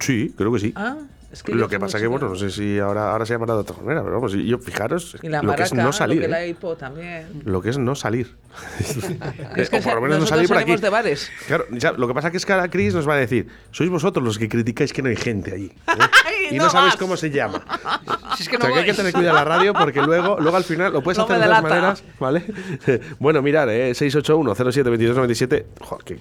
Sí, 0.00 0.34
creo 0.36 0.52
que 0.52 0.58
sí. 0.58 0.72
Ah, 0.74 0.96
es 1.32 1.42
que 1.42 1.54
lo 1.54 1.66
que 1.68 1.80
pasa 1.80 1.98
que, 1.98 2.06
bueno, 2.06 2.28
no 2.28 2.34
sé 2.36 2.50
si 2.50 2.78
ahora, 2.78 3.12
ahora 3.12 3.24
se 3.24 3.32
llamará 3.32 3.54
de 3.54 3.60
otra 3.60 3.76
manera, 3.76 4.02
pero 4.02 4.16
vamos, 4.16 4.32
yo 4.34 4.58
fijaros 4.58 5.16
Y 5.22 5.28
la 5.28 5.42
lo 5.42 5.54
que 5.54 5.62
es 5.62 5.72
maraca, 5.72 5.86
no 5.86 5.92
salir. 5.92 6.16
lo 6.16 6.20
que 6.20 6.26
¿eh? 6.26 6.30
la 6.30 6.46
hipo 6.46 6.76
también. 6.76 7.42
Lo 7.44 7.62
que 7.62 7.70
es 7.70 7.78
no 7.78 7.94
salir. 7.94 8.36
Es 9.56 9.70
que 9.70 9.78
o 9.78 9.82
por 9.82 9.94
lo 9.94 10.00
menos 10.02 10.20
no 10.20 10.26
salir 10.26 10.46
por 10.48 10.58
aquí. 10.58 10.76
de 10.76 10.88
bares. 10.90 11.30
Claro, 11.46 11.64
ya, 11.70 11.92
lo 11.92 12.06
que 12.06 12.12
pasa 12.12 12.30
que 12.30 12.36
es 12.36 12.44
que 12.44 12.52
ahora 12.52 12.68
Chris 12.68 12.92
nos 12.92 13.08
va 13.08 13.14
a 13.14 13.18
decir, 13.18 13.48
sois 13.70 13.88
vosotros 13.88 14.22
los 14.22 14.38
que 14.38 14.48
criticáis 14.48 14.92
que 14.92 15.00
no 15.00 15.08
hay 15.08 15.16
gente 15.16 15.54
allí. 15.54 15.66
¿eh? 15.66 15.72
Y 16.54 16.58
no 16.58 16.70
vas. 16.72 16.96
cómo 16.96 17.16
se 17.16 17.30
llama. 17.30 17.64
Si 18.36 18.44
es 18.44 18.48
que 18.48 18.56
O 18.56 18.60
sea, 18.60 18.72
que 18.72 18.78
hay 18.78 18.84
que 18.86 18.94
tener 18.94 19.12
cuidado 19.12 19.38
en 19.38 19.44
la 19.44 19.44
radio 19.44 19.74
porque 19.74 20.00
luego, 20.00 20.38
luego 20.40 20.56
al 20.56 20.64
final 20.64 20.92
lo 20.92 21.02
puedes 21.02 21.18
No 21.18 21.24
hacer 21.24 21.36
de 21.38 21.46
dos 21.46 21.48
delata. 21.48 21.68
maneras, 21.68 22.04
¿vale? 22.18 22.44
bueno, 23.18 23.42
mirar, 23.42 23.68
eh, 23.68 23.90
681-07-2297. 23.92 25.64
Joder, 25.80 26.04
que- 26.04 26.18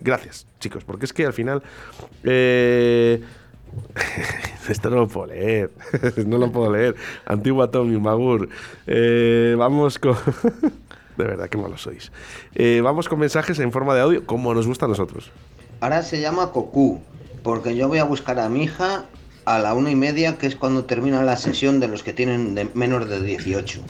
gracias, 0.00 0.46
chicos, 0.60 0.84
porque 0.84 1.04
es 1.04 1.12
que 1.12 1.26
al 1.26 1.32
final. 1.34 1.62
eh, 2.24 3.22
esto 4.68 4.88
no 4.90 4.96
lo 4.96 5.08
puedo 5.08 5.26
leer. 5.26 5.70
no 6.26 6.38
lo 6.38 6.50
puedo 6.50 6.72
leer. 6.72 6.94
Antigua 7.26 7.70
Tommy 7.70 7.98
Magur. 7.98 8.48
Eh, 8.86 9.54
vamos 9.58 9.98
con. 9.98 10.16
de 11.16 11.24
verdad, 11.24 11.48
qué 11.48 11.58
malos 11.58 11.82
sois. 11.82 12.10
Eh, 12.54 12.80
vamos 12.82 13.08
con 13.08 13.18
mensajes 13.18 13.58
en 13.58 13.72
forma 13.72 13.94
de 13.94 14.00
audio, 14.00 14.24
como 14.26 14.54
nos 14.54 14.66
gusta 14.66 14.86
a 14.86 14.88
nosotros. 14.88 15.30
Ahora 15.80 16.02
se 16.02 16.20
llama 16.20 16.52
Cocu, 16.52 17.02
porque 17.42 17.76
yo 17.76 17.88
voy 17.88 17.98
a 17.98 18.04
buscar 18.04 18.38
a 18.38 18.48
mi 18.48 18.64
hija 18.64 19.04
a 19.44 19.58
la 19.58 19.74
una 19.74 19.90
y 19.90 19.96
media, 19.96 20.36
que 20.38 20.46
es 20.46 20.56
cuando 20.56 20.84
termina 20.84 21.22
la 21.22 21.36
sesión 21.36 21.80
de 21.80 21.88
los 21.88 22.02
que 22.02 22.12
tienen 22.12 22.54
de 22.54 22.68
menos 22.74 23.08
de 23.08 23.20
18. 23.22 23.80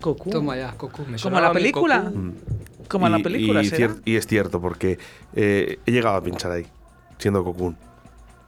Cocu. 0.00 0.30
Toma 0.30 0.56
ya, 0.56 0.72
Cocu. 0.76 1.04
Me 1.06 1.18
Como 1.18 1.40
la 1.40 1.52
película. 1.52 2.04
Cocu. 2.04 2.32
Como 2.88 3.06
en 3.06 3.12
la 3.12 3.18
película, 3.18 3.62
y, 3.62 3.66
¿será? 3.66 3.96
y 4.06 4.16
es 4.16 4.26
cierto, 4.26 4.62
porque 4.62 4.98
eh, 5.34 5.78
he 5.84 5.90
llegado 5.92 6.16
a 6.16 6.22
pinchar 6.22 6.52
ahí, 6.52 6.66
siendo 7.18 7.44
Cocoon. 7.44 7.76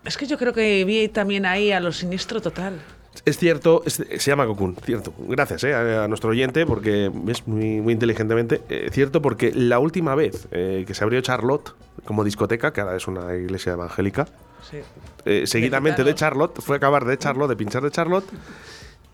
Es 0.03 0.16
que 0.16 0.25
yo 0.27 0.39
creo 0.39 0.55
que 0.55 0.83
vi 0.87 1.09
también 1.09 1.45
ahí 1.45 1.73
a 1.73 1.81
lo 1.81 1.93
siniestro 1.93 2.41
total. 2.41 2.81
Es 3.27 3.37
cierto, 3.37 3.83
es- 3.85 3.97
se 4.16 4.31
llama 4.31 4.47
Cocoon, 4.47 4.77
cierto. 4.83 5.12
Gracias 5.29 5.64
eh, 5.64 5.75
a, 5.75 6.05
a 6.05 6.09
nuestro 6.09 6.31
oyente, 6.31 6.64
porque 6.64 7.11
es 7.29 7.47
muy, 7.47 7.83
muy 7.83 7.93
inteligentemente. 7.93 8.62
eh, 8.71 8.89
cierto, 8.91 9.21
porque 9.21 9.53
la 9.55 9.79
última 9.79 10.14
vez 10.14 10.49
eh, 10.53 10.85
que 10.87 10.95
se 10.95 11.05
abrió 11.05 11.21
Charlotte 11.21 11.75
como 12.07 12.25
discoteca, 12.25 12.73
que 12.73 12.81
ahora 12.81 12.97
es 12.97 13.07
una 13.09 13.35
iglesia 13.37 13.73
evangélica, 13.75 14.27
Sí. 14.69 14.79
eh, 15.25 15.47
seguidamente 15.47 16.05
de. 16.05 16.15
Charlotte, 16.15 16.61
fue 16.61 16.77
acabar 16.77 17.05
de 17.05 17.17
Charlotte, 17.19 17.49
de 17.51 17.57
pinchar 17.57 17.83
de 17.83 17.91
Charlotte, 17.91 18.27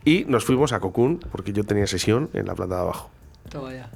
y 0.04 0.24
nos 0.26 0.44
fuimos 0.44 0.72
a 0.72 0.80
Cocoon, 0.80 1.18
porque 1.32 1.52
yo 1.52 1.64
tenía 1.64 1.86
sesión 1.86 2.30
en 2.32 2.46
la 2.46 2.54
planta 2.54 2.76
de 2.76 2.80
abajo. 2.82 3.10
Toma 3.50 3.72
ya. 3.72 3.88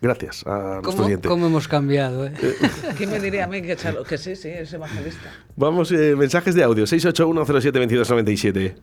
Gracias 0.00 0.46
a 0.46 0.50
nuestro 0.82 0.82
¿Cómo, 0.92 1.04
oyente. 1.06 1.26
cómo 1.28 1.46
hemos 1.46 1.68
cambiado, 1.68 2.26
eh? 2.26 2.34
¿Quién 2.98 3.10
me 3.10 3.18
diría 3.18 3.44
a 3.44 3.46
mí 3.48 3.62
que, 3.62 3.76
Charlo- 3.78 4.04
que 4.04 4.18
sí, 4.18 4.36
sí, 4.36 4.48
es 4.50 4.70
evangelista? 4.72 5.30
Vamos, 5.56 5.90
eh, 5.90 6.14
mensajes 6.16 6.54
de 6.54 6.62
audio, 6.62 6.84
681072297. 6.84 8.74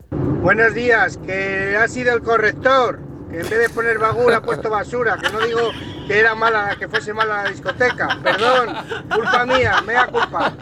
Buenos 0.41 0.73
días, 0.73 1.17
que 1.17 1.77
ha 1.77 1.87
sido 1.87 2.13
el 2.15 2.21
corrector, 2.23 2.99
que 3.31 3.41
en 3.41 3.49
vez 3.49 3.59
de 3.59 3.69
poner 3.69 3.99
bagul 3.99 4.33
ha 4.33 4.41
puesto 4.41 4.69
basura, 4.71 5.17
que 5.21 5.29
no 5.31 5.39
digo 5.45 5.59
que 6.07 6.19
era 6.19 6.33
mala, 6.35 6.75
que 6.77 6.87
fuese 6.89 7.13
mala 7.13 7.43
la 7.43 7.49
discoteca. 7.51 8.17
Perdón, 8.23 8.75
culpa 9.13 9.45
mía, 9.45 9.81
mea 9.85 10.07
culpa. 10.07 10.53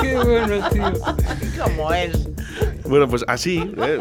Qué 0.00 0.14
bueno, 0.16 0.68
tío. 0.70 0.92
¿Cómo 1.62 1.92
es? 1.92 2.28
Bueno, 2.88 3.08
pues 3.08 3.24
así, 3.28 3.72
eh, 3.76 3.98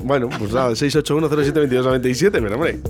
bueno, 0.00 0.28
pues 0.38 0.52
nada, 0.52 0.70
681072297, 0.70 2.30
pero 2.32 2.54
hombre. 2.54 2.80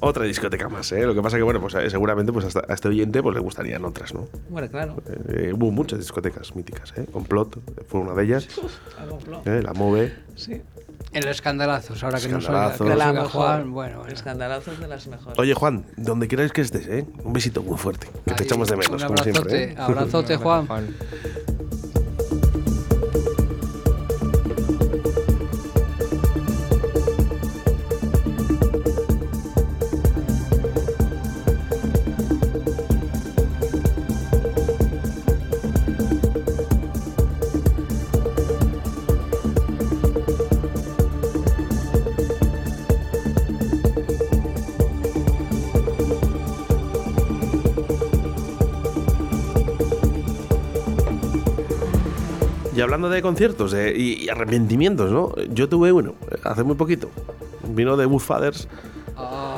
Otra 0.00 0.24
discoteca 0.24 0.68
más, 0.68 0.90
¿eh? 0.92 1.06
Lo 1.06 1.14
que 1.14 1.22
pasa 1.22 1.36
que, 1.36 1.42
bueno, 1.42 1.60
pues 1.60 1.74
eh, 1.74 1.88
seguramente 1.90 2.32
pues 2.32 2.44
hasta- 2.44 2.64
a 2.68 2.74
este 2.74 2.88
oyente 2.88 3.22
pues 3.22 3.34
le 3.34 3.40
gustarían 3.40 3.84
otras, 3.84 4.12
¿no? 4.14 4.28
Bueno, 4.50 4.68
claro. 4.68 4.96
Eh, 5.28 5.52
hubo 5.54 5.70
muchas 5.70 5.98
discotecas 5.98 6.54
míticas, 6.54 6.92
¿eh? 6.96 7.06
Complot 7.10 7.58
fue 7.88 8.00
una 8.00 8.12
de 8.14 8.24
ellas. 8.24 8.48
¿eh? 9.46 9.62
La 9.64 9.72
Move. 9.72 10.12
Sí. 10.34 10.60
El 11.16 11.28
escandalazos, 11.28 12.02
ahora 12.04 12.20
que 12.20 12.28
nos 12.28 12.42
Escandalazos. 12.44 12.80
oiga, 12.82 12.94
De 12.94 12.98
que 13.00 13.06
la 13.06 13.12
mejor. 13.12 13.30
Juan, 13.30 13.72
bueno, 13.72 13.98
bueno. 14.00 14.12
Escandalazos 14.12 14.78
de 14.78 14.86
las 14.88 15.06
mejores. 15.06 15.38
Oye, 15.38 15.54
Juan, 15.54 15.86
donde 15.96 16.28
quieras 16.28 16.52
que 16.52 16.60
estés, 16.60 16.86
¿eh? 16.88 17.06
Un 17.24 17.32
besito 17.32 17.62
muy 17.62 17.78
fuerte, 17.78 18.06
que 18.26 18.34
te 18.34 18.42
Ahí, 18.42 18.46
echamos 18.46 18.68
de 18.68 18.76
menos, 18.76 19.02
Un 19.02 19.08
como 19.08 19.18
abrazote, 19.20 19.32
siempre. 19.32 19.64
¿eh? 19.64 19.74
abrazote, 19.78 20.36
Juan. 20.44 20.68
Hablando 52.96 53.14
de 53.14 53.22
conciertos 53.22 53.72
eh, 53.74 53.94
y, 53.96 54.24
y 54.24 54.28
arrepentimientos, 54.28 55.10
¿no? 55.12 55.32
Yo 55.52 55.68
tuve 55.68 55.92
uno 55.92 56.14
hace 56.44 56.62
muy 56.64 56.74
poquito. 56.76 57.10
Vino 57.68 57.96
de 57.96 58.06
Wood 58.06 58.20
Fathers 58.20 58.68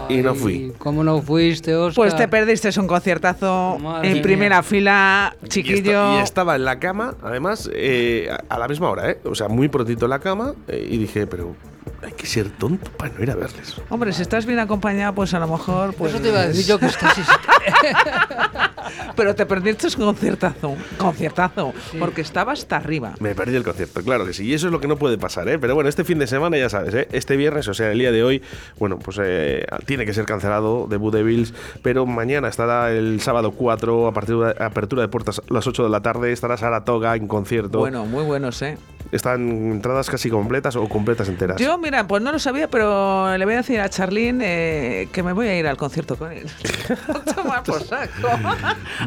y 0.09 0.19
no 0.19 0.35
fui. 0.35 0.73
¿Cómo 0.79 1.03
no 1.05 1.21
fuiste, 1.21 1.75
Oscar? 1.75 1.95
Pues 1.97 2.17
te 2.17 2.29
perdiste 2.29 2.71
un 2.81 2.87
conciertazo 2.87 3.77
Madre 3.81 4.09
en 4.09 4.15
mía. 4.15 4.23
primera 4.23 4.63
fila, 4.63 5.37
Y, 5.45 5.49
chiquillo. 5.49 5.77
esta- 6.15 6.15
y 6.21 6.23
estaba 6.23 6.57
en 6.57 6.65
la 6.65 6.79
cama, 6.79 7.15
además, 7.23 7.69
eh, 7.75 8.29
a, 8.31 8.55
a 8.55 8.59
la 8.59 8.69
misma 8.69 8.89
hora, 8.91 9.11
¿eh? 9.11 9.19
O 9.25 9.35
sea, 9.35 9.49
muy 9.49 9.69
prontito 9.69 10.07
en 10.07 10.11
la 10.11 10.21
cama. 10.21 10.55
eh, 10.69 10.87
y 10.91 10.97
dije, 10.97 11.27
pero 11.27 11.55
hay 12.03 12.13
que 12.13 12.27
ser 12.27 12.51
tonto 12.51 12.91
para 12.93 13.13
no 13.13 13.23
ir 13.23 13.31
a 13.31 13.35
verles. 13.35 13.77
Hombre, 13.89 14.13
si 14.13 14.23
estás 14.23 14.47
bien 14.47 14.59
acompañado, 14.59 15.15
pues 15.15 15.35
a 15.35 15.39
lo 15.39 15.49
mejor. 15.49 15.95
Pues, 15.95 16.13
Eso 16.13 16.23
te 16.23 16.29
iba 16.29 16.41
a 16.41 16.47
decir 16.49 16.67
yo 16.67 16.79
que 16.79 16.87
estás... 16.87 17.17
Pero 19.17 19.35
te 19.35 19.47
perdiste 19.47 19.89
un 19.89 20.05
conciertazo, 20.05 20.77
conciertazo, 20.97 21.75
porque 21.99 22.21
estaba 22.21 22.53
hasta 22.53 22.77
arriba. 22.77 23.15
Me 23.21 23.35
perdí 23.35 23.57
el 23.57 23.65
concierto, 23.65 24.03
claro 24.03 24.25
que 24.25 24.33
sí. 24.33 24.47
Y 24.47 24.55
eso 24.55 24.67
es 24.67 24.73
lo 24.73 24.81
que 24.81 24.89
no 24.89 24.97
puede 24.97 25.19
pasar, 25.19 25.49
¿eh? 25.49 25.59
Pero 25.59 25.75
bueno, 25.75 25.89
este 25.91 26.05
fin 26.05 26.19
de 26.19 26.27
semana, 26.27 26.57
ya 26.57 26.69
sabes, 26.69 26.95
¿eh? 26.95 27.09
Este 27.13 27.37
viernes, 27.37 27.69
o 27.69 27.75
sea, 27.75 27.91
el 27.91 27.99
día 27.99 28.13
de 28.13 28.23
hoy, 28.23 28.43
bueno, 28.79 28.99
pues 28.99 29.19
eh, 29.21 29.67
tiene 29.87 30.07
que 30.07 30.15
ser 30.15 30.25
cancelado 30.25 30.87
de 30.89 30.97
Blue 30.97 31.11
Devils. 31.11 31.53
Pero 31.83 32.07
mañana 32.07 32.49
estará 32.49 32.93
el 32.93 33.21
sábado 33.21 33.53
4, 33.53 34.07
a 34.07 34.13
partir 34.13 34.37
de 34.37 34.55
apertura 34.65 35.03
de 35.03 35.09
puertas 35.09 35.41
a 35.41 35.53
las 35.53 35.67
8 35.67 35.83
de 35.83 35.91
la 35.91 36.01
tarde, 36.01 36.33
estará 36.33 36.57
Saratoga 36.57 37.17
en 37.17 37.27
concierto. 37.29 37.81
Bueno, 37.81 38.07
muy 38.07 38.25
buenos, 38.25 38.63
¿eh? 38.63 38.79
¿Están 39.11 39.73
entradas 39.73 40.11
casi 40.11 40.29
completas 40.29 40.77
o 40.77 40.87
completas 40.89 41.29
enteras? 41.29 41.61
Yo, 41.61 41.79
mira, 41.91 42.07
pues 42.07 42.23
no 42.23 42.33
lo 42.33 42.39
sabía, 42.39 42.69
pero 42.69 43.37
le 43.37 43.45
voy 43.45 43.55
a 43.55 43.59
decir 43.59 43.81
a 43.81 43.89
Charlín 43.89 44.41
eh, 44.43 45.09
que 45.11 45.23
me 45.23 45.33
voy 45.33 45.47
a 45.49 45.59
ir 45.59 45.67
al 45.67 45.77
concierto 45.79 46.17
con 46.17 46.31
él. 46.33 46.47
Toma 47.35 47.63
por 47.63 47.83
saco. 47.83 48.29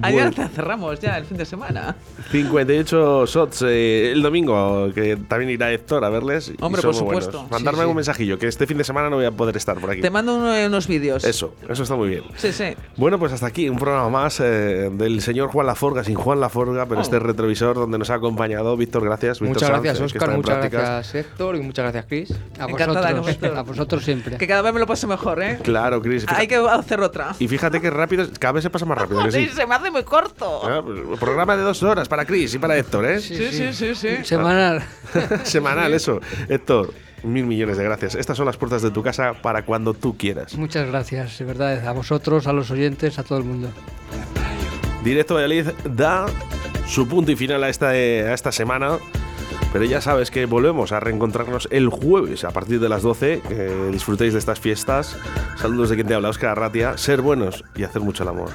Ayer 0.02 0.32
Bueno. 0.34 0.50
cerramos 0.56 1.00
ya 1.00 1.18
el 1.18 1.26
fin 1.26 1.38
de 1.38 1.46
semana. 1.46 1.96
58 2.32 3.26
shots 3.28 3.64
eh, 3.68 4.12
el 4.14 4.22
domingo, 4.22 4.90
que 4.94 5.16
también 5.28 5.52
irá 5.52 5.72
Héctor 5.72 6.04
a 6.06 6.10
verles. 6.10 6.52
Hombre, 6.60 6.82
por 6.82 6.96
supuesto. 6.96 7.32
buenos. 7.34 7.52
Mandarme 7.52 7.80
Sí, 7.80 7.84
sí. 7.86 7.90
un 7.90 7.96
mensajillo, 7.96 8.40
que 8.40 8.48
este 8.48 8.66
fin 8.68 8.78
de 8.78 8.84
semana 8.84 9.10
no 9.10 9.18
voy 9.18 9.26
a 9.26 9.32
poder 9.32 9.56
estar 9.58 9.80
por 9.80 9.92
aquí. 9.92 10.02
Te 10.02 10.10
mando 10.10 10.36
uno- 10.36 10.54
unos 10.66 10.88
vídeos. 10.88 11.24
Eso, 11.24 11.54
eso 11.70 11.84
está 11.84 11.96
muy 11.96 12.10
bien. 12.10 12.24
Sí, 12.36 12.52
sí. 12.52 12.74
Bueno, 12.98 13.20
pues 13.20 13.32
hasta 13.34 13.46
aquí 13.48 13.70
un 13.70 13.78
programa 13.78 14.10
más 14.10 14.40
eh, 14.40 14.90
del 14.92 15.22
señor 15.22 15.50
Juan 15.50 15.68
Laforga, 15.68 16.04
sin 16.04 16.16
Juan 16.16 16.40
Laforga, 16.40 16.86
pero 16.88 17.00
Oh. 17.00 17.04
este 17.04 17.20
retrovisor 17.20 17.76
donde 17.76 17.98
nos 17.98 18.10
ha 18.10 18.16
acompañado 18.16 18.76
Víctor, 18.78 19.04
gracias. 19.04 19.40
Víctor 19.40 19.56
Muchas 19.56 19.70
Sanz, 19.70 19.84
gracias, 19.84 20.02
eh, 20.02 20.06
Oscar. 20.06 20.30
en 20.30 20.36
Muchas 20.38 20.56
prácticas. 20.58 20.82
gracias, 20.82 21.16
Héctor. 21.26 21.56
Y 21.56 21.60
muchas 21.62 21.84
gracias, 21.84 22.06
Chris. 22.08 22.34
A 22.60 22.68
Encantada 22.72 23.12
con 23.12 23.22
vosotros, 23.22 23.38
vosotros. 23.42 23.58
a 23.58 23.62
vosotros 23.64 24.04
siempre. 24.04 24.38
Que 24.38 24.48
cada 24.48 24.62
vez 24.62 24.74
me 24.74 24.80
lo 24.80 24.88
pase 24.88 25.08
mejor, 25.08 25.42
¿eh? 25.42 25.60
Claro, 25.64 26.02
Cris. 26.02 26.26
Hay 26.28 26.48
que 26.48 26.56
hacer 26.56 27.00
otra. 27.02 27.36
Y 27.40 27.48
fíjate 27.48 27.82
que 27.82 27.90
rápido, 27.90 28.28
cada 28.40 28.54
vez 28.54 28.64
se 28.64 28.70
pasa 28.70 28.86
más 28.86 28.98
rápido, 28.98 29.24
que 29.24 29.32
Sí, 29.32 29.48
se 29.50 29.66
me 29.66 29.76
hace 29.76 29.92
muy 29.92 30.04
corto. 30.04 30.62
Ah, 30.64 30.82
pues, 30.84 31.20
programa 31.20 31.56
de 31.56 31.64
dos 31.64 31.84
horas 31.84 32.08
para 32.08 32.26
Cris 32.26 32.54
y 32.54 32.60
para 32.60 32.78
Héctor, 32.78 33.06
¿eh? 33.06 33.20
Sí, 33.20 33.38
sí, 33.52 33.74
sí, 33.74 33.96
sí. 33.96 34.24
Semanal. 34.24 34.84
Semanal, 35.44 35.94
eso. 35.94 36.20
Héctor, 36.50 36.94
mil 37.24 37.46
millones 37.46 37.78
de 37.78 37.84
gracias. 37.84 38.16
Estas 38.16 38.38
son 38.38 38.46
las 38.46 38.58
puertas 38.58 38.82
de 38.82 38.92
tu 38.92 39.04
casa 39.04 39.34
para 39.42 39.64
cuando 39.66 39.94
tú 39.94 40.18
quieras. 40.18 40.56
Muchas 40.56 40.88
gracias, 40.88 41.38
de 41.38 41.46
verdad, 41.46 41.88
a 41.88 41.92
vosotros, 41.92 42.48
a 42.48 42.54
los 42.54 42.72
oyentes, 42.72 43.20
a 43.20 43.24
todo 43.24 43.38
el 43.38 43.46
mundo. 43.46 43.70
Directo 45.04 45.36
Valladolid 45.36 45.68
da 45.84 46.28
su 46.88 47.08
punto 47.08 47.32
y 47.32 47.36
final 47.36 47.64
a 47.64 47.70
esta, 47.70 47.90
a 47.90 48.34
esta 48.34 48.52
semana. 48.52 48.98
Pero 49.72 49.86
ya 49.86 50.02
sabes 50.02 50.32
que 50.32 50.46
volvemos 50.46 50.92
a 50.92 51.00
reencontrarnos 51.00 51.68
el 51.72 51.90
jueves 51.90 52.44
a 52.44 52.52
partir 52.52 52.80
de 52.80 52.90
las 52.90 53.02
12. 53.02 53.42
Que 53.48 53.90
disfrutéis 53.92 54.34
de 54.34 54.40
estas 54.40 54.60
fiestas. 54.60 55.18
Saludos 55.58 55.90
de 55.90 55.96
quien 55.96 56.08
te 56.08 56.14
habla, 56.14 56.30
Oscar 56.30 56.52
Arratia. 56.52 56.98
Ser 56.98 57.22
buenos 57.22 57.64
y 57.76 57.84
hacer 57.84 58.02
mucho 58.02 58.24
el 58.24 58.30
amor. 58.30 58.50